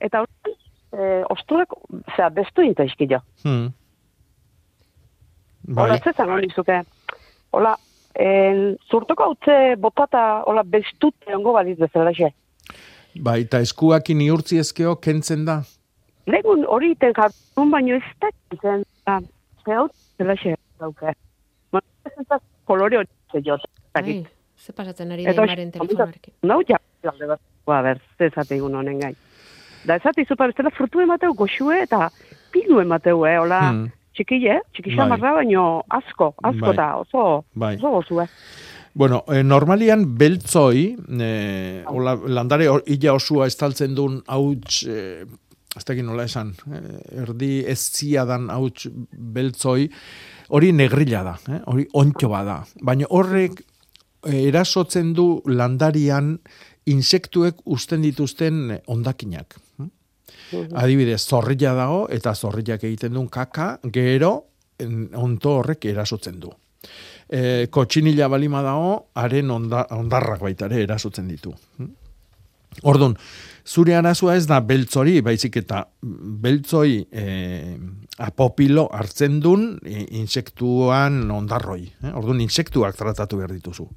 Eta 0.00 0.20
horren, 0.20 0.54
eh, 0.92 1.24
osturak, 1.28 1.74
osea, 2.06 2.28
bestu 2.34 2.62
inta 2.62 2.84
iskilo. 2.84 3.20
Hmm. 3.44 3.68
Hola, 5.76 5.98
Bai. 5.98 6.00
zezan 6.04 6.30
hori 6.32 6.48
zuke. 6.54 6.80
Hola, 7.52 7.74
en, 8.14 8.76
zurtoko 8.90 9.28
hautze 9.28 9.76
botata, 9.80 10.42
hola, 10.48 10.64
bestute 10.64 11.34
ongo 11.36 11.52
baliz 11.56 11.76
bezala 11.80 12.12
xe. 12.16 12.30
Bai, 13.24 13.42
eta 13.44 13.60
eskuakin 13.64 14.22
iurtzi 14.24 14.60
ezkeo 14.62 14.96
kentzen 15.04 15.44
da. 15.48 15.60
Legun 16.28 16.64
hori 16.68 16.92
iten 16.94 17.14
jartun, 17.16 17.70
baino 17.72 17.96
ez 17.96 18.08
da 18.20 18.30
zen, 18.62 18.84
da, 19.06 19.18
ze 19.64 19.76
hau 19.76 19.86
zela 20.16 20.36
xe, 20.40 20.56
dauke. 20.80 21.14
Bueno, 21.72 22.40
kolore 22.68 23.00
hori 23.02 23.08
ze 23.32 23.42
jot. 23.44 23.64
Ai, 23.96 24.24
ze 24.56 24.72
pasatzen 24.72 25.12
ari 25.12 25.24
da 25.24 25.36
imaren 25.36 25.72
telefonarekin. 25.72 26.34
Nau 26.42 26.60
ja, 26.68 26.80
alde 27.12 27.32
bat. 27.32 27.40
Ba, 27.68 27.82
ber, 27.82 28.00
ze 28.18 28.28
esate 28.32 28.56
egun 28.56 28.76
honen 28.76 29.00
gai. 29.00 29.14
Da, 29.86 29.96
esate 29.96 30.22
izupa 30.22 30.46
bestela 30.46 30.70
frutu 30.70 31.00
emateu 31.00 31.34
goxue 31.34 31.82
eta 31.82 32.10
pilu 32.52 32.80
emateu, 32.80 33.24
eh, 33.26 33.38
hola, 33.38 33.60
Hmm. 33.72 33.90
txikile, 34.14 34.60
txikisa 34.74 35.04
Bai. 35.04 35.08
marra, 35.08 35.34
baino 35.34 35.82
asko, 35.88 36.34
asko 36.42 36.60
Bai. 36.66 36.72
eta 36.74 36.96
oso, 36.96 37.44
Bai. 37.54 37.76
oso 37.76 37.90
gozu, 37.90 38.20
eh. 38.22 38.28
Bueno, 38.94 39.22
eh, 39.28 39.42
normalian 39.44 40.16
beltzoi, 40.18 40.96
eh, 41.20 41.84
hola, 41.86 42.16
landare 42.26 42.66
illa 42.86 43.12
osua 43.14 43.46
estaltzen 43.46 43.94
duen 43.94 44.22
hauts, 44.26 44.82
eh, 44.88 45.24
ez 45.76 45.84
dakit 45.84 46.04
nola 46.04 46.24
esan, 46.24 46.54
eh, 46.72 47.20
erdi 47.22 47.64
ezia 47.64 48.24
dan 48.24 48.48
hauts 48.50 48.88
beltzoi, 49.12 49.88
hori 50.48 50.72
negrila 50.72 51.22
da, 51.22 51.36
eh? 51.54 51.60
hori 51.66 51.86
ontxo 51.92 52.28
bada. 52.28 52.64
Baina 52.82 53.06
horrek 53.10 53.62
eh, 54.24 54.48
erasotzen 54.48 55.12
du 55.14 55.42
landarian 55.46 56.38
insektuek 56.86 57.54
usten 57.66 58.02
dituzten 58.02 58.70
eh, 58.70 58.80
ondakinak. 58.86 59.54
Adibidez, 60.52 61.20
zorrilla 61.26 61.74
dago 61.76 62.06
eta 62.12 62.34
zorrillak 62.34 62.84
egiten 62.84 63.14
duen 63.16 63.28
kaka, 63.28 63.78
gero 63.92 64.32
onto 65.18 65.58
horrek 65.58 65.88
erasotzen 65.90 66.38
du. 66.40 66.52
E, 67.28 67.66
kotxinila 67.70 68.28
balima 68.32 68.62
dago, 68.64 68.92
haren 69.18 69.50
onda, 69.50 69.84
ondarrak 69.96 70.40
baita 70.40 70.68
ere 70.70 70.84
erasotzen 70.86 71.28
ditu. 71.28 71.52
Ordun, 72.86 73.16
zure 73.66 73.96
arazua 73.98 74.36
ez 74.38 74.46
da 74.46 74.60
beltzori, 74.64 75.18
baizik 75.24 75.58
eta 75.60 75.82
beltzoi 76.44 76.92
e, 77.10 77.24
apopilo 78.24 78.86
hartzen 78.94 79.40
dun 79.42 79.72
e, 79.84 80.04
insektuan 80.20 81.24
ondarroi. 81.34 81.82
Eh? 82.04 82.12
Ordun, 82.14 82.40
insektuak 82.44 82.96
tratatu 82.96 83.40
behar 83.40 83.52
dituzu. 83.56 83.88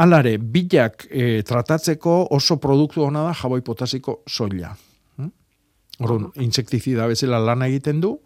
Alare, 0.00 0.36
bilak 0.38 1.06
e, 1.10 1.44
tratatzeko 1.46 2.24
oso 2.34 2.58
produktu 2.58 3.04
ona 3.06 3.28
da 3.28 3.36
jaboi 3.38 3.62
potasiko 3.62 4.22
soila. 4.26 4.74
Orduan, 6.02 6.30
insektizida 6.42 7.06
bezala 7.06 7.38
lana 7.38 7.68
egiten 7.70 8.00
du, 8.02 8.16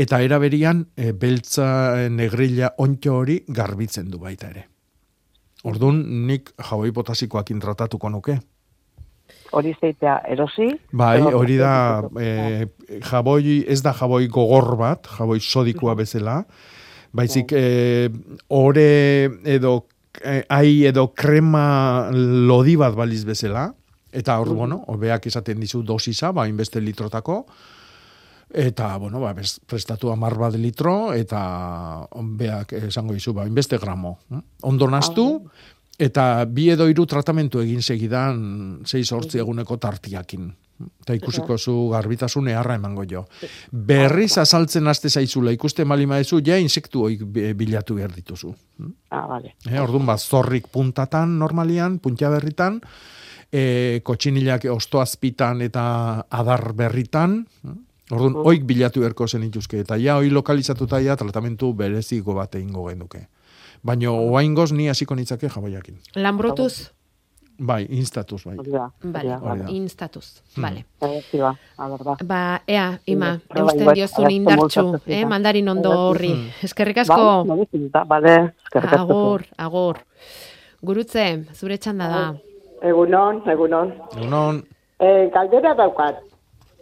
eta 0.00 0.20
eraberian 0.24 0.84
e, 0.96 1.12
beltza 1.16 1.66
e, 2.00 2.08
negrilla 2.12 2.74
ontxo 2.78 3.16
hori 3.22 3.40
garbitzen 3.48 4.10
du 4.12 4.20
baita 4.20 4.50
ere. 4.50 4.66
Orduan, 5.68 6.00
nik 6.28 6.52
jaboi 6.56 6.92
potasikoakin 6.96 7.60
tratatuko 7.60 8.10
nuke. 8.12 8.38
Hori 9.56 9.72
zeitea 9.80 10.20
erosi. 10.30 10.68
Bai, 10.96 11.20
hori 11.20 11.56
da 11.60 11.72
e, 12.20 12.66
jaboi, 13.10 13.60
ez 13.68 13.80
da 13.84 13.92
jaboi 13.96 14.26
gogor 14.32 14.74
bat, 14.80 15.08
jaboi 15.18 15.40
sodikoa 15.40 15.96
bezala, 15.98 16.40
baizik 17.16 17.52
e, 17.56 18.08
ore 18.54 18.90
edo 19.48 19.80
ai 20.50 20.84
edo 20.88 21.06
krema 21.14 22.10
lodi 22.12 22.76
bat 22.78 22.96
baliz 22.98 23.22
bezala, 23.24 23.70
eta 24.12 24.38
hor, 24.40 24.48
bueno, 24.54 24.84
hobeak 24.88 25.26
esaten 25.26 25.60
dizu 25.60 25.82
dosisa, 25.82 26.32
ba, 26.32 26.48
inbeste 26.48 26.80
litrotako, 26.80 27.46
eta, 28.52 28.96
bueno, 28.98 29.20
ba, 29.20 29.32
bez, 29.32 29.60
prestatu 29.66 30.10
amar 30.10 30.34
bat 30.38 30.54
litro, 30.58 31.12
eta 31.14 32.06
beak 32.36 32.72
esango 32.72 33.14
dizu, 33.14 33.32
ba, 33.34 33.46
inbeste 33.46 33.78
gramo. 33.78 34.18
hm? 34.28 34.40
Ondo 34.62 34.88
nastu, 34.90 35.44
eta 35.98 36.44
bi 36.48 36.70
edo 36.72 36.88
hiru 36.88 37.06
tratamentu 37.06 37.60
egin 37.60 37.82
segidan 37.82 38.80
6-8 38.84 39.38
eguneko 39.38 39.76
tartiakin. 39.78 40.50
Eta 41.02 41.12
ikusiko 41.12 41.58
zu 41.60 41.90
garbitasun 41.92 42.46
eharra 42.48 42.74
emango 42.78 43.04
jo. 43.04 43.26
Berriz 43.70 44.38
azaltzen 44.40 44.88
haste 44.88 45.10
zaizula, 45.10 45.52
ikuste 45.52 45.84
malima 45.84 46.16
ezu, 46.18 46.38
ja 46.40 46.56
insektu 46.56 47.02
hoik 47.04 47.22
bi- 47.28 47.52
bilatu 47.52 47.98
behar 47.98 48.14
dituzu. 48.16 48.54
Ah, 49.10 49.26
vale. 49.28 49.54
Eh, 49.68 49.76
orduan, 49.78 50.06
ba, 50.08 50.16
zorrik 50.16 50.68
puntatan 50.72 51.36
normalian, 51.38 51.98
puntia 51.98 52.30
berritan, 52.32 52.80
e, 53.52 54.00
kotxinilak 54.04 54.64
ostoazpitan 54.70 55.62
eta 55.62 56.24
adar 56.30 56.72
berritan, 56.72 57.46
orduan, 58.10 58.36
oik 58.44 58.64
bilatu 58.66 59.00
beharko 59.00 59.26
zen 59.28 59.42
ituzke, 59.46 59.80
eta 59.80 59.96
ja, 59.98 60.16
hoi 60.16 60.30
lokalizatuta 60.30 61.00
ja, 61.00 61.16
tratamentu 61.16 61.72
bereziko 61.74 62.34
bat 62.34 62.54
egingo 62.54 62.86
genuke. 62.88 63.26
Baina, 63.82 64.10
oaingoz 64.12 64.72
ni 64.72 64.88
hasiko 64.88 65.14
nitzake 65.14 65.48
jaboiakin. 65.48 65.98
Lambrotuz, 66.16 66.90
Bai, 67.60 67.84
instatuz, 67.92 68.38
bai. 68.46 68.54
Hori 68.56 68.70
da. 68.72 68.86
Vale, 69.04 69.64
instatuz, 69.76 70.40
Hmm. 70.56 70.62
vale. 70.62 70.84
Bai, 70.98 71.20
ba. 71.36 72.16
Ba, 72.24 72.62
ea, 72.66 72.98
ima, 73.04 73.38
bai, 73.52 73.60
eusten 73.60 73.84
bai, 73.84 73.94
diozun 73.94 74.24
bai, 74.24 74.34
indartxu, 74.34 74.84
eh, 75.06 75.20
da. 75.20 75.28
mandarin 75.28 75.68
ondo 75.68 75.90
Bai, 75.90 75.98
horri. 75.98 76.30
mm. 76.34 76.48
Eskerrik 76.64 76.96
asko. 77.02 77.44
Bai, 77.44 78.06
vale, 78.08 78.54
eskerrik 78.64 78.92
asko. 78.94 79.02
Agor, 79.02 79.44
agor. 79.58 79.98
Gurutze, 80.80 81.44
zure 81.52 81.76
txanda 81.76 82.08
da. 82.08 82.22
Egunon, 82.82 83.42
egunon. 83.50 83.92
Egunon. 84.16 84.62
E, 85.00 85.28
galdera 85.34 85.74
daukat. 85.76 86.22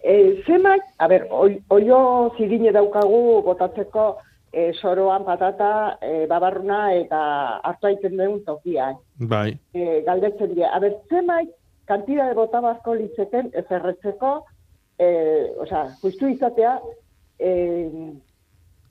E, 0.03 0.42
zemak, 0.46 0.84
a 0.99 1.09
ber, 1.11 1.26
oi, 1.34 1.59
oio 1.74 2.01
zirine 2.38 2.72
daukagu 2.74 3.40
botatzeko 3.46 4.07
e, 4.53 4.72
soroan 4.80 5.24
patata, 5.26 5.99
e, 6.03 6.26
babarruna 6.30 6.80
eta 6.94 7.20
hartu 7.66 7.90
aiten 7.90 8.16
duen 8.16 8.38
tokian. 8.46 9.01
Bai. 9.30 9.51
E, 9.74 10.03
galdetzen 10.07 10.55
dira, 10.55 10.70
a 10.74 10.80
ber, 10.82 11.01
zemak 11.11 11.51
kantida 11.88 12.28
de 12.28 12.36
bota 12.36 12.61
bazko 12.62 12.94
litzeken 12.94 13.51
ez 13.57 13.66
erretzeko, 13.72 14.32
e, 14.99 15.09
osea, 15.64 15.84
justu 16.03 16.30
izatea, 16.30 16.78
e, 17.38 17.53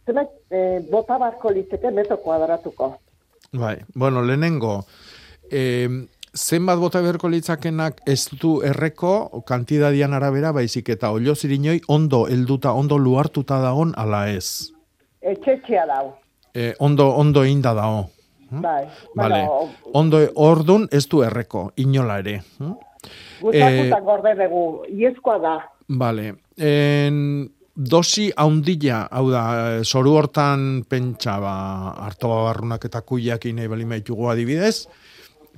zemak 0.07 0.33
e, 0.51 0.63
bota 0.91 1.19
bazko 1.21 1.55
litzeken 1.55 1.95
metro 1.95 2.19
kuadratuko. 2.23 2.95
Bai, 3.53 3.77
bueno, 3.95 4.21
lehenengo, 4.21 4.81
eh, 5.49 5.87
zenbat 6.35 6.79
bota 6.79 7.01
beharko 7.01 7.29
litzakenak 7.29 8.01
ez 8.05 8.27
du 8.41 8.61
erreko 8.65 9.43
kantidadian 9.47 10.13
arabera, 10.13 10.51
baizik 10.51 10.89
eta 10.89 11.11
olio 11.11 11.35
zirinoi 11.35 11.81
ondo 11.87 12.25
helduta, 12.27 12.73
ondo 12.73 12.97
luartuta 12.97 13.61
dagon 13.61 13.93
ala 13.97 14.27
ez. 14.29 14.71
Etxetxea 15.21 15.85
dau. 15.87 16.13
Eh, 16.53 16.73
ondo, 16.79 17.09
ondo 17.15 17.43
inda 17.45 17.73
dago. 17.73 18.09
Bai. 18.49 18.85
Vale. 19.15 19.41
Bueno, 19.43 19.69
Ondo, 19.93 20.19
ordun 20.35 20.87
ez 20.91 21.07
du 21.09 21.21
erreko, 21.23 21.71
inola 21.75 22.19
ere. 22.19 22.41
hm? 22.59 22.73
Gutakutan 23.41 24.03
gorde 24.03 24.33
dugu, 24.39 24.63
iezkoa 24.87 25.37
da. 25.39 25.57
Vale. 25.89 26.33
En, 26.57 27.49
dosi 27.75 28.31
haundila, 28.35 29.03
hau 29.11 29.29
da, 29.29 29.43
zoru 29.83 30.15
hortan 30.17 30.83
pentsa, 30.89 31.37
ba, 31.39 31.53
harto 32.07 32.31
barrunak 32.31 32.85
eta 32.89 33.01
kuiak 33.01 33.45
inei 33.45 33.67
bali 33.67 33.85
maitugu 33.85 34.29
adibidez, 34.31 34.87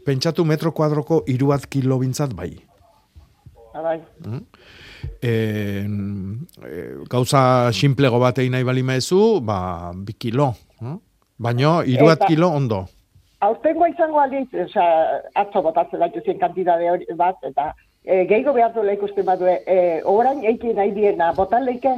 pentsatu 0.10 0.46
metro 0.46 0.74
kuadroko 0.74 1.24
iru 1.30 1.54
bat 1.54 1.68
kilo 1.70 2.00
bintzat 2.02 2.34
bai. 2.34 2.52
bai. 3.74 4.00
Mm? 4.26 4.42
E, 5.24 5.32
e, 5.32 6.86
gauza 7.10 7.42
simplego 7.72 8.20
bat 8.20 8.42
egin 8.42 8.58
nahi 8.58 8.66
bali 8.68 8.84
maezu, 8.84 9.40
ba, 9.46 9.60
bi 9.96 10.18
kilo. 10.20 10.50
Mm? 10.82 10.98
Baina, 11.40 11.76
iruat 11.88 12.20
Eta- 12.20 12.28
kilo 12.32 12.50
ondo. 12.52 12.86
Aurtengoa 13.40 13.88
izango 13.88 14.20
aldiz, 14.20 14.50
oza, 14.66 14.86
atzo 15.40 15.62
botatzen 15.64 16.02
gaitu 16.04 16.20
zien 16.26 16.40
kantidade 16.42 16.90
hori 16.92 17.06
bat, 17.16 17.38
eta 17.48 17.70
e, 18.04 18.26
gehiago 18.28 18.52
behar 18.58 18.74
duela 18.76 18.98
ikusten 18.98 19.24
badue, 19.30 19.54
e, 19.64 19.78
orain 20.04 20.42
eikin 20.44 20.76
nahi 20.76 20.92
diena, 20.92 21.32
botan 21.38 21.64
leike? 21.70 21.94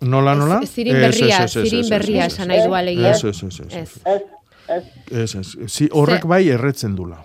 Nola, 0.00 0.32
nola? 0.34 0.62
Ez, 0.64 0.70
zirin 0.72 0.96
Ez, 0.96 1.02
berria, 1.02 1.42
ez, 1.44 1.50
ez, 1.50 1.56
ez, 1.56 1.66
zirin 1.68 1.84
ez, 1.84 1.90
berria 1.92 2.24
ez, 2.24 2.32
esan 2.32 2.46
ez, 2.46 2.48
nahi 2.54 2.62
ez. 2.62 2.66
du 2.70 2.78
alegia. 2.78 3.10
Ez, 3.10 3.24
ez, 3.24 3.92
ez, 4.14 4.22
ez, 4.70 4.84
ez. 5.10 5.34
Ez. 5.34 5.54
Si, 5.72 5.88
horrek 5.92 6.24
bai 6.26 6.48
erretzen 6.48 6.94
dula. 6.96 7.24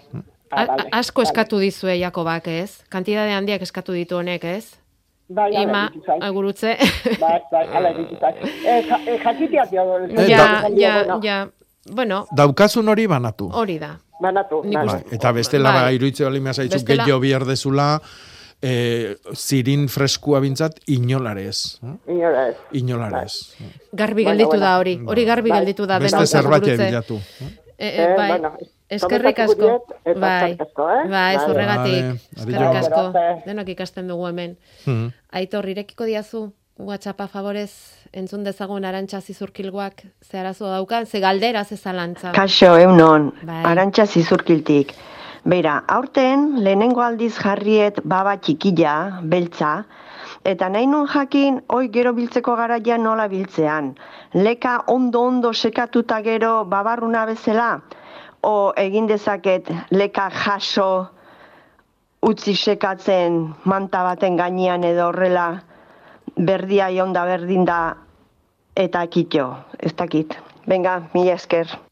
A- 0.52 0.62
a- 0.64 0.78
asko 1.00 1.22
eskatu 1.22 1.58
dizue 1.60 1.98
Jakobak, 2.00 2.48
ez? 2.48 2.82
Kantidade 2.90 3.34
handiak 3.34 3.62
eskatu 3.62 3.92
ditu 3.94 4.16
honek, 4.18 4.44
ez? 4.44 4.66
Bai, 5.28 5.50
Ima, 5.58 5.88
agurutze. 6.22 6.78
Bai, 7.20 7.40
bai, 7.52 7.66
ala 7.74 7.90
egiten 7.90 8.20
zait. 8.22 8.44
E, 8.46 8.76
ja, 8.88 9.00
e, 9.08 9.18
jakiteak 9.24 9.72
dio. 9.72 9.86
Eh, 10.06 10.28
ja, 10.30 10.38
da- 10.62 10.70
ja, 10.78 11.20
ja. 11.24 11.48
Bueno, 11.92 12.26
Daukazun 12.38 12.88
hori 12.90 13.08
banatu. 13.08 13.50
hori 13.54 13.80
da. 13.80 13.96
Banatu, 14.22 14.62
Bai, 14.64 15.02
eta 15.12 15.32
bestela 15.36 15.72
Bai. 15.74 15.82
ba, 15.82 15.92
iruitze 15.92 16.24
bali 16.24 16.40
mazaitzu 16.40 16.78
Bestela- 16.78 17.04
gehiago 17.04 17.20
bihar 17.20 17.44
dezula, 17.46 18.00
e, 18.66 19.18
zirin 19.38 19.88
freskua 19.94 20.40
bintzat 20.42 20.80
inolarez. 20.88 21.78
eh? 21.84 21.94
Inora 22.14 22.48
ez. 22.50 22.56
Inolarez. 22.82 23.34
Garbi 23.92 24.24
Bueno, 24.24 24.30
gelditu 24.32 24.50
bueno. 24.50 24.66
da 24.66 24.78
hori. 24.80 24.96
Hori 25.06 25.26
garbi 25.26 25.50
Bai. 25.52 25.60
gelditu 25.60 25.86
da. 25.86 26.00
Beste 26.00 26.26
zerbait 26.26 26.64
bilatu. 26.66 27.20
E, 27.78 27.88
e, 27.88 28.04
Eh, 28.04 28.14
bai. 28.18 28.30
bueno, 28.32 28.54
Eskerrik 28.90 29.40
asko. 29.40 29.86
Bai. 30.06 30.52
eh? 30.52 30.58
Bai, 30.60 31.08
Bai. 31.10 31.38
zorregatik. 31.46 32.22
Eskerrik 32.38 32.76
asko. 32.82 33.12
Bai. 33.14 33.42
Denok 33.46 33.68
ikasten 33.74 34.08
dugu 34.08 34.28
hemen. 34.28 34.58
Mhm. 34.86 35.10
Aitor, 35.32 35.68
irekiko 35.70 36.06
diazu 36.06 36.54
WhatsAppa 36.78 37.28
favorez 37.28 37.72
entzun 38.14 38.44
dezagun 38.44 38.84
arantxa 38.86 39.22
zizurkilgoak 39.22 40.04
ze 40.22 40.38
arazo 40.40 40.66
daukan, 40.68 41.06
ze 41.06 41.20
galdera, 41.20 41.64
ze 41.64 41.78
zalantza. 41.78 42.32
Kaixo, 42.32 42.78
eunon, 42.78 43.34
Bai. 43.44 43.64
arantxa 43.66 44.06
zizurkiltik. 44.06 44.94
Beira, 45.46 45.84
aurten 45.88 46.64
lehenengo 46.66 47.04
aldiz 47.06 47.36
jarriet 47.38 48.00
baba 48.02 48.32
txikila, 48.42 48.94
beltza, 49.30 49.74
eta 50.52 50.70
nahi 50.74 50.88
nun 50.90 51.06
jakin, 51.06 51.60
oi 51.70 51.90
gero 51.94 52.14
biltzeko 52.18 52.56
garaia 52.58 52.98
nola 52.98 53.28
biltzean. 53.30 53.92
Leka 54.34 54.74
ondo-ondo 54.96 55.54
sekatuta 55.54 56.20
gero 56.26 56.66
babarruna 56.66 57.28
bezala, 57.30 57.70
o 58.42 58.74
egin 58.78 59.06
dezaket 59.08 59.70
leka 59.92 60.32
jaso 60.34 60.90
utzi 62.26 62.56
sekatzen 62.56 63.40
manta 63.70 64.04
baten 64.04 64.38
gainean 64.42 64.84
edo 64.84 65.10
horrela 65.12 65.48
berdia 66.38 66.90
jonda 66.90 67.26
berdin 67.26 67.66
da 67.70 67.80
eta 68.76 69.06
kitxo, 69.08 69.52
ez 69.80 69.94
dakit. 69.94 70.40
Venga, 70.66 71.04
mila 71.14 71.38
esker. 71.38 71.85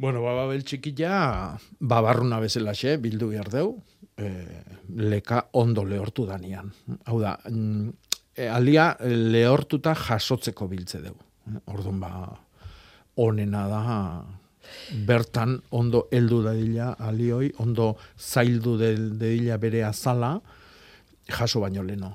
Bueno, 0.00 0.22
baba 0.24 0.46
beltxikila, 0.48 1.58
babarruna 1.84 2.38
bezalaxe, 2.40 2.94
bildu 2.96 3.26
behar 3.34 3.50
deu, 3.52 3.74
e, 4.16 4.30
leka 4.96 5.42
ondo 5.60 5.84
lehortu 5.84 6.24
danian. 6.24 6.70
Hau 7.04 7.18
da, 7.20 7.34
e, 7.44 8.46
alia 8.48 8.94
lehortuta 9.04 9.92
jasotzeko 9.92 10.70
biltze 10.70 11.02
deu. 11.04 11.18
Orduan 11.68 12.00
ba, 12.00 12.12
onena 13.20 13.66
da, 13.68 13.82
bertan 15.04 15.58
ondo 15.76 16.06
heldu 16.16 16.40
dadila 16.48 16.94
alioi, 17.10 17.52
ondo 17.60 17.90
zaildu 18.16 18.78
dadila 18.80 19.60
bere 19.60 19.84
azala, 19.84 20.38
jaso 21.28 21.60
baino 21.60 21.84
leno. 21.84 22.14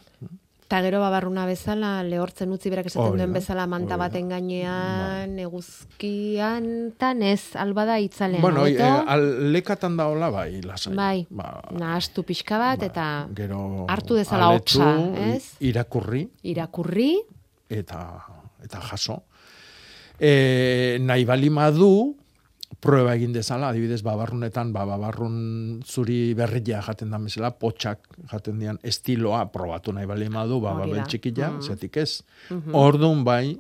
Ta 0.68 0.80
gero 0.82 0.98
babarruna 0.98 1.44
bezala, 1.46 2.00
lehortzen 2.02 2.50
utzi 2.50 2.72
berak 2.74 2.88
esaten 2.90 3.20
duen 3.20 3.34
bezala 3.36 3.68
manta 3.70 4.00
baten 4.02 4.32
gainean, 4.34 5.36
eguzkian, 5.44 6.66
tan 6.98 7.22
ez, 7.22 7.54
albada 7.56 8.00
itzalean. 8.02 8.42
bueno, 8.42 8.66
e, 8.66 8.82
al, 8.82 9.52
lekatan 9.54 9.98
da 9.98 10.08
hola, 10.10 10.32
bai, 10.34 10.62
lasai. 10.66 10.96
bai, 10.98 11.28
Ba, 11.30 11.62
nahastu 11.72 12.24
pixka 12.26 12.58
bat, 12.58 12.82
eta 12.82 13.28
gero 13.38 13.86
hartu 13.94 14.18
dezala 14.18 14.50
aletu, 14.50 14.82
hotza, 14.82 14.90
ez? 15.36 15.54
Irakurri, 15.60 16.26
irakurri, 16.42 17.12
eta 17.70 18.02
eta 18.66 18.82
jaso. 18.90 19.22
E, 20.18 20.98
nahi 21.02 21.26
bali 21.30 21.50
madu, 21.54 22.16
prueba 22.82 23.14
egin 23.16 23.34
dezala, 23.34 23.70
adibidez, 23.70 24.02
babarrunetan, 24.04 24.72
ba, 24.74 24.86
babarrun 24.86 25.82
zuri 25.86 26.34
berria 26.38 26.82
jaten 26.86 27.10
da 27.10 27.18
bezala, 27.18 27.52
potxak 27.52 28.00
jaten 28.32 28.60
dian 28.60 28.80
estiloa, 28.84 29.46
probatu 29.52 29.94
nahi 29.94 30.06
bali 30.06 30.30
madu, 30.30 30.60
ba, 30.62 30.74
babel 30.74 31.04
txikila, 31.06 31.52
Mm. 31.52 31.62
zetik 31.62 31.98
ez. 31.98 32.24
Mhm. 32.52 32.76
Orduan 32.76 33.24
bai, 33.24 33.58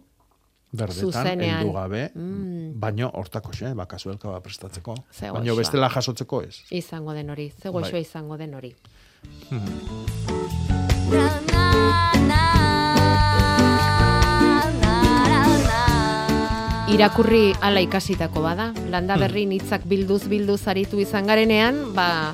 berdetan, 0.75 1.39
heldu 1.39 1.71
gabe, 1.73 2.11
Mm. 2.15 2.73
baino 2.79 3.09
hortako 3.13 3.51
xe, 3.53 3.73
bakazu 3.73 4.09
elkaba 4.11 4.41
prestatzeko. 4.41 4.95
Ze 5.11 5.31
Baino 5.31 5.55
bestela 5.55 5.89
jasotzeko 5.89 6.41
ez. 6.43 6.63
izango 6.71 7.13
den 7.13 7.29
hori, 7.29 7.49
ze 7.61 7.69
goxoa 7.69 7.91
Bai. 7.91 8.01
izango 8.01 8.37
den 8.37 8.53
hori. 8.53 8.75
Irakurri 16.95 17.51
ala 17.59 17.81
ikasitako 17.83 18.39
bada, 18.39 18.69
landa 18.87 19.17
berrin 19.19 19.49
hitzak 19.51 19.83
bilduz 19.83 20.29
bilduz 20.31 20.61
aritu 20.71 21.01
izan 21.03 21.27
garenean, 21.27 21.81
ba, 21.91 22.31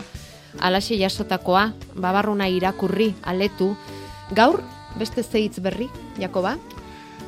alaxe 0.62 1.00
jasotakoa, 1.00 1.72
babarruna 1.98 2.46
irakurri, 2.46 3.08
aletu. 3.26 3.72
Gaur, 4.38 4.60
beste 5.02 5.24
ze 5.24 5.42
hitz 5.42 5.58
berri, 5.66 5.88
Jakoba? 6.22 6.60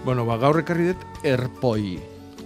Bueno, 0.06 0.28
ba, 0.30 0.38
gaur 0.38 0.60
ekarri 0.62 0.92
dut 0.92 1.26
erpoi. 1.26 1.98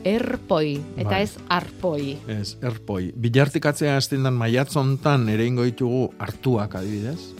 Erpoi, 0.08 0.80
eta 0.96 1.18
Bai. 1.18 1.22
ez 1.26 1.36
arpoi. 1.50 2.16
Ez, 2.38 2.56
erpoi. 2.64 3.12
Bilartikatzea 3.12 3.98
hasten 4.00 4.24
den 4.24 4.40
maiatzontan 4.40 5.28
ere 5.36 5.50
ingo 5.52 5.68
ditugu 5.68 6.14
hartuak 6.18 6.80
adibidez. 6.80 7.34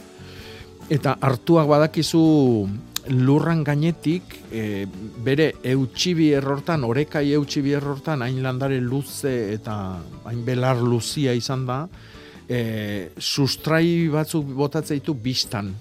Eta 0.92 1.16
hartuak 1.16 1.64
badakizu 1.72 2.68
lurran 3.08 3.62
gainetik 3.64 4.34
e, 4.52 4.86
bere 5.24 5.52
eutxibi 5.64 6.30
errortan, 6.36 6.84
orekai 6.84 7.24
eutxibi 7.36 7.72
errortan, 7.78 8.22
hain 8.22 8.42
landare 8.44 8.80
luze 8.80 9.52
eta 9.54 9.74
hain 10.28 10.44
belar 10.44 10.80
luzia 10.82 11.32
izan 11.36 11.66
da, 11.68 11.82
e, 12.48 13.10
sustrai 13.18 14.08
batzuk 14.12 14.50
botatzen 14.56 15.00
ditu 15.00 15.14
bistan. 15.14 15.72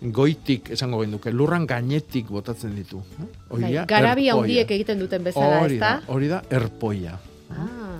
Goitik, 0.00 0.70
esango 0.72 1.02
genduke, 1.02 1.28
lurran 1.32 1.66
gainetik 1.68 2.30
botatzen 2.32 2.72
ditu. 2.72 3.02
Bai, 3.50 3.74
da, 3.74 3.84
garabi 3.84 4.30
handiek 4.32 4.70
egiten 4.72 4.98
duten 4.98 5.26
bezala, 5.26 5.58
Hori 5.60 5.76
ezta? 5.76 5.90
da, 6.00 6.12
hori 6.14 6.30
da, 6.30 6.40
erpoia. 6.48 7.18
Ah, 7.52 7.98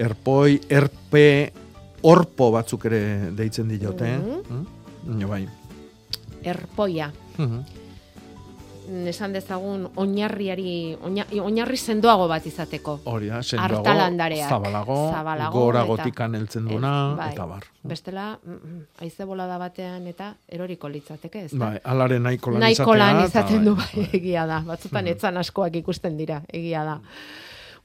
Erpoi, 0.00 0.58
erpe, 0.72 1.52
orpo 2.08 2.50
batzuk 2.52 2.84
ere 2.88 3.30
deitzen 3.36 3.68
diote. 3.68 4.12
Mhm. 4.18 4.66
Mm? 5.06 5.26
Bai. 5.28 5.46
Erpoia. 6.44 7.12
Mhm. 7.38 7.64
esan 9.06 9.32
dezagun 9.32 9.84
oinarriari 10.02 10.96
oina, 11.06 11.22
oinarri 11.44 11.76
sendoago 11.78 12.26
bat 12.28 12.46
izateko. 12.46 12.96
Hori 13.04 13.28
da, 13.30 13.38
sendoago, 13.42 13.84
zabalago, 14.48 14.96
Zabalago 15.12 15.60
gora 15.60 15.82
eta- 15.84 15.86
gotikan 15.86 16.34
heltzen 16.34 16.66
duna, 16.66 17.14
bai. 17.14 17.28
eta 17.32 17.46
bar. 17.46 17.64
Bestela, 17.84 18.38
haize 18.98 19.24
bolada 19.24 19.58
batean 19.58 20.06
eta 20.08 20.34
eroriko 20.48 20.88
litzateke, 20.88 21.44
ez 21.44 21.52
da? 21.52 21.58
Bai, 21.58 21.78
alaren 21.84 22.22
nahiko 22.22 22.50
lan 22.50 22.60
Nahiko 22.60 22.94
lan 22.96 23.24
izaten 23.24 23.64
du 23.64 23.76
bai, 23.76 23.86
bai, 23.94 24.08
egia 24.12 24.46
da. 24.46 24.60
Batzutan 24.66 25.06
etzan 25.06 25.36
askoak 25.36 25.76
ikusten 25.76 26.16
dira, 26.18 26.42
egia 26.52 26.82
da. 26.84 26.98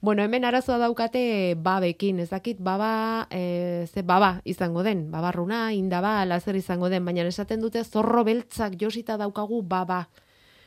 Bueno, 0.06 0.22
hemen 0.22 0.44
arazoa 0.44 0.76
daukate 0.78 1.56
babekin, 1.58 2.20
ez 2.22 2.28
dakit 2.30 2.60
baba, 2.62 3.26
e, 3.28 3.88
ze 3.92 4.04
baba 4.06 4.40
izango 4.44 4.84
den, 4.86 5.10
babarruna, 5.10 5.72
indaba, 5.74 6.24
lazer 6.24 6.54
izango 6.54 6.86
den, 6.88 7.02
baina 7.04 7.24
esaten 7.26 7.58
dute 7.60 7.82
zorro 7.82 8.22
beltzak 8.22 8.76
josita 8.78 9.16
daukagu 9.18 9.64
baba. 9.66 10.04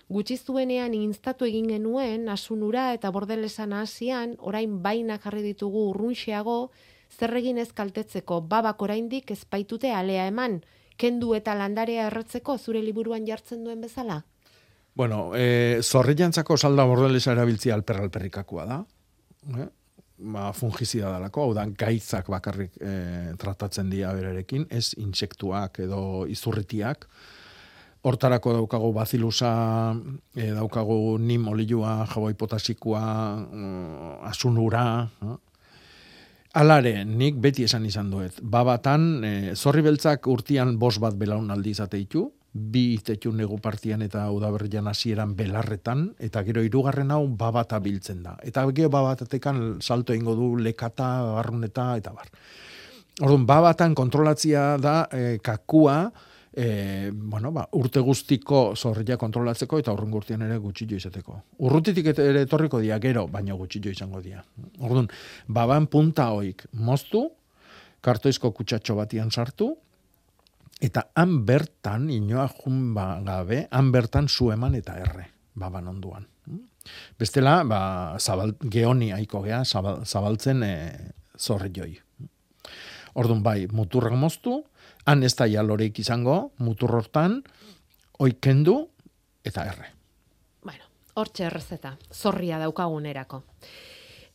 Gutxi 0.09 0.35
zuenean 0.35 0.93
instatu 0.93 1.47
egin 1.47 1.71
genuen, 1.71 2.27
asunura 2.27 2.89
eta 2.97 3.13
bordelesan 3.15 3.71
hasian, 3.71 4.35
orain 4.39 4.75
baina 4.83 5.17
jarri 5.23 5.45
ditugu 5.47 5.85
urrunxeago, 5.93 6.57
zer 7.07 7.37
egin 7.39 7.63
ez 7.63 7.71
kaltetzeko, 7.71 8.41
babak 8.41 8.81
oraindik 8.81 9.31
ez 9.31 9.45
baitute 9.49 9.95
alea 9.95 10.27
eman, 10.27 10.65
kendu 10.97 11.31
eta 11.33 11.55
landarea 11.55 12.11
erretzeko 12.11 12.57
zure 12.57 12.83
liburuan 12.83 13.23
jartzen 13.23 13.63
duen 13.63 13.79
bezala? 13.79 14.25
Bueno, 14.95 15.31
e, 15.33 15.79
zorrilantzako 15.81 16.57
salda 16.57 16.83
bordelesa 16.83 17.31
erabiltzia 17.39 17.79
alper 17.79 18.03
alperrikakoa 18.03 18.65
da. 18.67 18.85
Eh? 19.47 19.67
Ba, 20.19 20.49
fungizida 20.51 21.13
dalako, 21.13 21.47
hau 21.47 21.53
da, 21.55 21.63
gaitzak 21.79 22.27
bakarrik 22.31 22.73
e, 22.83 22.93
tratatzen 23.39 23.87
dira 23.91 24.11
berarekin, 24.17 24.65
ez 24.67 24.91
insektuak 24.99 25.79
edo 25.85 26.25
izurritiak. 26.27 27.07
Hortarako 28.03 28.57
daukagu 28.57 28.89
bazilusa, 28.95 29.51
e, 30.35 30.49
daukagu 30.55 31.17
nim 31.23 31.47
olilua, 31.47 32.01
jaboi 32.11 32.33
potasikoa, 32.39 33.05
mm, 33.45 34.17
asunura, 34.27 34.83
eh? 35.23 35.37
Alare, 36.59 37.03
nik 37.05 37.37
beti 37.37 37.63
esan 37.67 37.83
izan 37.85 38.09
duet. 38.09 38.39
Babatan, 38.41 39.03
e, 39.23 39.33
zorri 39.55 39.83
beltzak 39.85 40.27
urtian 40.27 40.79
bos 40.81 40.97
bat 40.99 41.15
belaunaldi 41.15 41.75
izateitu, 41.77 42.25
bi 42.53 42.95
itetxun 42.95 43.37
negu 43.37 43.59
partian 43.61 44.01
eta 44.01 44.23
udaberrian 44.33 44.87
hasieran 44.89 45.35
belarretan, 45.37 46.07
eta 46.19 46.41
gero 46.47 46.63
hirugarren 46.65 47.11
hau 47.13 47.27
babata 47.27 47.79
biltzen 47.79 48.23
da. 48.25 48.35
Eta 48.43 48.65
gero 48.71 48.89
babatatekan 48.89 49.77
salto 49.81 50.13
ingo 50.13 50.35
du 50.35 50.55
lekata, 50.57 51.09
garruneta, 51.35 51.91
eta 51.97 52.13
bar. 52.15 52.31
Orduan, 53.21 53.45
babatan 53.45 53.93
kontrolatzia 53.95 54.77
da 54.79 55.03
e, 55.11 55.37
kakua, 55.43 56.09
e, 56.53 57.11
bueno, 57.13 57.51
ba, 57.51 57.67
urte 57.77 57.99
guztiko 57.99 58.73
zorria 58.75 59.17
kontrolatzeko 59.19 59.79
eta 59.83 59.93
urrun 59.93 60.13
gurtian 60.15 60.41
ere 60.47 60.57
gutxillo 60.57 60.97
izateko. 60.97 61.35
Urrutitik 61.67 62.09
ere 62.15 62.45
etorriko 62.47 62.79
dia 62.81 62.97
gero, 63.03 63.27
baina 63.27 63.57
gutxillo 63.59 63.91
izango 63.91 64.23
dia. 64.23 64.41
Orduan, 64.79 65.09
baban 65.47 65.89
punta 65.91 66.31
hoik 66.33 66.65
moztu, 66.73 67.27
kartoizko 68.01 68.53
kutsatxo 68.55 68.95
batian 68.95 69.29
sartu, 69.29 69.73
eta 70.79 71.09
han 71.15 71.43
bertan, 71.45 72.09
inoa 72.09 72.47
jun 72.61 72.93
ba, 72.95 73.19
gabe, 73.25 73.65
han 73.71 73.91
bertan 73.91 74.29
zu 74.29 74.51
eman 74.53 74.75
eta 74.79 74.95
erre, 74.99 75.27
baban 75.53 75.87
onduan. 75.91 76.27
Bestela, 77.19 77.59
ba, 77.67 77.81
zabal, 78.19 78.55
geoni 78.63 79.11
aiko 79.13 79.43
gea, 79.43 79.63
zabal, 79.65 80.05
zabaltzen 80.05 80.63
e, 80.63 80.73
zorri 81.37 81.71
joi. 81.75 81.91
Orduan, 83.19 83.43
bai, 83.43 83.67
muturrak 83.67 84.15
moztu, 84.17 84.63
han 85.05 85.23
ez 85.23 85.35
da 85.35 85.47
jaloreik 85.49 85.99
izango, 85.99 86.53
mutur 86.63 86.95
hortan, 86.95 87.41
kendu 88.41 88.79
eta 89.45 89.65
erre. 89.67 89.93
Bueno, 90.63 90.87
hortxe 91.15 91.45
errezeta, 91.47 91.95
zorria 92.13 92.59
daukagunerako. 92.59 93.43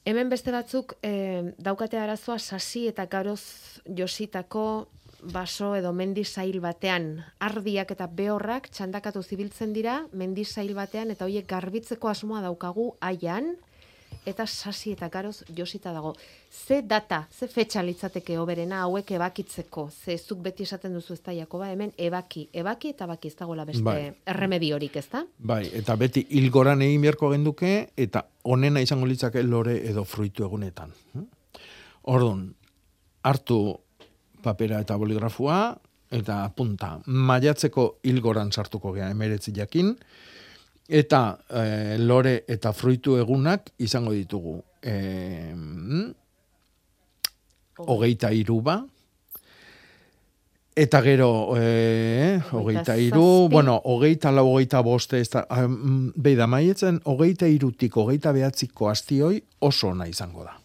Hemen 0.05 0.29
beste 0.29 0.53
batzuk 0.53 0.99
e, 1.01 1.55
daukate 1.57 1.97
arazoa 1.97 2.39
sasi 2.39 2.87
eta 2.91 3.07
garoz 3.09 3.81
jositako 3.89 4.65
baso 5.33 5.75
edo 5.77 5.93
mendizail 5.93 6.61
batean 6.61 7.25
ardiak 7.41 7.91
eta 7.95 8.07
behorrak 8.07 8.69
txandakatu 8.71 9.23
zibiltzen 9.23 9.73
dira 9.73 10.03
mendizail 10.13 10.75
batean 10.75 11.11
eta 11.15 11.25
hoiek 11.25 11.47
garbitzeko 11.49 12.09
asmoa 12.09 12.43
daukagu 12.45 12.93
aian, 13.01 13.55
eta 14.27 14.47
sasi 14.47 14.93
eta 14.93 15.09
garoz 15.09 15.45
josita 15.57 15.93
dago. 15.93 16.15
Ze 16.51 16.83
data, 16.83 17.29
ze 17.31 17.49
fetxa 17.49 17.83
litzateke 17.83 18.39
oberena 18.39 18.83
hauek 18.83 19.11
ebakitzeko, 19.11 19.89
ze 19.91 20.19
zuk 20.19 20.41
beti 20.43 20.63
esaten 20.63 20.95
duzu 20.95 21.15
ez 21.15 21.21
Jakoba, 21.37 21.71
hemen 21.71 21.93
ebaki, 21.97 22.49
ebaki 22.53 22.91
eta 22.91 23.07
baki 23.07 23.29
ez 23.29 23.37
dagoela 23.37 23.65
beste 23.65 23.83
bai. 23.83 24.15
erremediorik, 24.27 24.97
ez 24.97 25.09
da? 25.11 25.25
Bai, 25.39 25.71
eta 25.73 25.97
beti 25.97 26.27
hilgoran 26.31 26.83
egin 26.83 27.01
beharko 27.03 27.31
genduke, 27.31 27.91
eta 27.97 28.27
onena 28.45 28.81
izango 28.81 29.07
litzake 29.07 29.43
lore 29.43 29.77
edo 29.89 30.05
fruitu 30.05 30.45
egunetan. 30.45 30.93
Orduan, 32.03 32.55
hartu 33.23 33.81
papera 34.45 34.79
eta 34.85 34.97
boligrafua, 35.01 35.59
eta 36.15 36.45
punta, 36.55 36.99
maiatzeko 37.07 37.89
hilgoran 38.07 38.53
sartuko 38.53 38.93
gea 38.95 39.09
emeretzi 39.11 39.57
jakin, 39.57 39.97
Eta 40.85 41.39
e, 41.49 41.97
lore 41.99 42.43
eta 42.49 42.73
fruitu 42.77 43.17
egunak 43.17 43.71
izango 43.81 44.13
ditugu. 44.13 44.59
E, 44.85 45.55
hogeita 47.81 48.33
iruba. 48.33 48.83
Eta 50.77 51.01
gero, 51.07 51.55
e, 51.57 52.41
hogeita 52.53 52.97
iru, 52.99 53.49
bueno, 53.49 53.79
hogeita 53.85 54.33
lau, 54.35 54.49
hogeita 54.51 54.83
boste, 54.83 55.21
ez 55.23 55.31
da, 55.31 55.45
beida, 56.17 56.49
maietzen, 56.51 56.99
hogeita 57.07 57.47
irutik, 57.47 57.95
hogeita 57.97 58.35
behatziko 58.35 58.91
astioi 58.91 59.39
oso 59.63 59.93
ona 59.95 60.11
izango 60.11 60.43
da. 60.45 60.59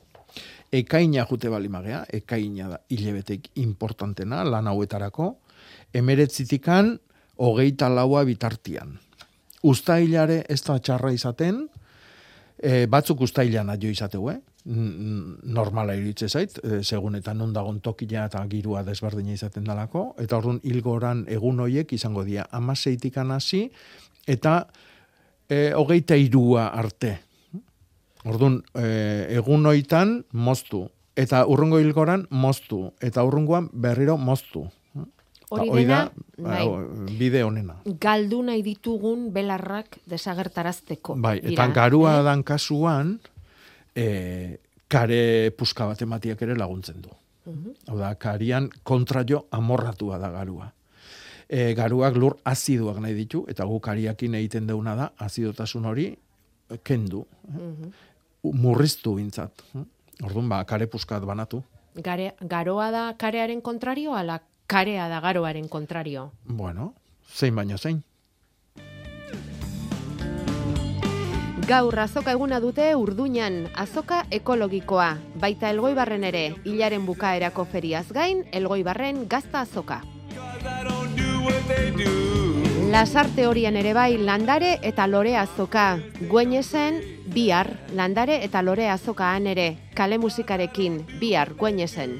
Ekaina 0.71 1.25
jute 1.25 1.49
bali 1.49 1.69
magea, 1.69 2.03
ekaina 2.13 2.67
da 2.69 2.79
hilebetek 2.93 3.49
importantena, 3.61 4.43
lan 4.45 4.67
hauetarako, 4.69 5.31
emeretzitikan, 5.93 6.93
hogeita 7.39 7.89
laua 7.89 8.23
bitartian. 8.27 8.97
Ustailare 9.65 10.43
ez 10.49 10.61
da 10.67 10.77
txarra 10.79 11.11
izaten, 11.15 11.63
e, 12.61 12.85
batzuk 12.87 13.25
ustailan 13.25 13.69
adio 13.73 13.89
izateu, 13.91 14.29
eh? 14.31 14.39
normala 14.69 15.95
iritze 15.95 16.27
zait, 16.29 16.59
e, 16.61 16.81
segun 16.83 17.15
eta 17.17 17.33
non 17.33 17.53
dagon 17.55 17.79
tokila 17.81 18.27
eta 18.27 18.43
girua 18.51 18.83
desberdina 18.85 19.33
izaten 19.33 19.65
dalako, 19.65 20.13
eta 20.19 20.37
orduan 20.37 20.59
hilgoran 20.63 21.23
egun 21.31 21.63
hoiek 21.63 21.93
izango 21.95 22.25
dira. 22.27 22.45
Amaseitikan 22.51 23.31
hasi 23.31 23.65
eta 24.27 24.59
e, 25.49 25.71
hogeita 25.73 26.19
irua 26.19 26.67
arte. 26.75 27.15
Orduan, 28.27 28.59
e, 28.75 28.87
egun 29.37 29.65
hoitan 29.69 30.25
moztu, 30.35 30.89
eta 31.19 31.45
urrungo 31.47 31.79
hilgoran 31.79 32.25
moztu, 32.29 32.89
eta 33.03 33.23
urrungoan 33.27 33.69
berriro 33.71 34.17
moztu. 34.17 34.65
Hori 35.49 35.71
dena, 35.73 36.03
ba, 36.37 36.59
bai, 36.59 36.65
bide 37.17 37.41
honena. 37.41 37.79
Galdu 38.01 38.43
nahi 38.45 38.61
ditugun 38.61 39.31
belarrak 39.33 39.97
desagertarazteko. 40.09 41.15
Bai, 41.17 41.39
eta 41.41 41.65
garua 41.73 42.19
eh? 42.19 42.25
dan 42.27 42.43
kasuan, 42.45 43.15
e, 43.97 44.59
kare 44.89 45.49
puska 45.57 45.87
bat 45.89 46.03
ematiak 46.05 46.43
ere 46.45 46.57
laguntzen 46.59 47.01
du. 47.01 47.15
Uh 47.49 47.73
Hau 47.87 47.97
da, 47.97 48.13
karian 48.19 48.69
kontra 48.83 49.23
jo 49.25 49.47
amorratua 49.55 50.19
da 50.21 50.29
garua. 50.29 50.69
E, 51.49 51.73
garuak 51.73 52.19
lur 52.19 52.37
aziduak 52.45 52.99
nahi 53.01 53.15
ditu, 53.17 53.45
eta 53.49 53.65
gu 53.65 53.79
kariakin 53.81 54.35
egiten 54.37 54.67
deuna 54.69 54.93
da, 54.95 55.11
azidotasun 55.17 55.87
hori 55.89 56.11
kendu. 56.83 57.25
Uh 57.53 58.53
Murriztu 58.55 59.15
bintzat. 59.15 59.51
Orduan, 60.23 60.47
ba, 60.47 60.63
kare 60.63 60.87
puskat 60.87 61.23
banatu. 61.27 61.63
Gare, 61.99 62.33
garoa 62.39 62.91
da 62.91 63.01
karearen 63.19 63.61
kontrario, 63.61 64.13
ala 64.15 64.39
karea 64.67 65.09
da 65.09 65.19
garoaren 65.19 65.67
kontrario. 65.67 66.31
Bueno, 66.45 66.93
zein 67.35 67.55
baino 67.55 67.77
zein. 67.77 68.03
Gaur 71.69 71.99
azoka 72.01 72.31
eguna 72.33 72.57
dute 72.63 72.95
urduñan, 72.97 73.67
azoka 73.77 74.23
ekologikoa, 74.33 75.09
baita 75.37 75.69
elgoibarren 75.69 76.23
ere, 76.25 76.55
hilaren 76.65 77.05
bukaerako 77.05 77.67
feriaz 77.69 78.07
gain, 78.15 78.41
elgoibarren 78.51 79.27
gazta 79.29 79.61
azoka. 79.67 80.01
Lasarte 82.89 83.43
horien 83.45 83.75
ere 83.77 83.91
bai 83.93 84.17
landare 84.17 84.69
eta 84.81 85.05
lore 85.05 85.35
azoka, 85.37 85.99
guenesen 86.31 86.95
bihar, 87.35 87.67
landare 87.93 88.39
eta 88.47 88.63
lore 88.65 88.87
azokaan 88.89 89.45
ere, 89.51 89.67
kale 89.93 90.17
musikarekin, 90.17 90.97
bihar, 91.21 91.53
guenesen. 91.59 92.17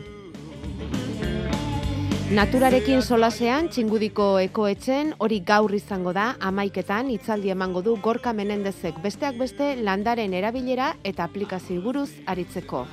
Naturarekin 2.37 3.01
solasean, 3.01 3.73
txingudiko 3.73 4.35
ekoetzen, 4.45 5.15
hori 5.17 5.41
gaur 5.41 5.73
izango 5.73 6.13
da, 6.13 6.35
amaiketan, 6.37 7.09
itzaldi 7.09 7.49
emango 7.49 7.81
du 7.81 7.97
gorka 7.97 8.37
menendezek, 8.37 9.01
besteak 9.01 9.41
beste 9.41 9.73
landaren 9.81 10.37
erabilera 10.37 10.93
eta 11.01 11.25
aplikazio 11.25 11.81
buruz 11.81 12.11
aritzeko. 12.29 12.85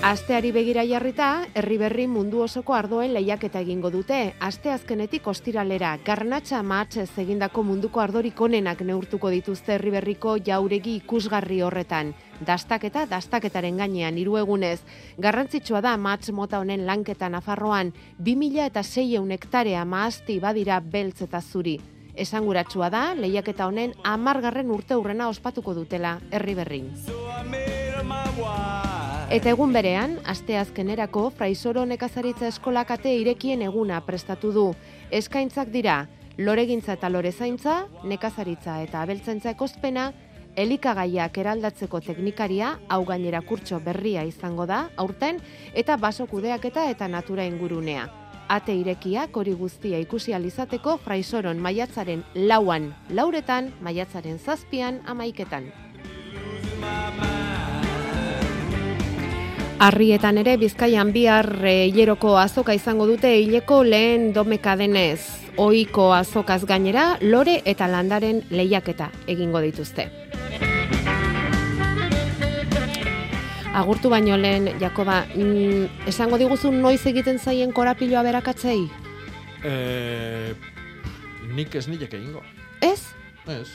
Asteari 0.00 0.52
begira 0.54 0.84
jarrita, 0.86 1.48
herri 1.58 1.74
berri 1.76 2.04
mundu 2.06 2.44
osoko 2.44 2.76
ardoen 2.76 3.10
lehiaketa 3.16 3.58
egingo 3.64 3.90
dute. 3.90 4.36
Aste 4.38 4.70
azkenetik 4.70 5.26
ostiralera, 5.26 5.96
garnatxa 6.06 6.60
maatxez 6.62 7.08
egindako 7.18 7.64
munduko 7.66 7.98
ardorik 7.98 8.40
onenak 8.40 8.84
neurtuko 8.86 9.32
dituzte 9.34 9.74
herri 9.74 9.90
berriko 9.90 10.36
jauregi 10.46 10.94
ikusgarri 11.00 11.58
horretan. 11.66 12.12
Dastaketa, 12.46 13.08
dastaketaren 13.10 13.82
gainean, 13.82 14.16
hiru 14.22 14.38
egunez. 14.38 14.78
Garrantzitsua 15.18 15.82
da 15.82 15.96
maatx 15.98 16.30
mota 16.30 16.62
honen 16.62 16.86
lanketa 16.86 17.28
nafarroan, 17.28 17.90
2000 18.22 18.66
eta 18.70 18.86
6 18.86 19.26
hektarea 19.34 19.84
maazti 19.84 20.38
badira 20.38 20.78
beltz 20.78 21.22
eta 21.26 21.42
zuri. 21.42 21.80
Esanguratsua 22.14 22.88
da, 22.88 23.14
lehiaketa 23.18 23.66
honen 23.66 23.98
amargarren 24.04 24.70
urte 24.70 24.94
urrena 24.94 25.28
ospatuko 25.28 25.74
dutela 25.74 26.20
herri 26.30 26.54
berrin. 26.54 26.92
Eta 29.28 29.50
egun 29.52 29.74
berean, 29.76 30.14
aste 30.24 30.54
azkenerako 30.56 31.26
Fraisoro 31.36 31.82
nekazaritza 31.84 32.46
eskolak 32.48 32.94
ate 32.94 33.10
irekien 33.12 33.60
eguna 33.60 33.98
prestatu 34.06 34.52
du. 34.54 34.62
Eskaintzak 35.12 35.68
dira, 35.68 35.96
loregintza 36.38 36.94
eta 36.96 37.10
lorezaintza, 37.12 37.74
nekazaritza 38.08 38.78
eta 38.86 39.02
abeltzentza 39.02 39.50
ekostpena, 39.52 40.06
elikagaiak 40.56 41.36
eraldatzeko 41.42 42.00
teknikaria, 42.06 42.70
hau 42.88 43.02
gainera 43.04 43.42
kurtso 43.44 43.82
berria 43.84 44.22
izango 44.24 44.64
da, 44.64 44.86
aurten, 44.96 45.42
eta 45.74 45.98
baso 46.00 46.24
kudeaketa 46.26 46.86
eta 46.88 47.08
natura 47.12 47.44
ingurunea. 47.44 48.06
Ate 48.48 48.78
irekiak 48.80 49.36
hori 49.36 49.52
guztia 49.52 50.00
ikusi 50.00 50.32
alizateko 50.32 50.96
Fraisoron 51.04 51.60
maiatzaren 51.60 52.24
lauan, 52.48 52.94
lauretan, 53.12 53.74
maiatzaren 53.84 54.40
zazpian, 54.40 55.02
amaiketan. 55.04 55.68
Arrietan 59.78 60.40
ere 60.40 60.56
Bizkaian 60.58 61.12
bihar 61.14 61.46
eh, 61.62 61.86
hileroko 61.86 62.32
azoka 62.34 62.74
izango 62.74 63.04
dute 63.06 63.30
hileko 63.38 63.84
lehen 63.86 64.32
domeka 64.34 64.72
denez. 64.74 65.20
Ohiko 65.54 66.08
azokaz 66.16 66.64
gainera 66.66 67.04
lore 67.22 67.60
eta 67.64 67.86
landaren 67.86 68.40
lehiaketa 68.50 69.12
egingo 69.30 69.62
dituzte. 69.62 70.08
Agurtu 73.78 74.10
baino 74.10 74.34
lehen, 74.34 74.66
Jakoba, 74.82 75.20
mm, 75.36 76.08
esango 76.10 76.42
diguzu 76.42 76.72
noiz 76.74 77.04
egiten 77.06 77.38
zaien 77.38 77.70
korapiloa 77.70 78.24
berakatzei? 78.26 78.80
E, 79.62 80.54
nik 81.54 81.78
ez 81.78 81.86
nilek 81.86 82.18
egingo. 82.18 82.42
Ez? 82.82 83.12
Ez. 83.46 83.68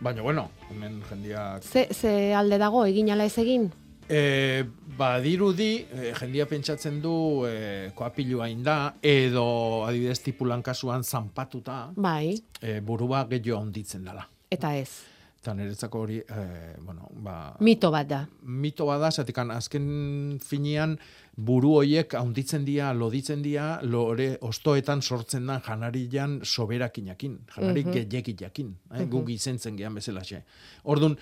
Baina, 0.00 0.26
bueno, 0.26 0.50
hemen 0.72 1.04
jendiak... 1.06 1.62
Ze, 1.62 1.86
ze 1.94 2.34
alde 2.34 2.58
dago, 2.58 2.82
egin 2.90 3.14
ala 3.14 3.30
ez 3.30 3.38
egin? 3.38 3.70
E, 4.08 4.64
badirudi, 4.98 5.72
e, 5.86 6.12
jendia 6.18 6.46
pentsatzen 6.50 7.00
du 7.02 7.44
e, 7.48 7.90
koapilua 7.96 8.48
inda, 8.50 8.78
edo 9.02 9.84
adibidez 9.86 10.18
tipulan 10.24 10.62
kasuan 10.62 11.04
zanpatuta, 11.04 11.92
Bai, 11.96 12.34
e, 12.60 12.80
burua 12.80 13.24
gehiago 13.30 13.60
onditzen 13.60 14.04
dela. 14.04 14.26
eta 14.50 14.74
ez. 14.76 14.90
Eta 15.38 15.52
niretzako 15.54 16.00
hori, 16.02 16.16
e, 16.18 16.44
bueno, 16.82 17.06
ba... 17.22 17.54
Mito 17.62 17.92
bat 17.94 18.08
da. 18.10 18.24
mito 18.42 18.86
bada, 18.88 19.10
zatik 19.12 19.38
azken 19.38 20.40
finean 20.42 20.96
buru 21.36 21.76
hoiek 21.78 22.14
haunditzen 22.18 22.64
dira, 22.66 22.92
loditzen 22.92 23.42
dira, 23.42 23.78
lore 23.82 24.32
ostoetan 24.42 25.00
sortzen 25.00 25.46
dan 25.46 25.62
janarian 25.62 26.40
soberakinakin, 26.42 27.38
janari 27.54 27.84
mm 27.84 28.34
jakin, 28.40 28.74
eh? 28.90 29.04
Mhm. 29.04 29.10
guk 29.10 29.30
izentzen 29.30 29.76
gehan 29.76 29.94
bezalaxe. 29.94 30.42
Orduan, 30.84 31.16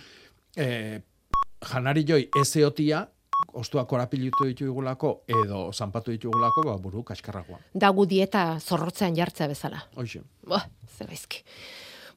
eh, 0.56 1.02
janari 1.60 2.04
joi 2.08 2.28
ez 2.40 2.48
ostuak 3.52 3.88
korapilutu 3.88 4.46
ditugulako, 4.48 5.22
edo 5.28 5.72
zanpatu 5.72 6.10
ditugulako, 6.14 6.62
ba, 6.66 6.76
buru 6.82 7.02
kaskarragoa. 7.06 7.60
Da 7.74 7.90
gu 7.90 8.06
dieta 8.06 8.58
zorrotzean 8.60 9.16
jartzea 9.16 9.48
bezala. 9.48 9.82
Hoxe. 9.96 10.22
Bah, 10.46 10.66
zer 10.96 11.10
gaizki. 11.12 11.44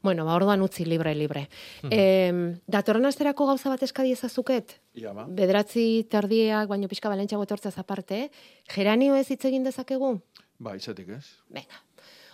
Bueno, 0.02 0.24
ba, 0.24 0.34
orduan 0.34 0.62
utzi 0.64 0.86
libre-libre. 0.88 1.48
Mhm. 1.82 1.92
Eh, 1.92 2.60
datorren 2.66 3.04
asterako 3.04 3.46
gauza 3.46 3.68
bat 3.68 3.82
eskadi 3.82 4.12
ezazuket? 4.12 4.78
Ia 4.94 5.12
ba. 5.12 5.26
Bederatzi 5.28 6.06
terdiak, 6.10 6.68
baino 6.68 6.88
pixka 6.88 7.12
balentxago 7.12 7.44
etortzaz 7.44 7.76
aparte, 7.78 8.30
geranio 8.74 9.14
ez 9.16 9.28
hitz 9.28 9.44
egin 9.44 9.64
dezakegu? 9.64 10.18
Ba, 10.60 10.74
izatik 10.76 11.08
ez. 11.16 11.24
Venga, 11.48 11.84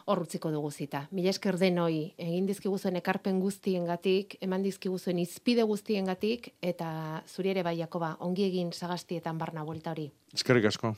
hor 0.06 0.22
utziko 0.22 0.50
dugu 0.54 0.70
zita. 0.70 1.06
Mila 1.10 1.32
esker 1.34 1.58
denoi, 1.58 2.14
egin 2.22 2.46
dizkiguzuen 2.46 2.96
ekarpen 3.02 3.40
guztiengatik, 3.42 4.38
eman 4.46 4.62
dizkiguzuen 4.66 5.18
izpide 5.22 5.66
guztiengatik, 5.66 6.52
eta 6.62 6.88
zuri 7.26 7.52
ere 7.54 7.66
bai, 7.66 7.76
Jakoba, 7.80 8.14
ongi 8.20 8.46
egin 8.46 8.72
sagastietan 8.72 9.38
barna 9.38 9.66
buelta 9.66 9.96
hori. 9.96 10.10
Eskerrik 10.34 10.70
asko. 10.70 10.94